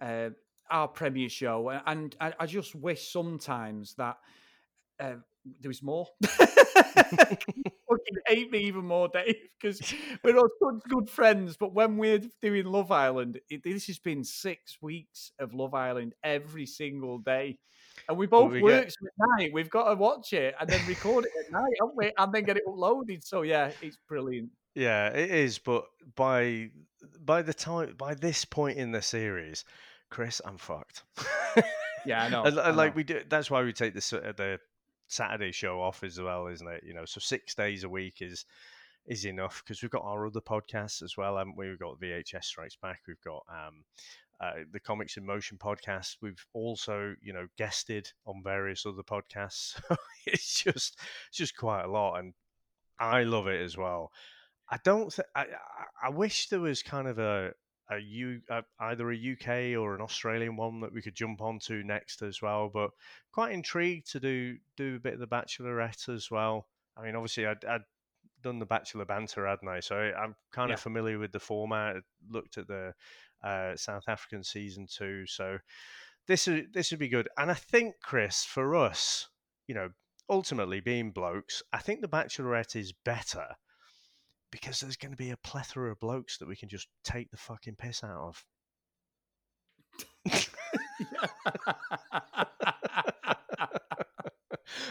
uh, 0.00 0.30
our 0.70 0.88
premiere 0.88 1.28
show, 1.28 1.70
a- 1.70 1.82
and 1.86 2.14
I, 2.20 2.34
I 2.40 2.46
just 2.46 2.74
wish 2.74 3.10
sometimes 3.12 3.94
that 3.94 4.18
uh, 5.00 5.14
there 5.60 5.68
was 5.68 5.82
more. 5.82 6.06
fucking 7.90 8.22
hate 8.26 8.50
me 8.50 8.60
even 8.60 8.84
more, 8.84 9.08
Dave, 9.08 9.34
because 9.60 9.80
we're 10.24 10.36
all 10.36 10.48
such 10.62 10.82
good 10.88 11.08
friends. 11.08 11.56
But 11.56 11.74
when 11.74 11.96
we're 11.96 12.20
doing 12.42 12.66
Love 12.66 12.90
Island, 12.90 13.40
it, 13.48 13.62
this 13.64 13.86
has 13.86 13.98
been 13.98 14.24
six 14.24 14.78
weeks 14.80 15.32
of 15.38 15.54
Love 15.54 15.74
Island 15.74 16.14
every 16.22 16.66
single 16.66 17.18
day. 17.18 17.58
And 18.08 18.16
we 18.16 18.26
both 18.26 18.52
we 18.52 18.62
work 18.62 18.84
get- 18.84 18.88
at 18.88 19.38
night. 19.38 19.52
We've 19.52 19.70
got 19.70 19.88
to 19.88 19.94
watch 19.94 20.32
it 20.32 20.54
and 20.60 20.68
then 20.68 20.86
record 20.86 21.26
it 21.26 21.32
at 21.46 21.52
night, 21.52 21.72
haven't 21.80 21.96
we? 21.96 22.12
And 22.16 22.32
then 22.32 22.44
get 22.44 22.56
it 22.56 22.62
uploaded. 22.66 23.24
So 23.24 23.42
yeah, 23.42 23.72
it's 23.82 23.98
brilliant. 24.08 24.50
Yeah, 24.74 25.08
it 25.08 25.30
is. 25.30 25.58
But 25.58 25.84
by 26.16 26.70
by 27.18 27.42
the 27.42 27.52
time 27.52 27.94
by 27.98 28.14
this 28.14 28.44
point 28.44 28.78
in 28.78 28.92
the 28.92 29.02
series, 29.02 29.64
Chris, 30.10 30.40
I'm 30.44 30.56
fucked. 30.56 31.02
Yeah, 32.06 32.22
I 32.22 32.28
know. 32.30 32.44
And, 32.44 32.58
I 32.58 32.68
and 32.68 32.76
like 32.76 32.92
know. 32.92 32.96
we 32.96 33.04
do, 33.04 33.20
that's 33.28 33.50
why 33.50 33.62
we 33.62 33.72
take 33.72 33.94
the 33.94 34.00
the 34.36 34.60
Saturday 35.10 35.52
show 35.52 35.80
off 35.80 36.04
as 36.04 36.20
well, 36.20 36.46
isn't 36.46 36.68
it? 36.68 36.84
You 36.86 36.94
know, 36.94 37.04
so 37.04 37.20
six 37.20 37.54
days 37.54 37.84
a 37.84 37.88
week 37.88 38.16
is 38.20 38.44
is 39.06 39.24
enough 39.24 39.62
because 39.64 39.82
we've 39.82 39.90
got 39.90 40.04
our 40.04 40.26
other 40.26 40.40
podcasts 40.40 41.02
as 41.02 41.16
well, 41.16 41.36
haven't 41.36 41.56
we? 41.56 41.68
We've 41.68 41.78
got 41.78 42.00
VHS 42.00 42.44
Strikes 42.44 42.76
Back, 42.76 43.00
we've 43.08 43.20
got 43.22 43.42
um, 43.48 43.82
uh, 44.40 44.62
the 44.72 44.80
Comics 44.80 45.16
in 45.16 45.26
Motion 45.26 45.58
podcast. 45.58 46.16
We've 46.22 46.44
also, 46.52 47.14
you 47.20 47.32
know, 47.32 47.46
guested 47.58 48.10
on 48.26 48.42
various 48.42 48.86
other 48.86 49.02
podcasts. 49.02 49.80
So 49.90 49.96
it's 50.26 50.62
just 50.62 51.00
it's 51.28 51.38
just 51.38 51.56
quite 51.56 51.82
a 51.84 51.90
lot, 51.90 52.18
and 52.18 52.34
I 52.98 53.24
love 53.24 53.48
it 53.48 53.60
as 53.60 53.76
well. 53.76 54.12
I 54.70 54.78
don't. 54.84 55.12
Th- 55.12 55.26
I, 55.34 55.42
I 55.42 56.06
I 56.06 56.08
wish 56.10 56.48
there 56.48 56.60
was 56.60 56.82
kind 56.82 57.08
of 57.08 57.18
a 57.18 57.52
a 57.90 57.98
U 57.98 58.40
uh, 58.48 58.62
either 58.80 59.10
a 59.10 59.32
UK 59.32 59.78
or 59.80 59.94
an 59.94 60.00
Australian 60.00 60.56
one 60.56 60.80
that 60.80 60.92
we 60.92 61.02
could 61.02 61.14
jump 61.14 61.40
onto 61.42 61.82
next 61.82 62.22
as 62.22 62.40
well. 62.40 62.70
But 62.72 62.90
quite 63.32 63.52
intrigued 63.52 64.10
to 64.12 64.20
do 64.20 64.56
do 64.76 64.96
a 64.96 65.00
bit 65.00 65.14
of 65.14 65.20
the 65.20 65.26
Bachelorette 65.26 66.08
as 66.08 66.30
well. 66.30 66.68
I 66.96 67.02
mean, 67.02 67.16
obviously, 67.16 67.46
I'd, 67.46 67.64
I'd 67.64 67.82
done 68.42 68.58
the 68.58 68.66
Bachelor 68.66 69.04
banter, 69.04 69.46
hadn't 69.46 69.68
I? 69.68 69.80
So 69.80 69.96
I, 69.96 70.12
I'm 70.22 70.34
kind 70.52 70.68
Yeah. 70.70 70.74
of 70.74 70.80
familiar 70.80 71.18
with 71.18 71.32
the 71.32 71.40
format. 71.40 71.96
Looked 72.30 72.58
at 72.58 72.68
the 72.68 72.94
uh, 73.42 73.76
South 73.76 74.04
African 74.08 74.44
season 74.44 74.86
two, 74.88 75.26
so 75.26 75.58
this 76.26 76.46
would 76.46 76.72
this 76.72 76.90
would 76.90 77.00
be 77.00 77.08
good. 77.08 77.28
And 77.36 77.50
I 77.50 77.54
think 77.54 77.96
Chris, 78.02 78.44
for 78.44 78.76
us, 78.76 79.28
you 79.66 79.74
know, 79.74 79.90
ultimately 80.28 80.80
being 80.80 81.10
blokes, 81.10 81.62
I 81.72 81.78
think 81.78 82.00
the 82.00 82.08
Bachelorette 82.08 82.76
is 82.76 82.92
better 82.92 83.48
because 84.50 84.80
there's 84.80 84.96
going 84.96 85.12
to 85.12 85.16
be 85.16 85.30
a 85.30 85.36
plethora 85.38 85.90
of 85.90 86.00
blokes 86.00 86.38
that 86.38 86.48
we 86.48 86.56
can 86.56 86.68
just 86.68 86.88
take 87.04 87.30
the 87.30 87.36
fucking 87.36 87.76
piss 87.76 88.02
out 88.04 88.20
of. 88.20 88.44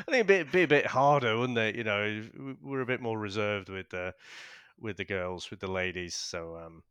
I 0.08 0.12
think 0.12 0.30
it'd 0.30 0.52
be, 0.52 0.60
be 0.60 0.64
a 0.64 0.68
bit 0.68 0.86
harder, 0.86 1.38
wouldn't 1.38 1.58
it? 1.58 1.76
You 1.76 1.84
know, 1.84 2.24
we're 2.62 2.82
a 2.82 2.86
bit 2.86 3.02
more 3.02 3.18
reserved 3.18 3.70
with 3.70 3.90
the 3.90 4.14
with 4.80 4.98
the 4.98 5.06
girls, 5.06 5.50
with 5.52 5.60
the 5.60 5.70
ladies. 5.72 6.16
So, 6.16 6.56
um, 6.56 6.84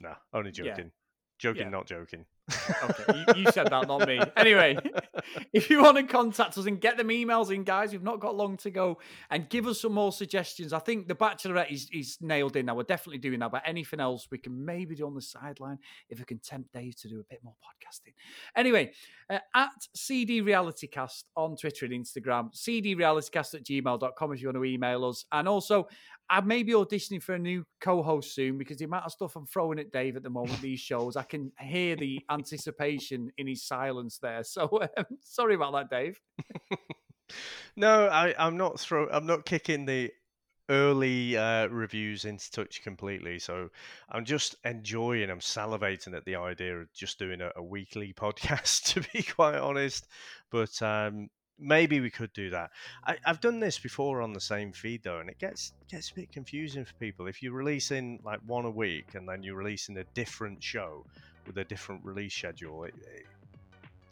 no, 0.00 0.14
only 0.32 0.50
Yeah. 0.50 0.64
joking, 0.64 0.92
joking, 1.38 1.62
Yeah. 1.64 1.68
not 1.70 1.86
joking. 1.86 2.26
Okay, 2.48 3.24
you, 3.34 3.42
you 3.42 3.50
said 3.50 3.68
that, 3.70 3.88
not 3.88 4.06
me. 4.06 4.20
Anyway, 4.36 4.78
if 5.52 5.68
you 5.68 5.82
want 5.82 5.96
to 5.96 6.04
contact 6.04 6.56
us 6.56 6.66
and 6.66 6.80
get 6.80 6.96
them 6.96 7.08
emails 7.08 7.52
in, 7.52 7.64
guys, 7.64 7.90
we've 7.90 8.02
not 8.02 8.20
got 8.20 8.36
long 8.36 8.56
to 8.58 8.70
go, 8.70 8.98
and 9.30 9.48
give 9.48 9.66
us 9.66 9.80
some 9.80 9.92
more 9.92 10.12
suggestions. 10.12 10.72
I 10.72 10.78
think 10.78 11.08
the 11.08 11.14
Bachelorette 11.14 11.72
is, 11.72 11.88
is 11.92 12.18
nailed 12.20 12.54
in 12.56 12.66
now. 12.66 12.76
We're 12.76 12.84
definitely 12.84 13.18
doing 13.18 13.40
that, 13.40 13.50
but 13.50 13.62
anything 13.66 13.98
else 13.98 14.28
we 14.30 14.38
can 14.38 14.64
maybe 14.64 14.94
do 14.94 15.06
on 15.06 15.14
the 15.14 15.22
sideline 15.22 15.78
if 16.08 16.18
we 16.18 16.24
can 16.24 16.38
tempt 16.38 16.72
Dave 16.72 16.94
to 16.96 17.08
do 17.08 17.18
a 17.18 17.24
bit 17.24 17.40
more 17.42 17.54
podcasting. 17.54 18.14
Anyway, 18.54 18.92
uh, 19.28 19.38
at 19.54 19.70
CD 19.94 20.40
Reality 20.40 20.86
Cast 20.86 21.26
on 21.36 21.56
Twitter 21.56 21.86
and 21.86 21.94
Instagram, 21.94 22.54
cdrealitycast 22.54 23.54
at 23.54 23.64
gmail.com 23.64 24.32
if 24.32 24.40
you 24.40 24.48
want 24.48 24.56
to 24.56 24.64
email 24.64 25.04
us. 25.04 25.24
And 25.32 25.48
also, 25.48 25.88
I 26.28 26.40
may 26.40 26.62
be 26.62 26.72
auditioning 26.72 27.22
for 27.22 27.34
a 27.34 27.38
new 27.38 27.64
co-host 27.80 28.34
soon 28.34 28.58
because 28.58 28.78
the 28.78 28.84
amount 28.84 29.04
of 29.04 29.12
stuff 29.12 29.36
I'm 29.36 29.46
throwing 29.46 29.78
at 29.78 29.92
Dave 29.92 30.16
at 30.16 30.22
the 30.22 30.30
moment, 30.30 30.60
these 30.60 30.80
shows, 30.80 31.16
I 31.16 31.22
can 31.22 31.52
hear 31.60 31.94
the 31.94 32.20
anticipation 32.38 33.30
in 33.38 33.46
his 33.46 33.64
silence 33.64 34.18
there. 34.18 34.44
So 34.44 34.68
um, 34.96 35.04
sorry 35.20 35.54
about 35.54 35.72
that, 35.72 35.90
Dave. 35.90 36.20
No, 37.76 38.06
I, 38.06 38.34
I'm 38.38 38.56
not 38.56 38.80
throw. 38.80 39.08
I'm 39.10 39.26
not 39.26 39.44
kicking 39.44 39.84
the 39.84 40.10
early 40.68 41.36
uh, 41.36 41.66
reviews 41.68 42.24
into 42.24 42.50
touch 42.50 42.82
completely. 42.82 43.38
So 43.38 43.68
I'm 44.10 44.24
just 44.24 44.56
enjoying. 44.64 45.30
I'm 45.30 45.40
salivating 45.40 46.16
at 46.16 46.24
the 46.24 46.36
idea 46.36 46.76
of 46.78 46.92
just 46.92 47.18
doing 47.18 47.40
a, 47.40 47.50
a 47.56 47.62
weekly 47.62 48.12
podcast. 48.16 48.94
To 48.94 49.02
be 49.12 49.22
quite 49.22 49.58
honest, 49.58 50.06
but 50.50 50.80
um, 50.82 51.28
maybe 51.58 52.00
we 52.00 52.10
could 52.10 52.32
do 52.32 52.50
that. 52.50 52.70
I, 53.04 53.16
I've 53.24 53.40
done 53.40 53.60
this 53.60 53.78
before 53.78 54.22
on 54.22 54.32
the 54.32 54.40
same 54.40 54.72
feed 54.72 55.02
though, 55.02 55.20
and 55.20 55.28
it 55.28 55.38
gets 55.38 55.72
gets 55.90 56.10
a 56.10 56.14
bit 56.14 56.32
confusing 56.32 56.84
for 56.84 56.94
people. 56.94 57.26
If 57.26 57.42
you're 57.42 57.52
releasing 57.52 58.20
like 58.24 58.40
one 58.46 58.64
a 58.64 58.70
week 58.70 59.14
and 59.14 59.28
then 59.28 59.42
you're 59.42 59.56
releasing 59.56 59.98
a 59.98 60.04
different 60.14 60.62
show 60.62 61.04
with 61.46 61.58
a 61.58 61.64
different 61.64 62.04
release 62.04 62.34
schedule, 62.34 62.84
it, 62.84 62.94
it 63.14 63.26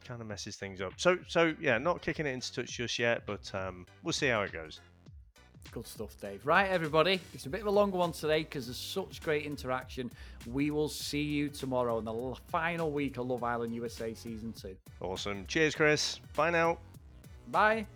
kind 0.04 0.20
of 0.20 0.26
messes 0.26 0.56
things 0.56 0.80
up. 0.80 0.92
So 0.96 1.18
so 1.28 1.54
yeah, 1.60 1.78
not 1.78 2.02
kicking 2.02 2.26
it 2.26 2.30
into 2.30 2.52
touch 2.52 2.72
just 2.72 2.98
yet, 2.98 3.22
but 3.26 3.52
um, 3.54 3.86
we'll 4.02 4.12
see 4.12 4.28
how 4.28 4.42
it 4.42 4.52
goes. 4.52 4.80
Good 5.70 5.86
stuff, 5.86 6.20
Dave. 6.20 6.46
Right, 6.46 6.70
everybody. 6.70 7.20
It's 7.32 7.46
a 7.46 7.48
bit 7.48 7.62
of 7.62 7.66
a 7.66 7.70
longer 7.70 7.96
one 7.96 8.12
today 8.12 8.42
because 8.42 8.66
there's 8.66 8.76
such 8.78 9.22
great 9.22 9.44
interaction. 9.44 10.10
We 10.46 10.70
will 10.70 10.88
see 10.88 11.22
you 11.22 11.48
tomorrow 11.48 11.98
in 11.98 12.04
the 12.04 12.36
final 12.48 12.92
week 12.92 13.16
of 13.16 13.26
Love 13.26 13.42
Island 13.42 13.74
USA 13.74 14.14
season 14.14 14.52
two. 14.52 14.76
Awesome. 15.00 15.46
Cheers, 15.46 15.74
Chris. 15.74 16.20
Bye 16.36 16.50
now. 16.50 16.78
Bye. 17.50 17.86